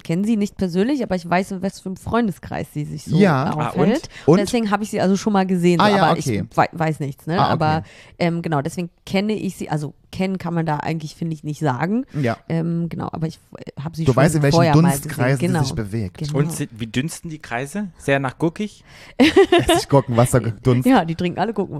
[0.03, 3.17] kenne sie nicht persönlich, aber ich weiß, in was für einem Freundeskreis sie sich so
[3.17, 3.45] Ja.
[3.45, 4.09] Ah, aufhält.
[4.27, 4.33] und?
[4.35, 4.39] Und?
[4.41, 6.45] deswegen habe ich sie also schon mal gesehen, so, Ah, ja, aber okay.
[6.51, 7.27] ich wei weiß nichts.
[7.27, 7.39] Ne?
[7.39, 7.53] Ah, okay.
[7.53, 7.83] Aber
[8.19, 11.59] ähm, genau, deswegen kenne ich sie, also kennen kann man da eigentlich, finde ich, nicht
[11.61, 12.05] sagen.
[12.13, 12.37] Ja.
[12.49, 13.41] Ähm, genau, aber ich
[13.83, 15.49] habe sie Du schon weißt, in welchen vorher mal Dunstkreisen gesehen.
[15.53, 15.63] Genau.
[15.63, 16.19] sich bewegt.
[16.19, 16.39] Genau.
[16.39, 17.89] Und sind, wie dünsten die Kreise?
[17.99, 18.85] Sehr nach gurkig?
[19.69, 20.87] Essigurkenwasser gedunst.
[20.87, 21.71] ja, die trinken alle gut.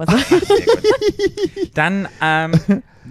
[1.75, 2.53] Dann, ähm,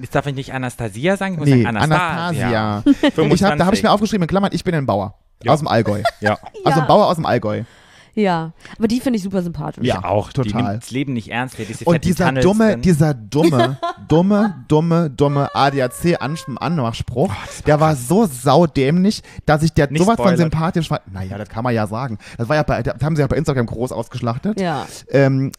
[0.01, 2.47] jetzt darf ich nicht Anastasia sagen, ich muss Nee, sagen Anastasia.
[2.77, 2.83] Anastasia.
[3.33, 3.83] Ich hab, da habe ich 25.
[3.83, 5.15] mir aufgeschrieben, in Klammern, ich bin ein Bauer.
[5.43, 5.51] Ja.
[5.53, 6.01] Aus dem Allgäu.
[6.21, 7.63] Ja, Also ein Bauer aus dem Allgäu.
[8.15, 9.85] Ja, aber die finde ich super sympathisch.
[9.85, 10.03] Ja.
[10.03, 10.31] auch.
[10.31, 10.63] Die total.
[10.63, 11.57] nimmt das Leben nicht ernst.
[11.57, 12.81] Der diese Und dieser Tunnels dumme, drin.
[12.81, 17.31] dieser dumme, dumme, dumme, dumme ADAC-Anmachspruch,
[17.65, 20.39] der war so saudämlich, dass ich der Nicht sowas von spoilert.
[20.39, 21.01] sympathisch war.
[21.11, 22.17] Naja, das kann man ja sagen.
[22.37, 24.59] Das war ja bei, das haben sie ja bei Instagram groß ausgeschlachtet.
[24.59, 24.85] Ja.
[25.09, 25.51] Ähm, äh,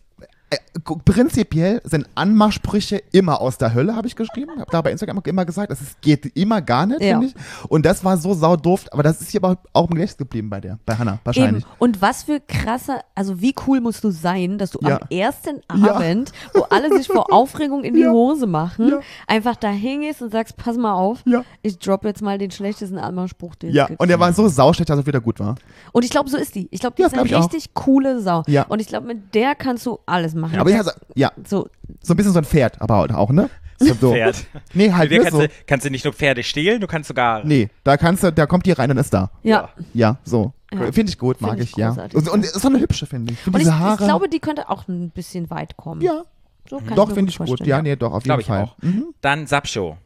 [1.05, 4.53] prinzipiell sind Anmachsprüche immer aus der Hölle, habe ich geschrieben.
[4.59, 7.19] Habe da bei Instagram immer gesagt, es geht immer gar nicht, Ja.
[7.19, 7.35] finde ich.
[7.69, 10.61] Und das war so saudoof, aber das ist hier aber auch im Gedächtnis geblieben bei
[10.61, 11.64] der, bei Hannah, wahrscheinlich.
[11.64, 11.73] Eben.
[11.79, 14.97] Und was für krasser, also wie cool musst du sein, dass du Ja.
[15.01, 15.95] am ersten Ja.
[15.95, 18.11] Abend, wo alle sich vor Aufregung in die Ja.
[18.12, 19.01] Hose machen, Ja.
[19.27, 21.45] einfach da hingehst und sagst, pass mal auf, Ja.
[21.62, 24.99] ich drop jetzt mal den schlechtesten Anmachspruch, den Ja, und der war so sauschlecht, dass
[24.99, 25.55] er wieder gut war.
[25.93, 26.69] Und ich glaube, so ist die.
[26.71, 27.45] Ich glaube, die Ja, ist eine ich auch.
[27.45, 28.43] richtig coole Sau.
[28.47, 28.64] Ja.
[28.69, 30.43] Und ich glaube, mit der kannst du alles machen.
[30.57, 31.68] Aber ja, so, ja, so,
[32.02, 33.48] so ein bisschen so ein Pferd, aber auch, ne?
[33.78, 34.12] So.
[34.12, 34.46] Pferd.
[34.72, 35.42] Nee, halt nicht kannst, so.
[35.42, 37.44] du, kannst du nicht nur Pferde stehlen, du kannst sogar.
[37.44, 39.30] Nee, da kannst du, da kommt die rein und ist da.
[39.42, 39.68] ja.
[39.92, 40.52] Ja, so.
[40.72, 40.90] Ja.
[40.92, 41.90] Finde ich gut, mag Find ich, ich ja.
[42.14, 43.38] Und, und ist so eine hübsche, finde ich.
[43.40, 44.04] Find Und ich, diese ich Haare.
[44.04, 46.00] glaube, die könnte auch ein bisschen weit kommen.
[46.00, 46.22] ja,
[46.68, 47.64] so kann doch, finde ich gut.
[47.66, 48.62] Ja, nee, doch, auf jeden ich Fall.
[48.62, 48.76] auch.
[48.80, 49.07] Mhm.
[49.20, 49.96] Dann Sapshow.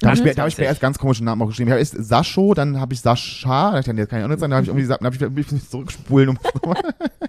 [0.00, 0.58] Da habe ich, mir- da hab ich 21.
[0.58, 1.68] mir erst ganz komische Namen auch geschrieben.
[1.68, 4.56] Ich habe erst Sascho, dann habe ich Sascha, das kann jetzt keine Ahnung sein, dann
[4.56, 6.28] habe ich irgendwie gesagt, dann habe ich mich zurückspulen.
[6.30, 6.38] Um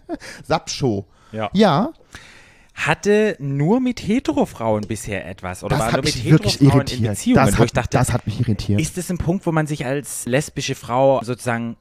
[0.44, 1.06] Sapscho.
[1.32, 1.50] Ja.
[1.54, 1.92] Ja,
[2.86, 5.64] Hatte nur mit Hetero-Frauen bisher etwas.
[5.64, 7.12] Oder das war hat nur mit mich wirklich Hetero-Frauen in irritiert.
[7.12, 8.82] Beziehungen, Das wo ich hat, dachte, das hat mich irritiert.
[8.82, 11.78] ist das ein Punkt, wo man sich als lesbische Frau sozusagen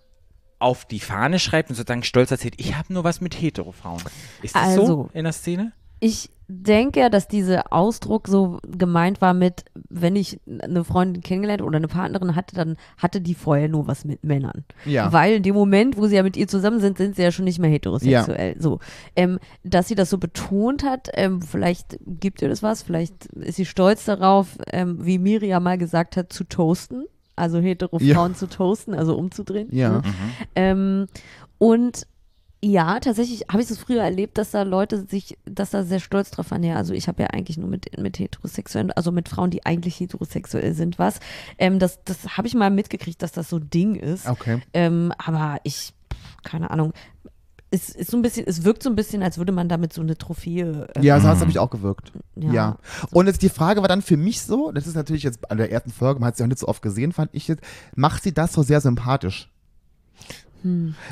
[0.58, 4.02] auf die Fahne schreibt und sozusagen stolz erzählt, ich habe nur was mit Hetero-Frauen.
[4.42, 5.10] Ist das so Also.
[5.14, 5.72] in der Szene?
[6.00, 11.62] Ich denke ja, dass dieser Ausdruck so gemeint war mit, wenn ich eine Freundin kennengelernt
[11.62, 14.64] oder eine Partnerin hatte, dann hatte die vorher nur was mit Männern.
[14.84, 15.12] Ja.
[15.12, 17.44] Weil in dem Moment, wo sie ja mit ihr zusammen sind, sind sie ja schon
[17.44, 18.56] nicht mehr heterosexuell.
[18.60, 18.80] So,
[19.16, 23.56] ähm, dass sie das so betont hat, ähm, vielleicht gibt ihr das was, vielleicht ist
[23.56, 27.04] sie stolz darauf, ähm, wie Miriam mal gesagt hat, zu toasten.
[27.36, 28.16] Also hetero Ja.
[28.16, 29.68] Frauen zu toasten, also umzudrehen.
[29.70, 29.90] Ja.
[29.90, 30.02] Ne?
[30.56, 31.06] Ähm,
[31.56, 32.06] und
[32.62, 36.30] ja, tatsächlich habe ich das früher erlebt, dass da Leute sich, dass da sehr stolz
[36.30, 36.62] drauf waren.
[36.62, 39.98] Ja, also ich habe ja eigentlich nur mit, mit heterosexuellen, also mit Frauen, die eigentlich
[39.98, 41.20] heterosexuell sind, was.
[41.56, 44.26] Ähm, das das habe ich mal mitgekriegt, dass das so ein Ding ist.
[44.26, 44.60] Okay.
[44.74, 45.94] Ähm, aber ich,
[46.42, 46.92] keine Ahnung.
[47.72, 50.02] Es ist so ein bisschen, es wirkt so ein bisschen, als würde man damit so
[50.02, 50.88] eine Trophäe.
[50.96, 52.12] äh, Ja, so hat es nämlich auch gewirkt.
[52.34, 52.52] Ja.
[52.52, 52.78] Ja.
[53.12, 55.70] Und jetzt die Frage war dann für mich so, das ist natürlich jetzt an der
[55.70, 57.62] ersten Folge, man hat sie auch nicht so oft gesehen, fand ich jetzt,
[57.94, 59.48] macht sie das so sehr sympathisch?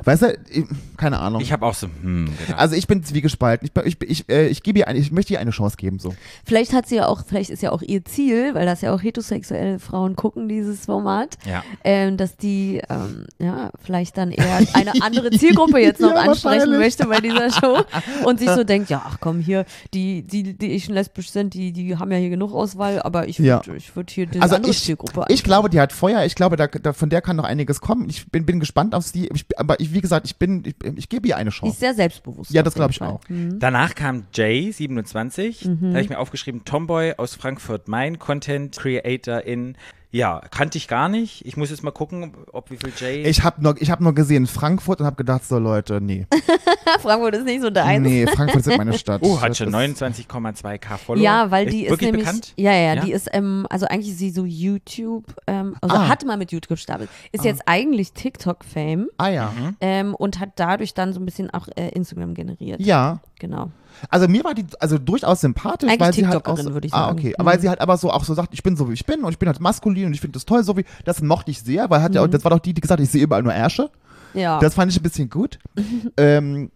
[0.05, 0.65] Weißt du, ich,
[0.97, 1.41] keine Ahnung.
[1.41, 2.59] Ich habe auch so, hm, gedacht.
[2.59, 3.69] also ich bin zwiegespalten.
[3.75, 6.15] Ich, ich, ich, äh, ich gebe ihr eine, ich möchte ihr eine Chance geben, so.
[6.45, 9.03] Vielleicht hat sie ja auch, vielleicht ist ja auch ihr Ziel, weil das ja auch
[9.03, 11.37] heterosexuelle Frauen gucken, dieses Format.
[11.47, 11.63] ja.
[11.85, 16.71] ähm, dass die ähm, ja vielleicht dann eher eine andere Zielgruppe jetzt noch Ja, ansprechen
[16.79, 17.79] möchte bei dieser Show
[18.25, 21.73] und sich so denkt, ja, ach komm hier, die die die schon lesbisch sind, die
[21.73, 23.65] die haben ja hier genug Auswahl, aber ich Ja.
[23.67, 26.25] würde ich würde hier die Also andere ich, Zielgruppe ich glaube, die hat Feuer.
[26.25, 28.09] Ich glaube, da, da, von der kann noch einiges kommen.
[28.09, 29.29] Ich bin, bin gespannt auf sie.
[29.39, 31.79] Ich, aber ich, wie gesagt, ich bin, ich, ich gebe ihr eine die ist Chance.
[31.79, 32.51] sehr selbstbewusst.
[32.51, 33.09] Ja, das glaube ich Fall.
[33.09, 33.21] auch.
[33.29, 33.59] Mhm.
[33.59, 35.61] Danach kam Jay, 27.
[35.63, 39.77] Da habe ich mir aufgeschrieben, Tomboy aus Frankfurt Main, Content Creator in.
[40.11, 41.45] Ja, kannte ich gar nicht.
[41.45, 43.25] Ich muss jetzt mal gucken, ob wie viel Jay.
[43.29, 46.27] Ich habe nur, ich hab nur gesehen Frankfurt und habe gedacht, so Leute, nee.
[47.03, 48.03] Frankfurt ist nicht so deins.
[48.09, 49.21] Nee, Frankfurt ist meine Stadt.
[49.23, 51.23] oh, hat schon ist- 29,2k Follower.
[51.23, 52.55] Ja, weil die ist, wirklich nämlich, bekannt.
[52.57, 53.05] ja, ja, Ja?
[53.05, 56.09] die ist, ähm, also eigentlich ist sie so YouTube, ähm, also Ah.
[56.09, 59.53] hat mal mit YouTube gestartet, ist jetzt eigentlich TikTok-Fame Ah ja.
[59.83, 62.81] ähm, und hat dadurch dann so ein bisschen auch äh, Instagram generiert.
[62.81, 63.21] Ja.
[63.39, 63.71] Genau.
[64.09, 66.95] Also mir war die also durchaus sympathisch, Eigentlich weil sie halt auch so, würde ich
[66.95, 67.19] Ah, sagen.
[67.19, 67.35] okay.
[67.39, 67.45] Mhm.
[67.45, 69.33] Weil sie halt aber so auch so sagt, ich bin so wie ich bin und
[69.33, 71.91] ich bin halt maskulin und ich finde das toll so wie das mochte ich sehr,
[71.91, 73.53] weil hat ja auch, das war doch die, die gesagt, hat, ich sehe überall nur
[73.55, 73.91] Ärsche.
[74.35, 74.59] Ja.
[74.61, 75.59] Das fand ich ein bisschen gut.
[76.17, 76.71] ähm,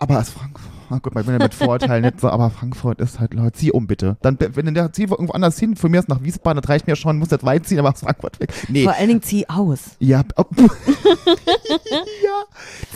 [0.00, 3.34] aber als Frankfurt, gut, ich bin ja mit Vorurteilen nicht so, aber Frankfurt ist halt,
[3.34, 4.16] Leute, zieh um bitte.
[4.22, 6.86] Dann, wenn in der zieh irgendwo anders hin, von mir ist nach Wiesbaden, das reicht
[6.86, 8.52] mir schon, muss nicht weit ziehen, aber aus Frankfurt weg.
[8.68, 9.96] Nee, Vor allen Dingen zieh aus.
[9.98, 12.44] ja, oh, ja,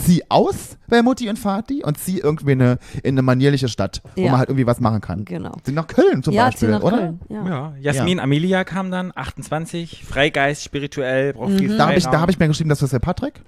[0.05, 4.03] zieh aus bei Mutti und Vati und zieh irgendwie in eine, in eine manierliche Stadt,
[4.15, 4.31] wo Ja.
[4.31, 5.25] man halt irgendwie was machen kann.
[5.25, 5.53] Genau.
[5.65, 6.97] Zieh nach Köln zum ja, Beispiel, zieh nach oder?
[6.99, 7.21] Köln.
[7.29, 7.47] Ja.
[7.49, 11.79] Ja, Jasmin Amelia kam dann, 28, Freigeist, spirituell, braucht viel Mhm.
[11.79, 13.43] Da habe ich, da hab ich mir geschrieben, das ist der Patrick.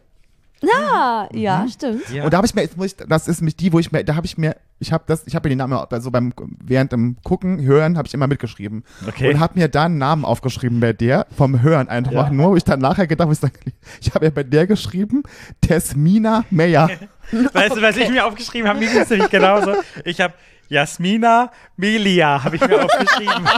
[0.75, 2.09] Ah, ja, stimmt.
[2.11, 2.25] ja.
[2.25, 4.03] Und da habe ich mir, jetzt muss ich, das ist mich die, wo ich mir,
[4.05, 6.33] da habe ich mir, ich habe das, ich habe mir den Namen, also beim,
[6.65, 8.85] während dem Gucken, Hören, habe ich immer mitgeschrieben.
[9.07, 9.33] Okay.
[9.33, 12.31] Und habe mir da einen Namen aufgeschrieben bei der, vom Hören einfach Ja.
[12.31, 13.53] nur, wo ich dann nachher gedacht habe, ich, sag,
[14.01, 15.23] ich habe ja bei der geschrieben,
[15.61, 16.89] Tesmina Meyer.
[17.53, 18.79] Weißt du, was ich mir aufgeschrieben habe?
[18.81, 19.75] Mir ging es nämlich genauso.
[20.05, 20.35] Ich habe
[20.69, 23.49] Jasmina Melia, habe ich mir aufgeschrieben.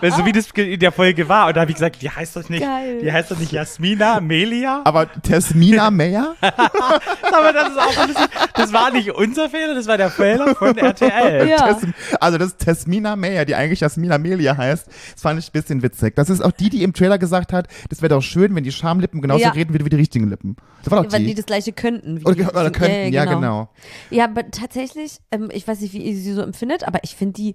[0.00, 1.48] Weil so wie das in der Folge war.
[1.48, 3.00] Und da habe ich gesagt, die heißt doch nicht, Geil.
[3.02, 4.80] die heißt doch nicht Jasmina Melia.
[4.84, 6.34] Aber Tesmina Meyer?
[6.40, 10.54] Aber das ist auch ein bisschen, das war nicht unser Fehler, das war der Fehler
[10.54, 11.48] von RTL.
[11.48, 11.76] Ja.
[12.20, 14.86] Also das ist Tesmina Meyer, die eigentlich Jasmina Melia heißt.
[15.14, 16.14] Das fand ich ein bisschen witzig.
[16.16, 18.72] Das ist auch die, die im Trailer gesagt hat, das wäre doch schön, wenn die
[18.72, 19.50] Schamlippen genauso Ja.
[19.50, 20.56] reden wie, wie die richtigen Lippen.
[20.82, 21.26] Das war doch Weil die.
[21.26, 22.20] die das gleiche könnten.
[22.20, 23.68] wie oder, die- oder könnten, ja, genau.
[24.10, 27.34] Ja, aber tatsächlich, ähm, ich weiß nicht, wie ihr sie so empfindet, aber ich finde
[27.34, 27.54] die,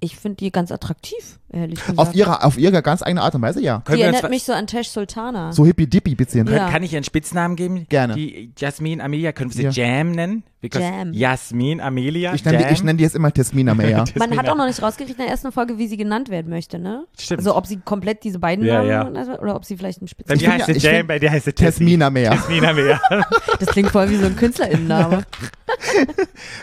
[0.00, 1.98] ich finde die ganz attraktiv, ehrlich gesagt.
[1.98, 3.82] Auf ihre, auf ihre ganz eigene Art und Weise, ja.
[3.84, 5.52] Können die erinnert mich so an Tesh Sultana.
[5.52, 6.46] So hippie-dippie bisschen.
[6.46, 6.70] Ja.
[6.70, 7.86] Kann ich ihr einen Spitznamen geben?
[7.88, 8.14] Gerne.
[8.14, 9.86] Die Jasmin Amelia, können wir sie Ja.
[9.98, 10.42] Jam nennen?
[10.62, 11.12] Because Jam.
[11.12, 12.34] Jasmin Amelia.
[12.34, 14.04] Ich nenne die, ich nenn die jetzt immer Tesmina Meyer.
[14.16, 16.78] Man hat auch noch nicht rausgekriegt in der ersten Folge, wie sie genannt werden möchte,
[16.78, 17.04] ne?
[17.18, 17.40] Stimmt.
[17.40, 19.38] Also ob sie komplett diese beiden Ja, Namen ja.
[19.38, 20.38] oder ob sie vielleicht einen Bei Spitznamen.
[20.40, 22.32] dir find heißt ja- sie Jam, bei dir heißt sie Tesmina Meyer.
[22.32, 23.00] Tesmina Meyer.
[23.60, 25.24] Das klingt voll wie so ein Künstlerinnenname.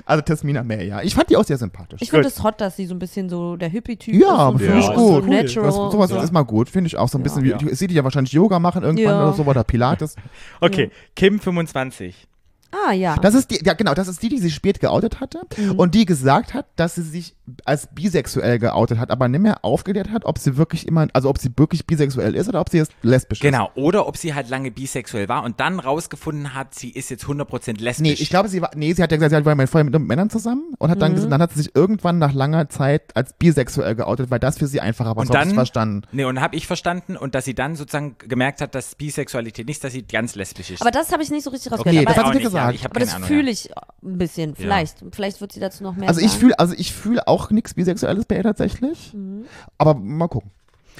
[0.05, 1.01] Also Tesmina Meyer, ja.
[1.01, 2.01] Ich fand die auch sehr sympathisch.
[2.01, 4.53] Ich finde es hot, dass sie so ein bisschen so der Hippie-Typ ja, ist.
[4.55, 5.23] und finde Ja, ich ist gut.
[5.23, 5.29] So cool.
[5.29, 5.67] natural.
[5.67, 6.19] Was, sowas so.
[6.21, 7.45] ist mal gut, finde ich auch so ein bisschen.
[7.45, 7.59] Ja.
[7.61, 9.23] Wie, ich sehe die ja wahrscheinlich Yoga machen irgendwann Ja.
[9.27, 10.15] oder so oder Pilates.
[10.61, 12.27] Okay, Kim 25.
[12.87, 13.15] Ah, ja.
[13.17, 15.73] Das ist die, ja genau, das ist die, die sich spät geoutet hatte Mhm.
[15.73, 20.09] und die gesagt hat, dass sie sich als bisexuell geoutet hat, aber nicht mehr aufgeklärt
[20.11, 22.93] hat, ob sie wirklich immer, also ob sie wirklich bisexuell ist oder ob sie jetzt
[23.01, 23.43] lesbisch ist.
[23.43, 27.25] Genau, oder ob sie halt lange bisexuell war und dann rausgefunden hat, sie ist jetzt
[27.25, 27.99] 100% lesbisch.
[28.01, 30.29] Nee, ich glaube, sie war, nee, sie hat ja gesagt, sie war vorher mit Männern
[30.29, 31.15] zusammen und hat dann, Mhm.
[31.15, 34.67] gesagt, dann hat sie sich irgendwann nach langer Zeit als bisexuell geoutet, weil das für
[34.67, 35.17] sie einfacher war.
[35.17, 36.03] Und dann- verstanden.
[36.13, 39.83] Nee, und habe ich verstanden und dass sie dann sozusagen gemerkt hat, dass Bisexualität nicht,
[39.83, 40.81] dass sie ganz lesbisch ist.
[40.81, 42.09] aber das habe ich nicht so richtig Okay, rausgehört.
[42.09, 42.75] das aber hat sie nicht, ja, gesagt.
[42.75, 43.69] ich hab aber das fühle ich
[44.01, 44.55] ein bisschen.
[44.55, 45.03] Vielleicht.
[45.11, 46.39] Vielleicht wird sie dazu noch mehr Also ich sagen.
[46.39, 49.13] fühle, also ich fühle auch nichts Bisexuelles bei ihr tatsächlich.
[49.77, 50.51] Aber mal gucken.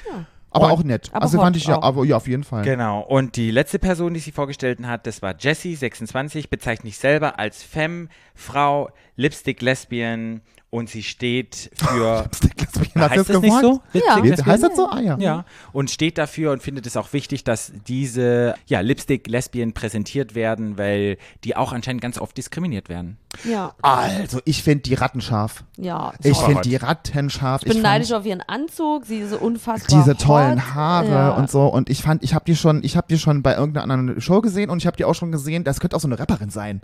[0.10, 0.26] Ja.
[0.52, 1.10] Aber Und- auch nett.
[1.12, 1.84] aber also fand ich ja, auch.
[1.84, 2.64] aber ja, auf jeden Fall.
[2.64, 3.02] Genau.
[3.02, 7.40] Und die letzte Person, die sie vorgestellt hat, das war Jessie, 26, bezeichnet sich selber
[7.40, 12.30] als Femme, Frau, Lipstick, Lesbian und sie steht für.
[12.60, 13.82] Lesbian, hat heißt das das nicht so?
[13.94, 14.18] Ja.
[14.20, 14.88] Lipstick Heißt das so?
[14.90, 15.18] Ah ja.
[15.18, 20.78] Ja, und steht dafür und findet es auch wichtig, dass diese ja, Lipstick-Lesbien präsentiert werden,
[20.78, 23.18] weil die auch anscheinend ganz oft diskriminiert werden.
[23.44, 25.64] Ja, Also, ich finde die Ratten scharf.
[25.78, 26.14] ja.
[26.24, 27.62] Ich finde die Ratten scharf.
[27.64, 30.22] Ich bin fand neidisch auf ihren Anzug, sie ist so unfassbar diese hot.
[30.22, 31.30] tollen Haare ja.
[31.32, 31.66] und so.
[31.68, 34.42] Und ich fand, ich habe die schon, ich habe die schon bei irgendeiner anderen Show
[34.42, 35.64] gesehen und ich habe die auch schon gesehen.
[35.64, 36.82] Das könnte auch so eine Rapperin sein,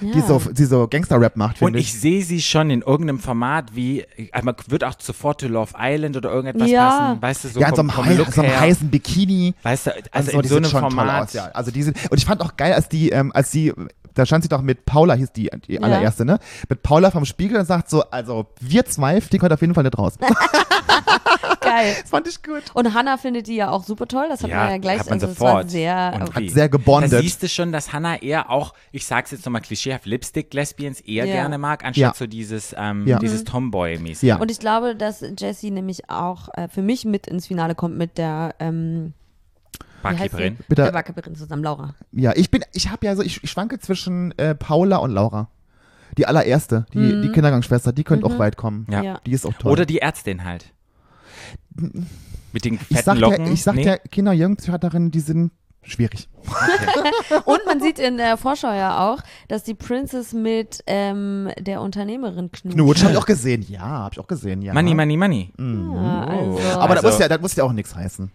[0.00, 0.12] Ja.
[0.12, 1.60] die so, die so Gangster-Rap macht.
[1.62, 5.40] Und finde ich sehe sie schon in irgendeinem Format wie, also man wird auch sofort
[5.40, 6.88] to Love Island oder irgendetwas Ja.
[6.90, 9.54] passen, weißt du, so ja, in so einem, vom hei- so einem heißen Bikini.
[9.62, 11.22] Weißt du, also und in die so einem Format.
[11.28, 11.46] aus, ja.
[11.52, 13.72] Also die sind, und ich fand auch geil, als die, ähm, als die,
[14.18, 16.38] da stand sie doch mit Paula, hieß die, die allererste, ne?
[16.68, 19.84] Mit Paula vom Spiegel und sagt so, also wir zwei fliegen heute auf jeden Fall
[19.84, 20.14] nicht raus.
[21.60, 21.96] Geil.
[22.00, 22.62] das fand ich gut.
[22.74, 24.26] Und Hannah findet die ja auch super toll.
[24.28, 25.00] Das hat Ja, man ja gleich.
[25.00, 25.70] hat man also es war sofort.
[25.70, 26.12] sehr.
[26.20, 27.12] Und Hat sehr gebondet.
[27.12, 31.26] Da siehst du schon, dass Hannah eher auch, ich sag's jetzt nochmal klischeehaft, Lipstick-Lesbians eher
[31.26, 31.34] Ja.
[31.34, 32.14] gerne mag, anstatt Ja.
[32.14, 33.18] so dieses, ähm, Ja.
[33.18, 34.28] dieses Tomboy-mäßig.
[34.28, 34.36] Ja.
[34.36, 38.18] Und ich glaube, dass Jessie nämlich auch äh, für mich mit ins Finale kommt mit
[38.18, 39.12] der ähm,
[40.02, 40.18] wie heißt sie?
[40.28, 40.52] Barkeeperin.
[40.58, 40.82] Mit Bitte.
[40.84, 41.94] der Barkeeperin zusammen, Laura.
[42.12, 45.48] Ja, ich bin, ich habe ja so, ich, ich schwanke zwischen äh, Paula und Laura.
[46.16, 47.22] Die allererste, die, Mhm.
[47.22, 48.86] die Kindergangsschwester, die könnte auch weit kommen.
[48.90, 49.02] Ja.
[49.02, 49.20] Ja.
[49.26, 49.72] Die ist auch toll.
[49.72, 50.72] Oder die Ärztin halt.
[52.52, 53.44] Mit den fetten ich sag, Locken.
[53.44, 53.82] der, ich sag Nee?
[53.84, 55.52] der Kinder- und Jugendpsychiaterin, die sind
[55.88, 56.28] schwierig.
[57.44, 59.18] Und man sieht in der Vorschau ja auch,
[59.48, 62.74] dass die Princess mit ähm, der Unternehmerin knutscht.
[62.76, 63.64] Knutsch habe ich auch gesehen.
[63.68, 64.72] Ja, habe ich auch gesehen, ja.
[64.72, 65.52] Money, money, money.
[65.58, 66.58] Ja, also.
[66.80, 68.30] Aber das, Also- muss ja, das muss ja auch nichts heißen.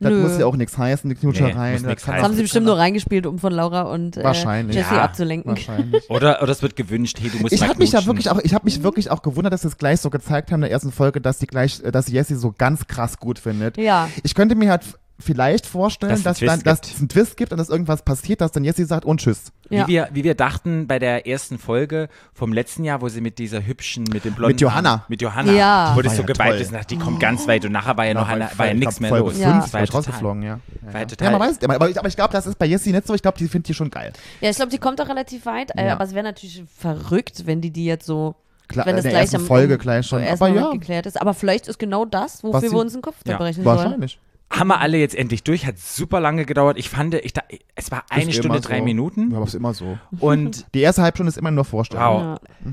[0.00, 0.22] Das Nö.
[0.22, 1.82] muss ja auch nichts heißen, die Nee, Knutschereien.
[1.82, 4.22] muss das das haben sie bestimmt nur reingespielt, um von Laura und äh.
[4.30, 5.02] Jessie Ja.
[5.02, 5.50] abzulenken.
[5.50, 6.08] Wahrscheinlich.
[6.10, 8.38] Oder, oder es wird gewünscht, hey, du musst Ich mal habe mich ja wirklich auch,
[8.40, 10.70] ich habe mich wirklich auch gewundert, dass sie es gleich so gezeigt haben in der
[10.70, 13.76] ersten Folge, dass die gleich, äh, dass Jessie so ganz krass gut findet.
[13.78, 14.08] Ja.
[14.22, 14.82] Ich könnte mir halt
[15.18, 16.94] vielleicht vorstellen, Dass es dass, einen dann, Twist dass gibt.
[16.94, 19.52] es einen Twist gibt und dass irgendwas passiert, dass dann Jessie sagt und tschüss.
[19.70, 19.86] Ja.
[19.86, 23.38] Wie, wir, wie wir dachten bei der ersten Folge vom letzten Jahr, wo sie mit
[23.38, 25.04] dieser hübschen, mit dem blonden Mit Johanna.
[25.08, 25.92] Mit Johanna, Ja.
[25.94, 28.04] wo das War so ja geballt und dachte, die kommt ganz weit und nachher war
[28.06, 29.38] ja noch war ja nichts mehr Folge los.
[29.38, 29.52] Ja.
[29.52, 30.58] Fünf, Das war ja ist total, rausgeflogen, ja.
[30.82, 32.92] war ja Ja, total man weiß, aber, ich- aber ich glaube, das ist bei Jessie
[32.92, 33.14] nicht so.
[33.14, 34.12] Ich glaube, die findet die schon geil.
[34.40, 35.92] Ja, ich glaube, die kommt auch relativ weit, äh, Ja.
[35.94, 38.34] aber es wäre natürlich verrückt, wenn die die jetzt so,
[38.68, 40.24] Klar, wenn das in der gleich ersten am Folge gleich schon.
[40.26, 41.20] Aber ja, geklärt ist.
[41.20, 43.32] Aber vielleicht ist genau das, wofür wir uns den Kopf Ja.
[43.32, 43.76] zerbrechen sollen.
[43.76, 44.18] wahrscheinlich.
[44.50, 46.78] Haben wir alle jetzt endlich durch, hat super lange gedauert.
[46.78, 47.42] Ich fand, ich da,
[47.74, 48.84] es war eine Ist Stunde, drei so.
[48.84, 49.98] Minuten Ja, aber ist immer so.
[50.20, 52.04] und Die erste Halbstunde ist immer nur Vorstellung.
[52.04, 52.22] Wow.
[52.64, 52.70] Ja.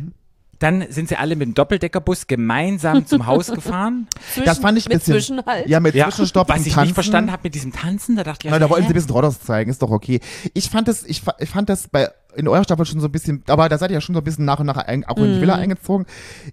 [0.59, 4.07] dann sind sie alle mit dem Doppeldeckerbus gemeinsam zum Haus gefahren.
[4.31, 5.13] Zwischen, Das fand ich ein mit bisschen.
[5.15, 5.67] Zwischenhalt.
[5.67, 6.87] Ja, mit Ja, Zwischenstopp was und ich Tanzen.
[6.87, 9.11] nicht verstanden habe mit diesem Tanzen, da dachte ich, Ja, da wollten sie ein bisschen
[9.11, 10.19] Rodos zeigen, ist doch okay.
[10.53, 13.43] Ich fand das, ich, ich fand das bei in eurer Staffel schon so ein bisschen,
[13.47, 15.23] aber da seid ihr ja schon so ein bisschen nach und nach ein, auch in
[15.25, 15.41] die Mhm.
[15.41, 16.05] Villa eingezogen.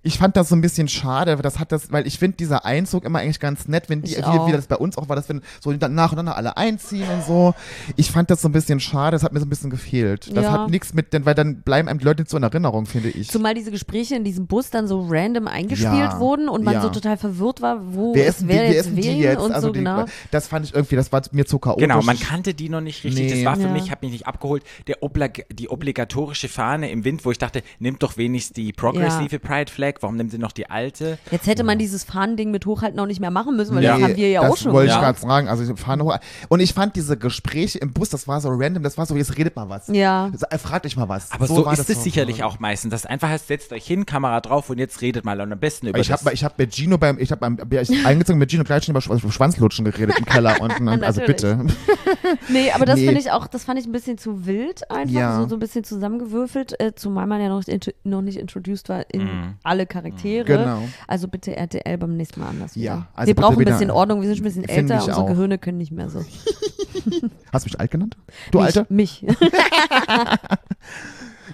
[0.02, 2.64] Ich fand das so ein bisschen schade, weil das hat das, weil ich finde dieser
[2.64, 5.16] Einzug immer eigentlich ganz nett, wenn die, Ich wie, wie das bei uns auch war,
[5.16, 7.54] dass wenn so dann nacheinander alle einziehen und so.
[7.96, 10.34] Ich fand das so ein bisschen schade, das hat mir so ein bisschen gefehlt.
[10.36, 10.52] Das Ja.
[10.52, 13.08] hat nichts mit, denn, weil dann bleiben einem die Leute nicht so in Erinnerung, finde
[13.10, 13.28] ich.
[13.30, 16.82] Zumal diese Gespräche in diesem Bus dann so random eingespielt Ja, wurden und man ja.
[16.82, 19.40] so total verwirrt war, wo wer es ist wer die, jetzt wen jetzt?
[19.40, 20.04] und Also so die, genau.
[20.30, 21.82] Das fand ich irgendwie, das war mir zu chaotisch.
[21.86, 23.24] Genau, man kannte die noch nicht richtig.
[23.32, 23.34] Nee.
[23.36, 23.72] Das war für Ja.
[23.72, 24.62] mich, hat mich nicht abgeholt.
[24.86, 29.38] Der Oblig die obligatorische Fahne im Wind, wo ich dachte, nimmt doch wenigstens die progressive
[29.38, 31.18] Pride Flag, warum nehmen sie noch die alte?
[31.30, 33.94] Jetzt hätte man dieses Fahnending mit Hochhalten auch nicht mehr machen müssen, weil Ja.
[33.94, 35.48] das haben wir ja das auch schon wollte ich gerade sagen.
[35.48, 36.16] Also ich fahre hoch.
[36.48, 39.36] Und ich fand diese Gespräche im Bus, das war so random, das war so, jetzt
[39.36, 39.88] redet mal was.
[39.88, 40.30] Ja.
[40.34, 41.30] Sa- Fragt euch mal was.
[41.32, 42.02] Aber so, war ist das es so.
[42.02, 45.40] sicherlich auch meistens, dass einfach heißt, setzt euch hin, Kamera drauf und jetzt redet mal
[45.40, 46.20] und am besten über Ich das.
[46.24, 48.92] habe ich hab mit Gino beim, ich habe beim, ich eingezogen mit Gino gleich schon
[48.94, 50.88] über Schw- Schwanzlutschen geredet im Keller unten.
[51.08, 51.58] Also bitte.
[52.48, 53.06] Nee, aber das Nee.
[53.06, 55.40] finde ich auch, das fand ich ein bisschen zu wild einfach, Ja.
[55.42, 59.04] so, so ein bisschen zusammengewürfelt, äh, zumal man ja noch, nicht- noch nicht introduced war
[59.12, 59.54] in Mhm.
[59.62, 60.44] alle Charaktere.
[60.44, 60.82] Genau.
[61.06, 63.08] Also bitte RTL beim nächsten Mal anders Ja, wieder.
[63.14, 65.26] also wir brauchen ein bisschen Ordnung, wir sind schon ein bisschen älter, unsere auch.
[65.26, 66.20] Gehirne können nicht mehr so.
[67.52, 68.16] Hast du mich alt genannt?
[68.50, 68.86] Du mich, Alte?
[68.88, 69.26] Mich.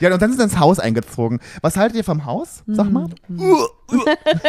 [0.05, 1.41] Ja, und dann sind sie ins Haus eingezogen.
[1.63, 2.63] Was haltet ihr vom Haus?
[2.67, 3.09] Sag mal.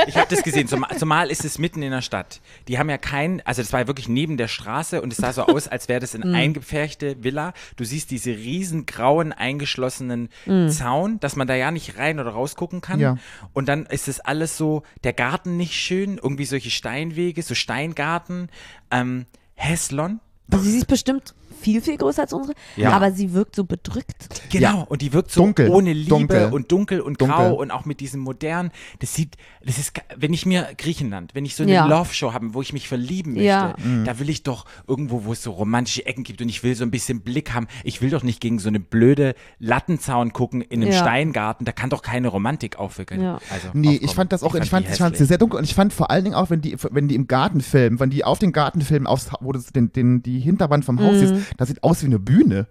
[0.07, 2.41] Ich habe das gesehen, zum, zumal ist es mitten in der Stadt.
[2.67, 5.33] Die haben ja kein, also das war ja wirklich neben der Straße und es sah
[5.33, 6.33] so aus, als wäre das eine Mhm.
[6.35, 7.53] eingepferchte Villa.
[7.75, 10.29] Du siehst diese riesen grauen eingeschlossenen
[10.69, 12.97] Zaun, dass man da ja nicht rein oder raus gucken kann.
[12.97, 13.01] Mhm.
[13.03, 13.17] Ja.
[13.53, 18.49] Und dann ist es alles so, der Garten nicht schön, irgendwie solche Steinwege, so Steingarten,
[18.91, 19.25] ähm,
[19.55, 20.19] Häslon.
[20.51, 21.33] Also sie ist bestimmt
[21.65, 22.91] viel, viel größer als unsere, Ja.
[22.91, 24.27] aber sie wirkt so bedrückt.
[24.51, 24.81] Genau, Ja.
[24.83, 26.49] und die wirkt so Dunkel, ohne Liebe dunkel.
[26.53, 27.35] und dunkel und Dunkel.
[27.35, 28.69] grau und auch mit diesem modernen.
[28.99, 29.35] Das sieht,
[29.65, 31.87] das ist, wenn ich mir Griechenland, wenn ich so eine Ja.
[31.87, 33.75] Love-Show habe, wo ich mich verlieben möchte, Ja.
[34.05, 36.83] da will ich doch irgendwo, wo es so romantische Ecken gibt und ich will so
[36.83, 37.65] ein bisschen Blick haben.
[37.83, 40.99] Ich will doch nicht gegen so eine blöde Lattenzaun gucken in einem Ja.
[40.99, 41.65] Steingarten.
[41.65, 43.21] Da kann doch keine Romantik aufwirken.
[43.21, 43.39] Ja.
[43.51, 43.99] Also, Nee, aufkommen.
[44.03, 46.11] ich fand das auch, ich fand, ich fand sie sehr dunkel und ich fand vor
[46.11, 48.81] allen Dingen auch, wenn die, wenn die im Garten filmen, wenn die auf den Garten
[48.81, 51.23] filmen, aufs, wo das den, den, die Hinterwand vom Haus Mhm.
[51.37, 52.67] ist, das sieht aus wie eine Bühne.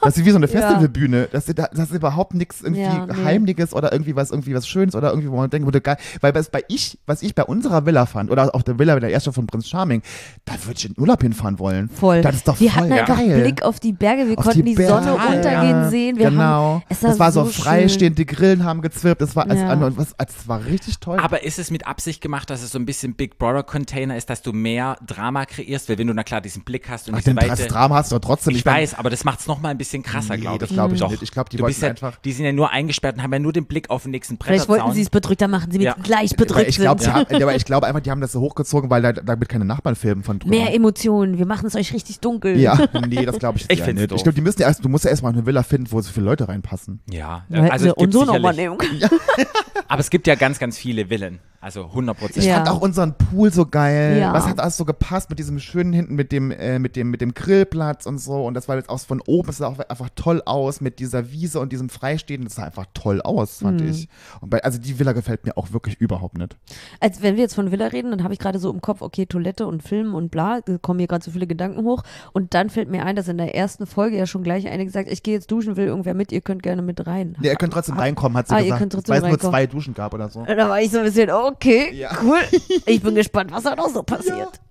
[0.00, 0.52] Das ist wie so eine Ja.
[0.52, 1.28] Festivalbühne.
[1.32, 3.24] Das, ist- das ist überhaupt nichts irgendwie Ja, nee.
[3.24, 5.96] Heimliches oder irgendwie was, irgendwie was Schönes oder irgendwie, wo man denkt, wurde geil.
[6.20, 9.10] Weil was bei ich, was ich bei unserer Villa fand, oder auch der Villa der
[9.10, 10.02] erste von Prinz Charming,
[10.44, 11.88] da würde ich in Urlaub hinfahren wollen.
[11.88, 12.22] Voll.
[12.22, 13.40] Das ist doch wir voll hatten einfach geil.
[13.42, 15.42] Blick auf die Berge, wir Auf konnten die, Berge, Sonne untergehen
[15.82, 16.16] ja, sehen.
[16.18, 16.42] Wir genau.
[16.42, 19.80] Haben, es war das war so, so freistehend, die Grillen haben gezwirbt, das war, Ja.
[19.80, 21.18] was, also, das war richtig toll.
[21.20, 24.30] Aber ist es mit Absicht gemacht, dass es so ein bisschen Big Brother Container ist,
[24.30, 25.88] dass du mehr Drama kreierst?
[25.88, 27.48] Weil wenn du na klar diesen Blick hast und Ach, diese den Weite.
[27.62, 28.66] das Drama hast du trotzdem Ich nicht.
[28.66, 30.76] dann- weiß, aber das macht es nochmal ein bisschen krasser, Nee, glaube das ich.
[30.76, 31.10] glaube ich Doch.
[31.10, 31.22] nicht.
[31.22, 33.38] Ich glaube, die du wollten ja, einfach- Die sind ja nur eingesperrt und haben ja
[33.38, 35.96] nur den Blick auf den nächsten Vielleicht wollten sie es bedrückter machen, sie mit Ja.
[36.02, 37.12] gleich bedrückt ich glaube, sind.
[37.42, 40.22] aber ich glaube einfach, die haben das so hochgezogen, weil da, damit keine Nachbarn filmen
[40.22, 40.54] von drüber.
[40.54, 42.58] Mehr Emotionen, wir machen es euch richtig dunkel.
[42.58, 42.78] Ja,
[43.08, 44.10] nee, das glaube ich Ich eher find's nicht.
[44.12, 44.16] doof.
[44.18, 46.10] Ich glaube, die müssen ja erst, du musst ja erstmal eine Villa finden, wo so
[46.12, 47.00] viele Leute reinpassen.
[47.10, 49.10] ja, hätten also uns so nochmal sicherlich, nehmen
[49.88, 51.38] aber es gibt ja ganz, ganz viele Villen.
[51.60, 52.46] Also 100 Ich Prozent.
[52.46, 52.54] Ja.
[52.56, 54.18] fand auch unseren Pool so geil.
[54.20, 54.32] Ja.
[54.32, 57.20] Was hat alles so gepasst mit diesem schönen hinten, mit dem, äh, mit dem, mit
[57.20, 58.44] dem Grillplatz und so.
[58.44, 61.30] Und das war jetzt auch von oben, es sah auch einfach toll aus mit dieser
[61.30, 62.44] Wiese und diesem Freistehen.
[62.44, 63.88] Das sah einfach toll aus, fand Mhm.
[63.90, 64.08] ich.
[64.40, 66.56] Und bei, also die Villa gefällt mir auch wirklich überhaupt nicht.
[66.98, 69.26] Als wenn wir jetzt von Villa reden, dann habe ich gerade so im Kopf, okay,
[69.26, 72.02] Toilette und Film und bla, da kommen mir gerade so viele Gedanken hoch.
[72.32, 75.08] Und dann fällt mir ein, dass in der ersten Folge ja schon gleich eine gesagt,
[75.12, 77.36] ich gehe jetzt duschen, will irgendwer mit, ihr könnt gerne mit rein.
[77.40, 78.80] Nee, ihr könnt trotzdem reinkommen, hat sie Ah, ihr gesagt.
[78.80, 80.40] könnt trotzdem Weil es nur zwei Duschen gab oder so.
[80.40, 82.10] Und Da war ich so ein bisschen, okay, Ja.
[82.22, 82.38] cool.
[82.86, 84.34] Ich bin gespannt, was da noch so passiert.
[84.36, 84.67] Äh, äh,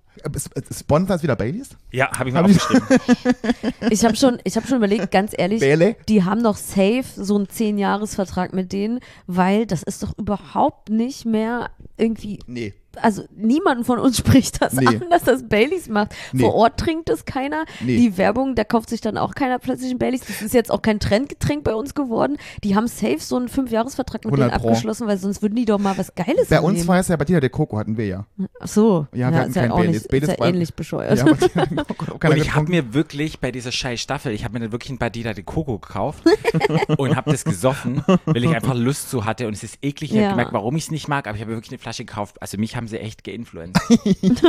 [0.72, 1.70] Sponsor ist wieder Baileys?
[1.90, 2.98] Ja, habe ich mal Hab ich- aufgeschrieben.
[3.90, 5.96] Ich habe schon, ich hab schon überlegt, ganz ehrlich, Bailey?
[6.08, 11.24] die haben doch safe so einen 10-Jahres-Vertrag mit denen, weil das ist doch überhaupt nicht
[11.24, 12.74] mehr irgendwie Nee.
[12.96, 14.86] Also niemand von uns spricht das Nee.
[14.86, 16.14] an, dass das Baileys macht.
[16.32, 16.42] Nee.
[16.42, 17.64] Vor Ort trinkt es keiner.
[17.80, 17.96] Nee.
[17.96, 20.20] Die Werbung, da kauft sich dann auch keiner plötzlich ein Baileys.
[20.26, 22.36] Das ist jetzt auch kein Trendgetränk bei uns geworden.
[22.64, 24.68] Die haben safe so einen Fünfjahresvertrag mit denen 100 Pro.
[24.70, 26.88] abgeschlossen, weil sonst würden die doch mal was Geiles Bei uns nehmen.
[26.88, 28.26] war es ja bei dir der Coco hatten wir ja.
[28.60, 29.92] Ach so, Ja, ja, wir hatten ist ja kein auch Baileys.
[29.94, 31.18] nicht, ist Baileys ja war- ähnlich bescheuert.
[31.18, 31.24] Ja,
[32.28, 34.98] Und ich habe mir wirklich bei dieser scheiß Staffel, ich habe mir dann wirklich ein
[34.98, 36.24] Badida de Coco gekauft
[36.98, 40.10] und habe das gesoffen, weil ich einfach Lust zu hatte und es ist eklig.
[40.10, 40.22] Ich Ja.
[40.24, 42.40] habe gemerkt, warum ich es nicht mag, aber ich habe mir wirklich eine Flasche gekauft.
[42.40, 43.76] Also mich haben sie echt geinfluenced.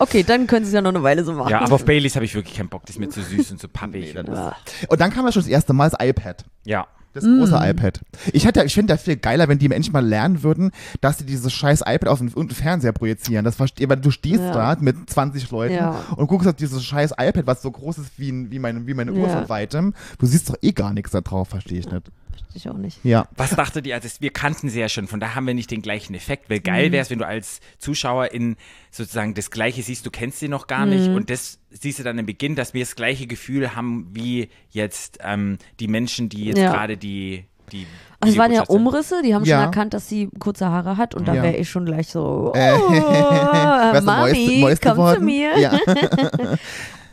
[0.00, 1.50] Okay, dann können sie es ja noch eine Weile so machen.
[1.50, 2.82] ja, aber auf Baileys habe ich wirklich keinen Bock.
[2.86, 4.14] Das ist mir zu süß und zu pappig.
[4.14, 4.56] Nee, das Ja.
[4.88, 6.44] Und dann kam ja schon das erste Mal das iPad.
[6.64, 6.86] ja.
[7.14, 7.70] Das große Mm.
[7.70, 8.00] iPad.
[8.34, 10.70] Ich, hätte, ich finde ja viel geiler, wenn die Menschen mal lernen würden,
[11.00, 13.46] dass sie dieses scheiß iPad auf den, den Fernseher projizieren.
[13.46, 14.52] Das verstehe, weil du stehst Ja.
[14.74, 16.04] da mit 20 Leuten Ja.
[16.16, 19.12] und guckst auf dieses scheiß iPad, was so groß ist wie, wie meine, wie meine
[19.14, 19.38] Uhr Ja.
[19.40, 19.94] von weitem.
[20.18, 22.12] Du siehst doch eh gar nichts da drauf, verstehe ich nicht.
[22.54, 22.98] Ich auch nicht.
[23.04, 23.26] Ja.
[23.36, 25.82] Was dachtet ihr, also wir kannten sie ja schon, von da haben wir nicht den
[25.82, 26.50] gleichen Effekt.
[26.50, 28.56] Weil geil wäre es, wenn du als Zuschauer in
[28.90, 32.18] sozusagen das Gleiche siehst, du kennst sie noch gar nicht und das siehst du dann
[32.18, 36.58] im Beginn, dass wir das gleiche Gefühl haben wie jetzt ähm, die Menschen, die jetzt
[36.58, 36.72] Ja.
[36.72, 37.86] gerade die, die
[38.20, 38.62] Also es waren ja.
[38.62, 39.56] Umrisse, die haben Ja.
[39.58, 41.42] schon erkannt, dass sie kurze Haare hat und da Ja.
[41.42, 42.56] wäre ich schon gleich so, oh,
[43.94, 45.58] Äh, du Mami, komm zu mir.
[45.58, 45.78] Ja.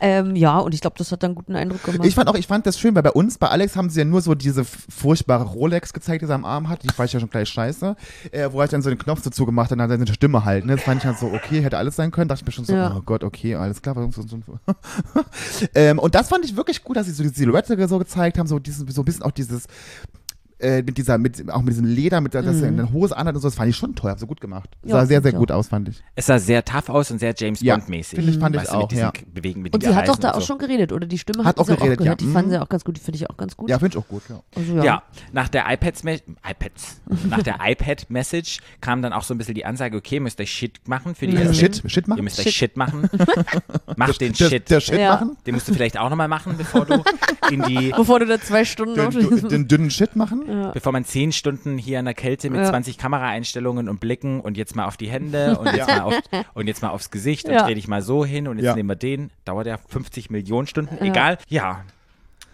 [0.00, 2.06] Ähm, ja, und ich glaube, das hat dann einen guten Eindruck gemacht.
[2.06, 4.04] Ich fand auch, ich fand das schön, weil bei uns, bei Alex haben sie ja
[4.04, 6.82] nur so diese furchtbare Rolex gezeigt, die sie am Arm hat.
[6.82, 7.96] Die fand ich ja schon gleich scheiße.
[8.32, 10.66] Äh, wo er dann so den Knopf dazu gemacht hat und dann seine Stimme halt.
[10.66, 10.76] Ne?
[10.76, 12.28] Das fand ich halt so, okay, hätte alles sein können.
[12.28, 12.94] Dachte ich mir schon so, Ja.
[12.96, 13.96] oh Gott, okay, alles klar.
[15.74, 18.46] ähm, und das fand ich wirklich gut, dass sie so die Silhouette so gezeigt haben,
[18.46, 19.66] so, dieses, so ein bisschen auch dieses
[20.58, 23.34] äh, mit dieser, mit, auch mit diesem Leder, mit der, dass er eine Hose anhat
[23.34, 24.70] und so, das fand ich schon toll, hab so gut gemacht.
[24.84, 26.02] Ja, sah sehr, sehr gut aus, fand ich.
[26.14, 28.16] Es sah sehr tough aus und sehr James Ja, Bond-mäßig.
[28.18, 29.12] finde ich- fand ich Weißt du, auch, mit diesen ja.
[29.34, 30.46] Bewegen mit und den sie hat doch da und auch so.
[30.46, 32.20] schon geredet, oder die Stimme Hat hat auch sie auch geredet, gehört.
[32.22, 32.26] ja.
[32.26, 32.54] Die fanden Mhm.
[32.54, 33.68] sie auch ganz gut, die finde ich auch ganz gut.
[33.70, 34.40] Ja, finde ich auch gut, ja.
[34.54, 34.84] Also, Ja.
[34.84, 35.02] ja.
[35.32, 39.96] nach der iPads, iPads, nach der iPad-Message kam dann auch so ein bisschen die Ansage,
[39.96, 41.38] okay, ihr müsst euch Shit machen für die Mhm.
[41.42, 41.54] erste.
[41.54, 42.18] Shit, Shit machen?
[42.18, 42.54] Ihr müsst euch Shit.
[42.54, 43.08] Shit machen.
[43.96, 44.70] Macht den Der, Shit.
[44.70, 45.14] der Shit Ja.
[45.14, 45.36] machen?
[45.46, 47.02] Den musst du vielleicht auch nochmal machen, bevor du
[47.50, 50.44] in die, Bevor du da zwei Stunden auf Den, diesem- den dünnen Shit machen?
[50.72, 52.68] Bevor man zehn Stunden hier in der Kälte mit Ja.
[52.70, 55.96] 20 Kameraeinstellungen und Blicken und jetzt mal auf die Hände und jetzt, Ja.
[55.96, 56.14] mal, auf,
[56.54, 57.64] und jetzt mal aufs Gesicht und Ja.
[57.64, 58.74] dreh dich mal so hin und jetzt Ja.
[58.74, 61.04] nehmen wir den, dauert ja 50 Millionen Stunden, Ja.
[61.04, 61.38] egal.
[61.48, 61.84] Ja,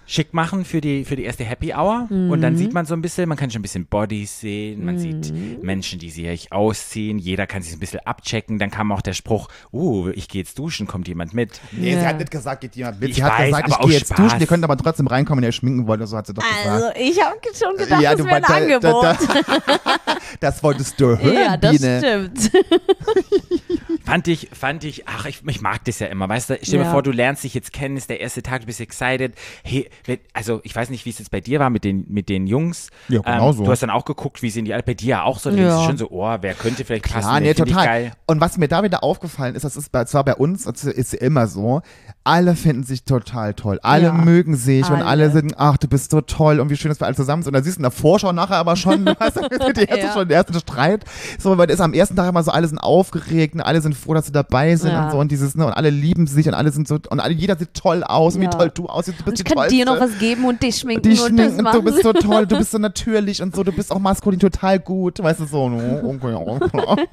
[0.05, 2.41] schick machen für die, für die erste Happy Hour und Mhm.
[2.41, 5.33] dann sieht man so ein bisschen, man kann schon ein bisschen Bodies sehen, man sieht
[5.63, 9.49] Menschen, die sich ausziehen, jeder kann sich ein bisschen abchecken, dann kam auch der Spruch,
[9.73, 11.61] uh, ich gehe jetzt duschen, kommt jemand mit?
[11.71, 12.07] Nee, sie Ja.
[12.09, 13.11] hat nicht gesagt, geht jemand mit.
[13.11, 14.17] Ich sie hat weiß, gesagt, aber ich gehe jetzt Spaß.
[14.19, 16.43] duschen, ihr könnt aber trotzdem reinkommen, wenn ihr schminken wollt, oder so hat sie doch
[16.45, 16.99] Also, gesagt.
[17.01, 19.05] ich habe schon gedacht, ja, das du wäre ein da- Angebot.
[19.05, 21.99] Da, da, das wolltest du hören, ja, das Biene.
[21.99, 22.51] stimmt.
[24.05, 26.59] Fand ich, fand ich, ach, ich, ich mag das ja immer, weißt du?
[26.63, 26.91] Stell dir Ja.
[26.91, 29.35] vor, du lernst dich jetzt kennen, ist der erste Tag, du bist excited.
[29.63, 29.89] Hey,
[30.33, 32.89] also ich weiß nicht, wie es jetzt bei dir war mit den, mit den Jungs.
[33.09, 33.65] Ja, genau so.
[33.65, 35.51] Du hast dann auch geguckt, wie sehen die alle bei dir ja auch so.
[35.51, 35.87] Da denkst du Ja.
[35.87, 37.29] schon so, oh, wer könnte vielleicht passen?
[37.29, 37.87] Ja, wen nee, total.
[37.87, 38.13] geil.
[38.27, 41.15] Und was mir da wieder aufgefallen ist, das ist bei, zwar bei uns, das ist
[41.15, 41.83] immer so,
[42.25, 43.79] alle finden sich total toll.
[43.83, 44.13] Alle Ja.
[44.13, 45.31] mögen sich und alle Alle.
[45.31, 47.51] sind, ach, du bist so toll und wie schön, dass wir alle zusammen sind.
[47.51, 50.13] Und dann siehst du in der Vorschau nachher aber schon, du hast die erste, Ja.
[50.13, 51.05] schon den ersten Streit.
[51.39, 53.92] So, weil das ist am ersten Tag immer so, alle sind aufgeregt und alle sind
[53.95, 55.05] froh, dass sie dabei sind Ja.
[55.07, 57.33] und so und dieses, ne, und alle lieben sich und alle sind so, und alle,
[57.35, 58.49] jeder sieht toll aus, und Ja.
[58.53, 60.63] wie toll du aussiehst, du bist Und ich die kann dir noch was geben und
[60.63, 61.79] dich schminken die und das schminken, machen.
[61.79, 64.79] du bist so toll, du bist so natürlich und so, du bist auch maskulin total
[64.79, 65.69] gut, weißt du, so.
[65.69, 67.07] ne, okay.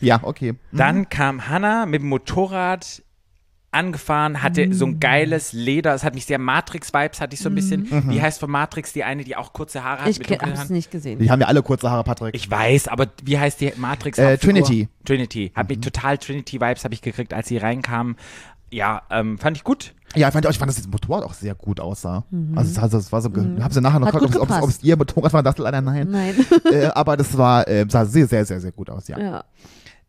[0.00, 0.52] Ja, okay.
[0.52, 0.76] Mhm.
[0.76, 3.02] Dann kam Hannah mit dem Motorrad
[3.76, 4.90] angefahren, hatte so Mm.
[4.90, 5.94] ein geiles Leder.
[5.94, 7.86] Es hat mich sehr Matrix-Vibes, hatte ich so ein bisschen.
[7.90, 8.10] Mhm.
[8.10, 11.18] Wie heißt von Matrix die eine, die auch kurze Haare hat Ich hab's nicht gesehen.
[11.20, 12.34] Die haben ja alle kurze Haare, Patrick.
[12.34, 14.18] Ich weiß, aber wie heißt die Matrix?
[14.18, 14.38] Äh?
[14.38, 14.88] Trinity.
[15.04, 15.52] Trinity.
[15.54, 15.76] Hat Mhm.
[15.76, 18.16] mich total Trinity-Vibes habe ich gekriegt, als sie reinkamen.
[18.72, 19.94] Ja, ähm, fand ich gut.
[20.16, 22.24] Ja, ich fand, ich fand, dass das Motorrad auch sehr gut aussah.
[22.56, 24.68] Also, es, also, es war so, ge- haben sie nachher noch geguckt, ob es- ob
[24.68, 26.08] es ihr Motorrad war, dachte leider nein.
[26.10, 26.34] Nein.
[26.72, 29.18] äh, aber das war, äh, sah sehr, sehr, sehr, sehr gut aus, ja.
[29.20, 29.44] ja.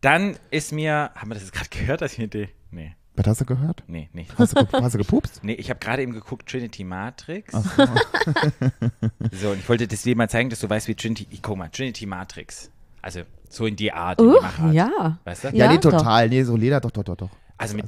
[0.00, 2.48] Dann ist mir, haben wir das jetzt gerade gehört, dass ich eine Idee?
[2.70, 3.82] Nee, Was hast du gehört?
[3.88, 4.36] nee, nicht.
[4.38, 5.40] Hast du, hast du gepupst?
[5.42, 7.52] Nee, ich habe gerade eben geguckt, Trinity Matrix.
[9.32, 11.56] so, und ich wollte das dir mal zeigen, dass du weißt, wie Trinity, ich, guck
[11.56, 12.70] mal, Trinity Matrix.
[13.02, 14.72] Also, so in die Art, in die Machart.
[14.74, 15.18] ja.
[15.24, 15.48] Weißt du?
[15.48, 15.90] Ja, Ja, nee, doch.
[15.90, 16.28] total.
[16.28, 17.30] Nee, so Leder, doch, doch, doch, doch.
[17.56, 17.86] Also mit-.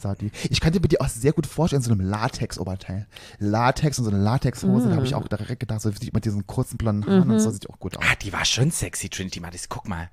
[0.51, 3.07] Ich könnte mir die auch sehr gut vorstellen, in so einem Latex-Oberteil.
[3.39, 6.45] Latex und so eine Latexhose, da habe ich auch direkt gedacht, so sieht mit diesen
[6.49, 8.03] kurzen blonden Haaren und so sieht auch gut aus.
[8.05, 9.68] Ah, die war schon sexy, Trinity Matrix.
[9.68, 10.11] Guck mal.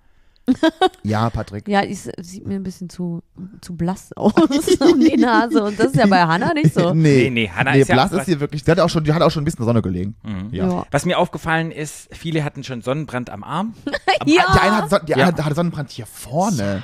[1.04, 1.68] Ja, Patrick.
[1.68, 3.22] Ja, ist- sieht mir ein bisschen zu,
[3.62, 4.34] zu blass aus
[4.80, 5.64] um die Nase.
[5.64, 6.94] Und das ist ja bei Hannah nicht so.
[6.94, 9.04] Nee, nee, Hannah nee, ist ja blass auch- ist hier wirklich, die hat auch schon,
[9.04, 10.16] die hat auch schon ein bisschen der Sonne gelegen.
[10.52, 10.68] Ja.
[10.70, 10.86] Ja.
[10.92, 13.74] Was mir aufgefallen ist, viele hatten schon Sonnenbrand am Arm.
[14.26, 15.28] Die eine hat, Son die Ja.
[15.28, 16.84] eine hat Sonnenbrand hier vorne.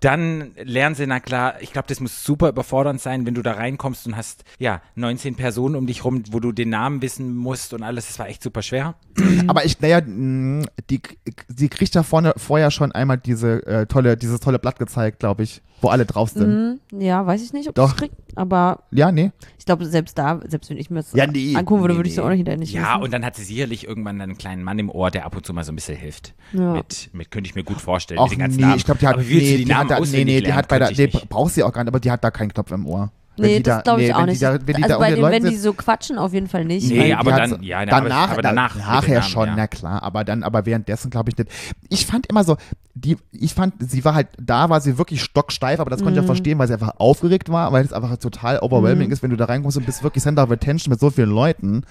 [0.00, 3.52] Dann lernen sie, na klar, ich glaube, das muss super überfordernd sein, wenn du da
[3.52, 7.74] reinkommst und hast, ja, 19 Personen um dich rum, wo du den Namen wissen musst
[7.74, 8.06] und alles.
[8.06, 8.94] Das war echt super schwer.
[9.48, 11.00] Aber ich, naja, mh, die,
[11.48, 15.42] die kriegt ja vorne, vorher schon einmal diese äh, tolle, dieses tolle Blatt gezeigt, glaube
[15.42, 16.80] ich, wo alle drauf sind.
[16.92, 17.00] Mhm.
[17.00, 17.90] Ja, weiß ich nicht, ob Doch.
[17.92, 18.10] ich krieg.
[18.34, 19.32] Aber Ja, nee.
[19.58, 21.54] ich glaube, selbst da, selbst wenn ich mir das Ja, nee.
[21.56, 22.24] angucken würde, Nee, würde ich es nee.
[22.24, 23.02] auch nicht hinterher nicht Ja, wissen.
[23.04, 25.52] und dann hat sie sicherlich irgendwann einen kleinen Mann im Ohr, der ab und zu
[25.52, 26.34] mal so ein bisschen hilft.
[26.52, 26.72] Ja.
[26.74, 28.18] Mit, mit könnte ich mir gut vorstellen.
[28.20, 28.76] Auch mit den ganzen nee, Namen.
[28.76, 30.56] ich glaube, die hat, Aber nee, die, die Namen hat da, nee, nee, die lernen?
[30.56, 32.70] hat bei der, nee, brauchst sie auch gar nicht, aber die hat da keinen Knopf
[32.72, 33.10] im Ohr.
[33.42, 34.40] Nee, die das da- glaube ich nee, auch nicht.
[34.40, 36.18] Die da, wenn die also da bei unter den, Leuten wenn die sitzt- so quatschen,
[36.18, 36.88] auf jeden Fall nicht.
[36.90, 39.54] Nee, aber die dann- ja, aber- danach, aber danach nachher Namen, schon, ja.
[39.56, 41.50] na klar, aber dann, aber währenddessen glaube ich nicht.
[41.88, 42.56] Ich fand immer so,
[42.94, 46.18] die, ich fand, sie war halt, da war sie wirklich stocksteif, aber das konnte ich
[46.18, 46.26] auch Mhm.
[46.26, 49.44] verstehen, weil sie einfach aufgeregt war, weil es einfach total overwhelming ist, wenn du da
[49.44, 51.82] reinkommst und bist wirklich Center of Attention mit so vielen Leuten.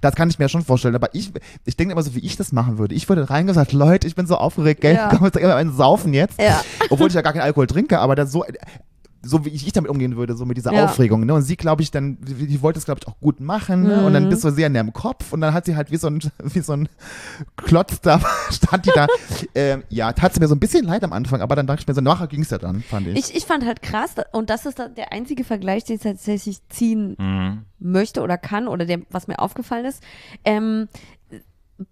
[0.00, 1.32] Das kann ich mir schon vorstellen, aber ich,
[1.64, 2.94] ich denke immer so, wie ich das machen würde.
[2.94, 5.08] Ich würde reingehen und sagen, Leute, ich bin so aufgeregt, gell, Ja.
[5.08, 6.40] komm, jetzt immer einen saufen jetzt.
[6.40, 6.60] Ja.
[6.90, 8.44] Obwohl ich ja gar keinen Alkohol trinke, aber das so,
[9.24, 10.84] so wie ich damit umgehen würde, so mit dieser Ja.
[10.84, 11.24] Aufregung.
[11.26, 11.34] Ne?
[11.34, 13.82] Und sie, glaube ich, dann, die, wollte es, glaube ich, auch gut machen.
[13.84, 14.02] Ne?
[14.02, 14.14] Und Mhm.
[14.14, 16.20] dann bist du sehr in deinem Kopf und dann hat sie halt wie so ein,
[16.42, 16.88] wie so ein
[17.56, 18.20] Klotz da,
[18.50, 19.06] stand die da.
[19.54, 21.86] ähm, ja, tat sie mir so ein bisschen leid am Anfang, aber dann dachte ich
[21.88, 23.16] mir so, nachher ging es ja dann, fand ich.
[23.18, 27.16] Ich, ich fand halt krass, und das ist der einzige Vergleich, den ich tatsächlich ziehen
[27.18, 27.62] Mhm.
[27.78, 30.02] möchte oder kann oder der, was mir aufgefallen ist.
[30.44, 30.88] Ähm,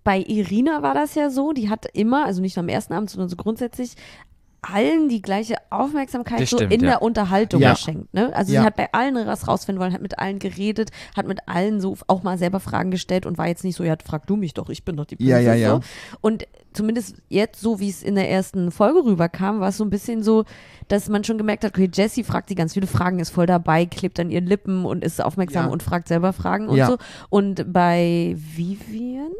[0.05, 3.11] bei Irina war das ja so, die hat immer, also nicht nur am ersten Abend,
[3.11, 3.95] sondern so grundsätzlich
[4.63, 6.87] allen die gleiche Aufmerksamkeit Das so stimmt, in ja.
[6.91, 7.73] der Unterhaltung Ja.
[7.73, 8.13] geschenkt.
[8.13, 8.31] Ne?
[8.35, 8.61] Also Ja.
[8.61, 11.97] sie hat bei allen was rausfinden wollen, hat mit allen geredet, hat mit allen so
[12.09, 14.69] auch mal selber Fragen gestellt und war jetzt nicht so, ja, frag du mich doch,
[14.69, 15.61] ich bin doch die Ja, Prinzessin.
[15.63, 15.75] ja, ja.
[15.77, 15.81] So.
[16.21, 19.91] Und zumindest jetzt, so wie es in der ersten Folge rüberkam, war es so ein
[19.91, 20.45] bisschen so,
[20.89, 23.87] dass man schon gemerkt hat, okay, Jessie fragt die ganz viele Fragen, ist voll dabei,
[23.87, 25.73] klebt an ihren Lippen und ist aufmerksam Ja.
[25.73, 26.87] und fragt selber Fragen und Ja.
[26.87, 26.99] so.
[27.29, 29.31] Und bei Vivian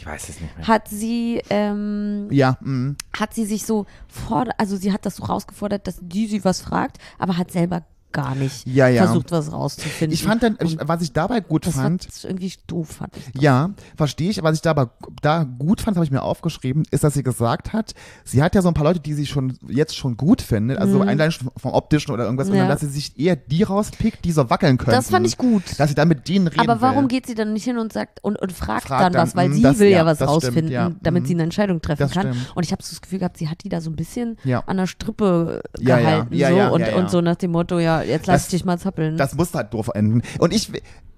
[0.00, 0.66] Ich weiß es nicht mehr.
[0.66, 2.94] hat sie, ähm, ja, mh.
[3.18, 6.62] hat sie sich so vor, also sie hat das so rausgefordert, dass die sie was
[6.62, 7.82] fragt, aber hat selber
[8.12, 9.04] gar nicht Ja, ja.
[9.06, 10.12] versucht, was rauszufinden.
[10.14, 13.40] ich fand dann, ich, was ich dabei gut das fand, war irgendwie doof, fand ich.
[13.42, 14.42] Ja, verstehe ich.
[14.42, 14.90] Was ich da aber
[15.22, 17.94] da gut fand, habe ich mir aufgeschrieben, ist, dass sie gesagt hat,
[18.24, 21.00] sie hat ja so ein paar Leute, die sie schon jetzt schon gut findet, also
[21.02, 22.58] allein schon vom optischen oder irgendwas, und Mhm.
[22.58, 22.62] Ja.
[22.64, 24.96] dann, dass sie sich eher die rauspickt, die so wackeln können.
[24.96, 25.62] Das fand ich gut.
[25.78, 27.08] Dass sie dann mit denen reden Aber warum will.
[27.08, 29.48] geht sie dann nicht hin und sagt und, und fragt, Fragt dann dann, was, weil
[29.48, 31.26] mm, sie das- will ja, was das stimmt, rausfinden, ja, damit mm.
[31.26, 32.32] sie eine Entscheidung treffen Das kann.
[32.34, 32.52] stimmt.
[32.54, 34.36] Und ich habe so das Gefühl gehabt, sie hat die da so ein bisschen
[34.66, 38.52] an der Strippe gehalten so, und, und so nach dem Motto, ja, jetzt lass Das-
[38.52, 39.16] ich dich mal zappeln.
[39.16, 40.22] Das muss halt doof enden.
[40.38, 40.70] Und ich,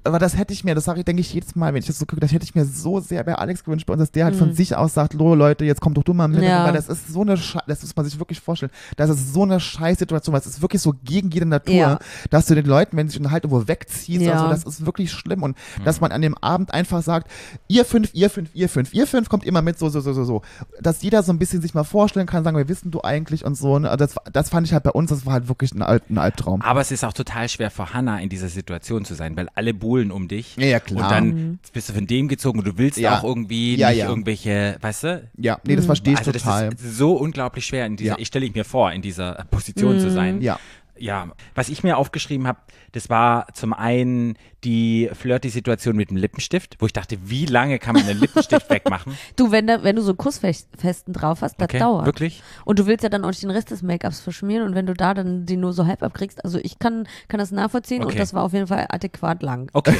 [0.04, 1.98] aber das hätte ich mir, das sage ich, denke ich jedes Mal, wenn ich das
[1.98, 4.24] so gucke, das hätte ich mir so sehr bei Alex gewünscht bei uns, dass der
[4.26, 6.44] halt von sich aus sagt, lo Leute, jetzt komm doch du mal mit, Mhm.
[6.44, 6.64] Ja.
[6.64, 9.42] weil das ist so eine, Sche das muss man sich wirklich vorstellen, das ist so
[9.42, 11.98] eine Scheißsituation, weil es ist wirklich so gegen jede Natur, Ja.
[12.30, 14.32] dass du den Leuten, wenn sie sich unterhalten, wo wegziehst, Ja.
[14.34, 17.30] also das ist wirklich schlimm und dass man an dem Abend einfach sagt,
[17.68, 20.24] ihr fünf, ihr fünf, ihr fünf, ihr fünf, kommt immer mit, so, so, so, so,
[20.24, 20.42] so,
[20.80, 23.56] dass jeder so ein bisschen sich mal vorstellen kann, sagen, wir wissen du eigentlich und
[23.56, 23.88] so, ne?
[23.90, 26.62] Also das, das fand ich halt bei uns, das war halt wirklich ein, ein Albtraum.
[26.62, 29.74] Aber es ist auch total schwer für Hannah in dieser Situation zu sein, weil alle
[29.92, 30.56] buhlen um dich.
[30.56, 31.04] Ja, ja, klar.
[31.04, 33.18] Und dann bist du von dem gezogen und du willst Ja.
[33.18, 34.08] auch irgendwie Ja, nicht ja.
[34.08, 35.28] irgendwelche, weißt du?
[35.36, 36.70] Ja, nee, das verstehe ich Also total.
[36.70, 38.18] das ist so unglaublich schwer in dieser, Ja.
[38.18, 40.40] ich stelle ich mir vor, in dieser Position zu sein.
[40.40, 40.58] Ja.
[41.02, 42.60] Ja, was ich mir aufgeschrieben habe,
[42.92, 47.96] das war zum einen die Flirty-Situation mit dem Lippenstift, wo ich dachte, wie lange kann
[47.96, 49.16] man einen Lippenstift wegmachen?
[49.34, 52.06] Du, wenn, da, wenn du so Kussfesten drauf hast, das Okay, dauert.
[52.06, 52.42] wirklich?
[52.64, 54.94] Und du willst ja dann auch nicht den Rest des Make-ups verschmieren und wenn du
[54.94, 58.12] da dann die nur so halb abkriegst, also ich kann, kann das nachvollziehen Okay.
[58.12, 59.68] und das war auf jeden Fall adäquat lang.
[59.72, 59.96] Okay,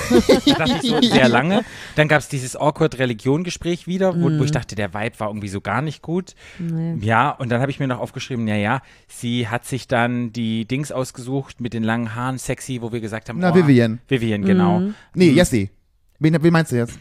[0.46, 1.64] da dachte ich so sehr lange.
[1.96, 5.48] Dann gab es dieses awkward Religion-Gespräch wieder, wo, wo ich dachte, der Vibe war irgendwie
[5.48, 6.34] so gar nicht gut.
[6.60, 6.96] Nee.
[7.00, 10.66] Ja, und dann habe ich mir noch aufgeschrieben, ja, ja, sie hat sich dann die
[10.66, 14.00] Dings ausgesucht mit den langen Haaren, sexy, wo wir gesagt haben, Na, oh, Vivian.
[14.08, 14.80] Vivian, genau.
[14.80, 14.94] Mhm.
[15.14, 15.70] Nee, Jessie.
[16.18, 16.98] Wen, wen meinst du jetzt?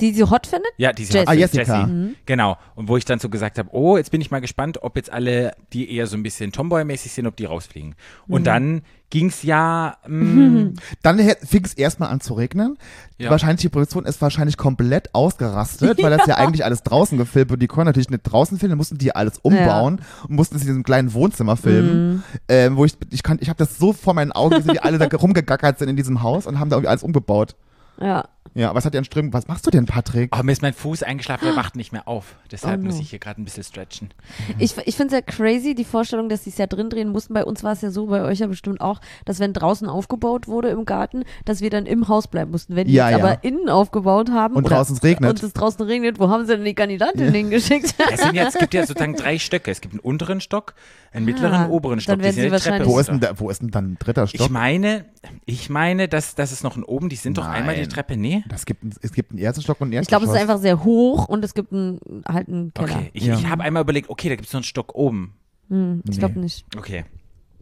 [0.00, 0.70] Die sie hot findet?
[0.76, 1.28] Ja, diese Jessie.
[1.28, 1.80] Ah, Jessica.
[1.86, 2.16] Jessie.
[2.26, 2.56] Genau.
[2.74, 5.12] Und wo ich dann so gesagt habe, oh, jetzt bin ich mal gespannt, ob jetzt
[5.12, 7.94] alle, die eher so ein bisschen Tomboy-mäßig sind, ob die rausfliegen.
[8.26, 8.44] Und Mhm.
[8.44, 12.76] dann ging es ja, mm, Dann fing es erstmal an zu regnen.
[13.18, 13.30] Ja.
[13.30, 17.62] Wahrscheinlich die Produktion ist wahrscheinlich komplett ausgerastet, weil das ja eigentlich alles draußen gefilmt wird.
[17.62, 20.82] Die konnten natürlich nicht draußen filmen, mussten die alles umbauen und mussten es in diesem
[20.82, 22.08] kleinen Wohnzimmer filmen.
[22.16, 22.22] Mhm.
[22.48, 24.98] Ähm, wo ich, ich kann, ich habe das so vor meinen Augen gesehen, wie alle
[24.98, 27.54] da rumgegackert sind in diesem Haus und haben da irgendwie alles umgebaut.
[28.00, 28.24] Ja.
[28.56, 29.32] Ja, was hat der in Strömen?
[29.32, 30.30] Was machst du denn, Patrick?
[30.38, 32.36] oh, mir ist mein Fuß eingeschlafen, der wacht nicht mehr auf.
[32.52, 32.90] Deshalb Oh no.
[32.90, 34.10] muss ich hier gerade ein bisschen stretchen.
[34.58, 37.34] Ich, ich finde es ja crazy, die Vorstellung, dass sie es ja drin drehen mussten.
[37.34, 40.46] Bei uns war es ja so, bei euch ja bestimmt auch, dass wenn draußen aufgebaut
[40.46, 42.76] wurde im Garten, dass wir dann im Haus bleiben mussten.
[42.76, 43.16] Wenn die Ja, ja.
[43.18, 45.30] aber innen aufgebaut haben Und draußen es regnet.
[45.30, 47.94] und es draußen regnet, wo haben sie denn die Kandidatin hingeschickt?
[48.12, 49.70] Es, sind jetzt, es gibt ja sozusagen drei Stöcke.
[49.72, 50.74] Es gibt einen unteren Stock,
[51.12, 52.14] einen mittleren, Ah, einen oberen Stock.
[52.16, 53.62] dann werden die sie sind ja die Treppe wahrscheinlich- Wo ist, denn da, wo ist
[53.62, 54.40] denn dann ein dritter Stock?
[54.40, 55.06] Ich meine,
[55.44, 57.90] ich meine, dass, dass es noch einen oben, die sind doch einmal die Nein.
[57.90, 58.43] Treppe, nee?
[58.48, 60.84] Das gibt, es gibt einen ersten Stock und einen Ich glaube, es ist einfach sehr
[60.84, 62.96] hoch und es gibt einen, halt einen Keller.
[62.96, 63.38] Okay, ich, Ja.
[63.38, 65.34] ich habe einmal überlegt, okay, da gibt es noch einen Stock oben.
[65.68, 66.42] Hm, ich glaube Nee.
[66.42, 66.64] nicht.
[66.76, 67.04] Okay,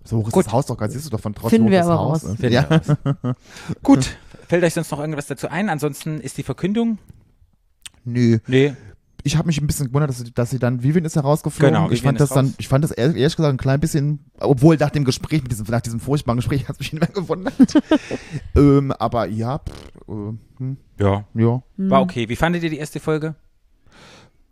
[0.05, 0.47] So hoch ist Gut.
[0.47, 1.99] das Haus doch, gerade siehst du doch von draußen, Finden wie hoch wir das aber
[2.01, 2.33] Haus raus.
[2.33, 2.41] ist.
[2.41, 2.63] Finden Ja.
[2.63, 3.37] raus.
[3.83, 4.17] Gut,
[4.49, 5.69] fällt euch sonst noch irgendwas dazu ein?
[5.69, 6.99] Ansonsten ist die Verkündung?
[8.05, 8.39] Nö.
[8.49, 8.75] Nee.
[9.25, 11.75] Ich habe mich ein bisschen gewundert, dass sie, dass sie dann Vivian ist herausgeflogen.
[11.75, 12.55] Genau, ich Vivian fand das ist dann, raus.
[12.59, 15.67] ich fand das ehrlich ehrlich gesagt ein klein bisschen, obwohl nach dem Gespräch, mit diesem,
[15.69, 17.55] nach diesem furchtbaren Gespräch hat es mich nicht mehr gewundert.
[18.57, 20.13] ähm, aber ja, pff, äh,
[20.59, 21.25] hm, Ja.
[21.35, 22.29] ja, War okay.
[22.29, 23.35] Wie fandet ihr die erste Folge?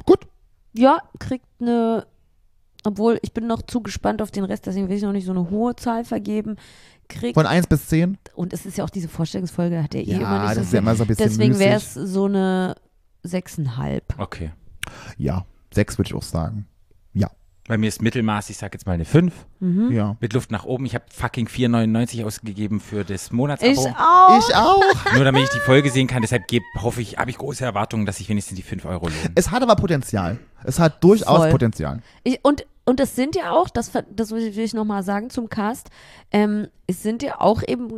[0.05, 0.27] gut.
[0.73, 2.07] Ja, kriegt eine,
[2.85, 5.33] obwohl ich bin noch zu gespannt auf den Rest, deswegen will ich noch nicht so
[5.33, 6.57] eine hohe Zahl vergeben.
[7.09, 8.19] Kriegt, Von 1 bis 10.
[8.37, 10.59] und es ist ja auch diese Vorstellungsfolge, hat er eh immer Ja, nicht so das
[10.65, 10.75] ist viel.
[10.77, 12.77] ja immer so ein bisschen Deswegen wäre es so eine
[13.25, 14.05] sechseinhalb.
[14.19, 14.53] Okay.
[15.17, 16.67] Ja, 6 würde ich auch sagen.
[17.71, 19.33] Bei mir ist Mittelmaß, ich sag jetzt mal eine 5.
[19.61, 19.93] Mhm.
[19.93, 20.17] Ja.
[20.19, 20.87] Mit Luft nach oben.
[20.87, 23.87] Ich habe fucking 4,99 ausgegeben für das Ich Monatsabo.
[23.97, 24.39] auch.
[24.41, 25.15] Ich auch.
[25.15, 26.21] Nur damit ich die Folge sehen kann.
[26.21, 29.31] Deshalb geb, hoffe ich, habe ich große Erwartungen, dass sich wenigstens die 5 Euro lohnen.
[29.37, 30.41] Es hat aber Potenzial.
[30.65, 31.51] Es hat durchaus Voll.
[31.53, 32.03] Potenzial.
[32.25, 35.91] Ich, und, und es sind ja auch, das, das will ich, nochmal sagen zum Cast,
[36.33, 37.89] ähm, es sind ja auch eben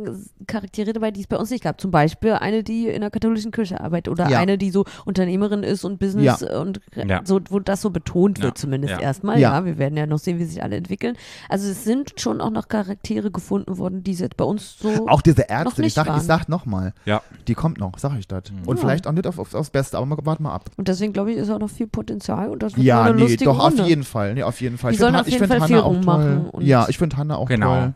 [0.45, 1.81] Charaktere dabei, die es bei uns nicht gab.
[1.81, 4.37] Zum Beispiel eine, die in der katholischen Kirche arbeitet oder Ja.
[4.37, 7.21] eine, die so Unternehmerin ist und Business und Ja.
[7.23, 8.61] so, wo das so betont wird Ja.
[8.61, 8.99] zumindest Ja.
[8.99, 9.39] erstmal.
[9.39, 9.57] Ja.
[9.57, 9.65] Ja.
[9.65, 11.17] wir werden ja noch sehen, wie sich alle entwickeln.
[11.49, 15.07] Also es sind schon auch noch Charaktere gefunden worden, die es jetzt bei uns so
[15.07, 17.23] Auch diese Ärzte, ich nicht sag, ich sag nochmal, Ja.
[17.47, 18.43] die kommt noch, sag ich das.
[18.67, 18.81] Und Ja.
[18.81, 20.69] vielleicht auch nicht auf, auf, aufs Beste, aber mal, warte mal ab.
[20.77, 23.21] und deswegen glaube ich, ist auch noch viel Potenzial und das wird Ja, eine nee,
[23.21, 23.81] lustige doch, Runde.
[23.81, 24.35] auf jeden Fall.
[24.35, 24.82] Nee, auf jeden Fall.
[24.91, 26.17] Die ich sollen auf ich jeden Fall Hannah auch Führung toll.
[26.17, 27.75] machen und- Ja, ich finde Hanna auch Genau.
[27.79, 27.93] toll.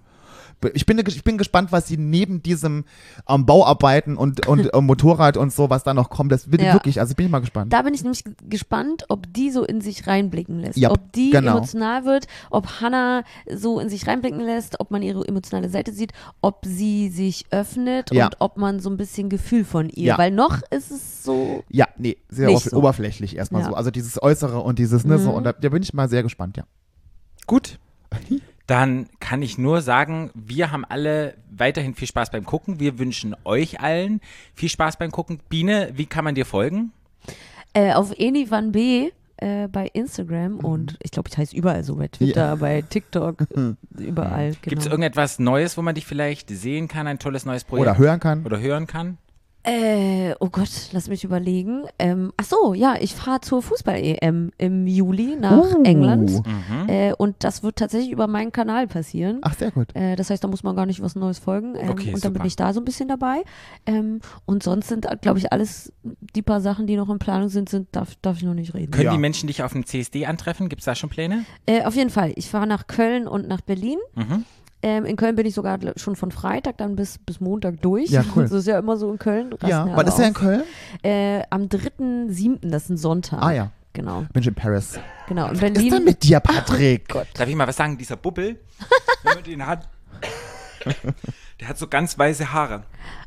[0.73, 2.85] Ich bin, ich bin gespannt, was sie neben diesem
[3.29, 6.31] ähm, Bauarbeiten und, und ähm, Motorrad und so, was da noch kommt.
[6.31, 6.73] Das bin Ja.
[6.73, 7.71] wirklich, also bin ich mal gespannt.
[7.71, 10.77] Da bin ich nämlich gespannt, ob die so in sich reinblicken lässt.
[10.77, 11.57] Ja, ob die genau.
[11.57, 16.11] emotional wird, ob Hannah so in sich reinblicken lässt, ob man ihre emotionale Seite sieht,
[16.41, 18.25] ob sie sich öffnet Ja.
[18.25, 20.05] und ob man so ein bisschen Gefühl von ihr.
[20.07, 20.17] Ja.
[20.17, 21.63] Weil noch ist es so.
[21.69, 22.77] ja, nee, sehr Nicht ober- so.
[22.77, 23.67] oberflächlich erstmal Ja.
[23.69, 23.75] so.
[23.75, 25.29] Also dieses Äußere und dieses, ne, so.
[25.29, 25.35] Mhm.
[25.35, 26.63] Und da, da bin ich mal sehr gespannt, ja.
[27.45, 27.77] Gut.
[28.67, 32.79] Dann kann ich nur sagen, wir haben alle weiterhin viel Spaß beim Gucken.
[32.79, 34.19] Wir wünschen euch allen
[34.53, 35.39] viel Spaß beim Gucken.
[35.49, 36.91] Biene, wie kann man dir folgen?
[37.73, 39.11] Äh, auf Eni Van B.
[39.39, 40.59] Äh, bei Instagram Mhm.
[40.61, 43.45] und ich glaube, ich heiße überall so, bei Twitter, bei TikTok,
[43.95, 44.47] überall.
[44.49, 44.57] Genau.
[44.63, 47.05] Gibt es irgendetwas Neues, wo man dich vielleicht sehen kann?
[47.05, 47.87] Ein tolles neues Projekt?
[47.87, 48.43] Oder hören kann.
[48.47, 49.19] Oder hören kann?
[49.63, 51.83] Äh, oh Gott, lass mich überlegen.
[51.99, 55.83] Ähm, ach so, ja, ich fahre zur Fußball-EM im Juli nach Oh.
[55.83, 56.31] England.
[56.47, 56.87] Mhm.
[56.87, 59.39] Äh, und das wird tatsächlich über meinen Kanal passieren.
[59.41, 59.93] Ach, sehr gut.
[59.93, 61.75] Äh, das heißt, da muss man gar nicht was Neues folgen.
[61.75, 62.39] Ähm, Okay, und dann super.
[62.39, 63.43] bin ich da so ein bisschen dabei.
[63.85, 65.91] Ähm, und sonst sind, glaube ich, alles
[66.35, 68.91] die paar Sachen, die noch in Planung sind, sind darf, darf ich noch nicht reden.
[68.91, 69.11] Können Ja.
[69.11, 70.69] die Menschen dich auf dem CSD antreffen?
[70.69, 71.43] Gibt es da schon Pläne?
[71.65, 72.31] Äh, auf jeden Fall.
[72.35, 73.97] Ich fahre nach Köln und nach Berlin.
[74.15, 74.45] Mhm.
[74.83, 78.09] Ähm, in Köln bin ich sogar schon von Freitag dann bis, bis Montag durch.
[78.11, 78.43] Ja, cool.
[78.49, 79.55] Das ist ja immer so in Köln.
[79.65, 80.33] Ja, wann ist der in.
[80.33, 80.63] Köln?
[81.03, 83.41] Äh, am 3.7., das ist ein Sonntag.
[83.41, 84.99] Ah ja, Genau, bin ich in Paris.
[85.27, 85.45] genau.
[85.47, 85.91] In Was ist Berlin.
[85.91, 87.07] denn mit dir, Patrick?
[87.33, 87.97] Darf ich mal was sagen?
[87.97, 88.59] Dieser Bubbel,
[89.23, 89.89] wenn man den hat.
[91.59, 92.83] Der hat so ganz weiße Haare.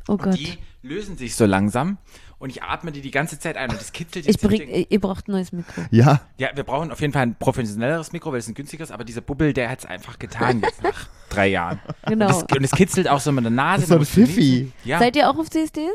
[0.07, 0.37] Oh Gott.
[0.37, 1.97] Die lösen sich so langsam
[2.41, 4.91] und ich atme die die ganze Zeit ein und das kitzelt Ich jetzt bring, richtig-
[4.91, 5.81] ihr braucht ein neues Mikro.
[5.91, 9.03] Ja, Ja, wir brauchen auf jeden Fall ein professionelleres Mikro, weil es ein günstigeres, aber
[9.03, 11.79] dieser Bubbel, der hat es einfach getan jetzt nach drei Jahren.
[12.07, 12.27] Genau.
[12.27, 13.81] Das, und es kitzelt auch so mit der Nase.
[13.81, 14.71] Das ist so ein Pfiffi.
[14.83, 14.99] Ja.
[14.99, 15.93] Seid ihr auch auf CSDs?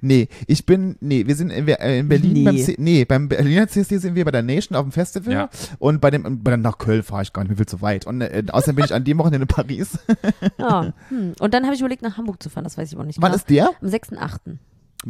[0.00, 2.44] nee, ich bin, nee, wir sind in, äh, in Berlin Nee.
[2.44, 5.50] beim, C, nee, beim Berliner CSD sind wir bei der Nation auf dem Festival Ja.
[5.80, 8.06] und bei dem, bei nach Köln fahre ich gar nicht, mir viel zu weit.
[8.06, 9.98] Und äh, außerdem bin ich an dem Wochenende in Paris.
[10.56, 10.92] Ja.
[11.08, 11.32] Hm.
[11.38, 13.20] Und dann habe ich überlegt, nach Hamburg zu fahren, das weiß ich aber nicht.
[13.20, 13.36] Wann genau.
[13.36, 13.70] ist der?
[13.80, 14.38] Am 6.8.
[14.44, 14.58] Bin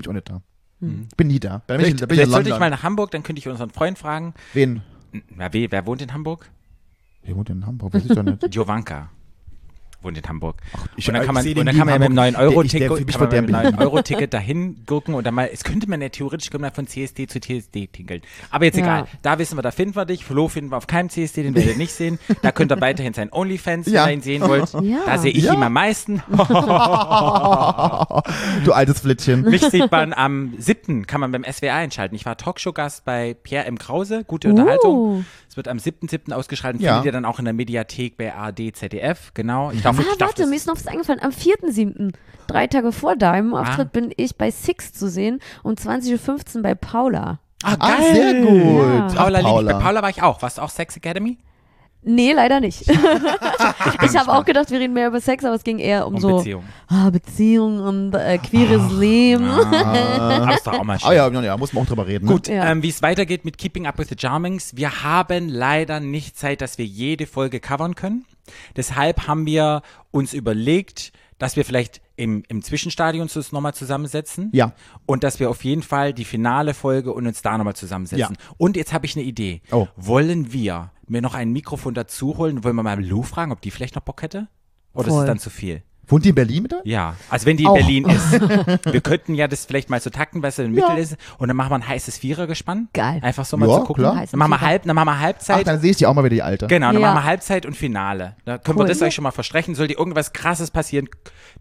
[0.00, 0.40] ich auch nicht da.
[0.82, 1.08] Hm.
[1.16, 1.58] Bin nie da.
[1.66, 3.48] Bin ich, Vielleicht, da bin ich vielleicht sollte ich mal nach Hamburg, dann könnte ich
[3.48, 4.34] unseren Freund fragen.
[4.52, 4.82] Wen?
[5.36, 6.50] Na, wer, wer wohnt in Hamburg?
[7.22, 7.94] Wer wohnt in Hamburg?
[7.94, 8.54] Weiß ich doch nicht.
[8.54, 9.10] Jovanka
[10.02, 10.56] wohnt in Hamburg.
[10.96, 12.34] ich- und dann ich kann man, und dann kann man ja mit dem Hamburg.
[12.34, 13.62] 9 Euro Der- ich- der- Ticket, für mich kann man wird der mit dem in
[13.62, 13.88] 9 Berlin.
[13.92, 16.86] Euro Ticket dahin gucken und dann mal, es könnte man ja theoretisch können wir von
[16.86, 18.22] CSD zu TSD tingeln.
[18.50, 18.84] Aber jetzt Ja.
[18.84, 19.06] egal.
[19.22, 20.24] Da wissen wir, da finden wir dich.
[20.24, 22.18] Flo finden wir auf keinem CSD, den werdet ihr nicht sehen.
[22.42, 24.04] Da könnt ihr weiterhin sein OnlyFans, Ja.
[24.04, 24.72] wenn ihr ihn sehen wollt.
[24.82, 24.98] Ja.
[25.06, 25.54] Da sehe ich Ja.
[25.54, 26.22] ihn am meisten.
[28.64, 29.42] du altes Flittchen.
[29.42, 31.06] Mich sieht man am 7.
[31.06, 32.14] kann man beim SWR einschalten.
[32.14, 33.78] Ich war Talkshow-Gast bei Pierre M.
[33.78, 34.94] Krause, gute Unterhaltung.
[35.18, 35.22] Uh.
[35.48, 36.32] Es wird am 7.7.
[36.32, 36.80] ausgeschaltet.
[36.80, 36.94] Ja.
[36.94, 39.32] Findet ihr dann auch in der Mediathek bei ARD, ZDF.
[39.34, 39.70] Genau.
[39.70, 41.20] Ich darf, Ah, warte, das- mir ist noch was eingefallen.
[41.22, 42.12] Am 4.7.,
[42.46, 43.90] drei Tage vor deinem Auftritt, Ah.
[43.92, 47.38] bin ich bei Six zu sehen, um 20.15 Uhr bei Paula.
[47.64, 48.14] Ah, Ah, geil.
[48.14, 48.86] sehr gut.
[48.88, 49.08] Ja.
[49.14, 49.40] Paula.
[49.40, 49.72] Paula.
[49.74, 50.42] Bei Paula war ich auch.
[50.42, 51.38] Warst du auch Sex Academy?
[52.04, 52.82] Nee, leider nicht.
[52.88, 56.20] ich habe auch gedacht, wir reden mehr über Sex, aber es ging eher um, Um
[56.20, 56.64] so Beziehung.
[56.88, 59.48] ah, Beziehung und äh, queeres Leben.
[59.50, 61.10] Aber ist doch auch mal schön.
[61.10, 62.26] Ah ja, ja, ja, muss man auch drüber reden.
[62.26, 62.32] ne?
[62.32, 62.68] Gut, Ja.
[62.70, 64.76] ähm, wie es weitergeht mit Keeping Up with the Charmings.
[64.76, 68.24] Wir haben leider nicht Zeit, dass wir jede Folge covern können.
[68.76, 74.50] Deshalb haben wir uns überlegt, dass wir vielleicht im, im Zwischenstadium uns nochmal zusammensetzen.
[74.52, 74.72] Ja.
[75.06, 78.36] Und dass wir auf jeden Fall die finale Folge und uns da nochmal zusammensetzen.
[78.58, 79.62] Und jetzt habe ich eine Idee.
[79.70, 79.88] Oh.
[79.96, 82.64] Wollen wir mir noch ein Mikrofon dazu holen?
[82.64, 84.48] Wollen wir mal Lou fragen, ob die vielleicht noch Bock hätte?
[84.94, 85.22] Oder ist Voll.
[85.22, 85.82] es dann zu viel?
[86.12, 86.74] Wohnt die in Berlin mit?
[86.84, 87.74] Ja, also wenn die in Auch.
[87.74, 88.32] Berlin ist.
[88.92, 90.88] wir könnten ja das vielleicht mal so takten, was in der Ja.
[90.90, 91.16] Mitte ist.
[91.38, 92.88] Und dann machen wir ein heißes Vierergespann.
[92.92, 93.20] Geil.
[93.22, 94.02] Einfach so mal Ja, zu gucken.
[94.04, 94.24] klar.
[94.30, 95.66] Dann machen, wir halb, dann machen wir Ach, Halbzeit.
[95.66, 96.66] dann sehe ich die auch mal wieder, die Alte.
[96.68, 97.08] genau, dann Ja.
[97.08, 98.36] machen wir Halbzeit und Finale.
[98.44, 98.84] Da können Cool.
[98.84, 99.74] wir das euch schon mal versprechen.
[99.74, 101.08] Sollte irgendwas krasses passieren,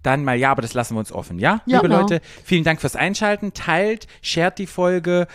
[0.03, 1.39] dann mal ja, aber das lassen wir uns offen.
[1.39, 1.77] Ja, Ja.
[1.77, 2.01] liebe Genau.
[2.01, 3.53] Leute, vielen Dank fürs Einschalten.
[3.53, 5.27] Teilt, shared die Folge.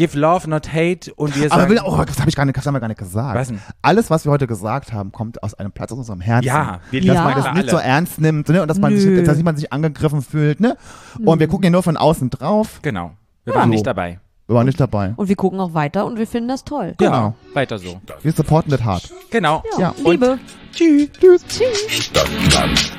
[0.00, 1.60] Give Love, not Hate und wir sagen.
[1.60, 3.34] Aber will, oh, das, hab ich gar nicht, das haben wir gar nicht gesagt.
[3.34, 3.60] Was denn?
[3.82, 6.46] Alles, was wir heute gesagt haben, kommt aus einem Platz aus unserem Herzen.
[6.46, 7.22] Ja, wir Dass ja.
[7.22, 8.62] man das nicht so ernst nimmt ne?
[8.62, 10.58] und dass man, sich, dass man sich angegriffen fühlt.
[10.58, 10.78] Ne?
[11.18, 11.40] Und Nö.
[11.40, 12.78] wir gucken ja nur von außen drauf.
[12.80, 13.10] Genau.
[13.44, 13.74] Wir waren so.
[13.74, 14.20] nicht dabei.
[14.46, 15.12] Wir waren nicht dabei.
[15.16, 16.94] Und wir gucken auch weiter und wir finden das toll.
[16.96, 17.12] Genau.
[17.12, 18.00] Ja, weiter so.
[18.22, 19.12] Wir supporten das hart.
[19.30, 19.62] Genau.
[19.76, 19.92] Ja.
[20.02, 20.10] ja.
[20.10, 20.38] Liebe.
[20.72, 21.10] Tschüss.
[21.46, 22.06] Tschüss.
[22.06, 22.90] Stadtland.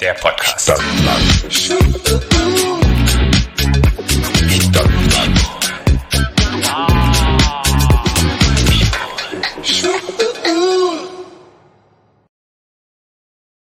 [0.00, 0.60] Der Podcast.
[0.60, 2.75] Stadtland.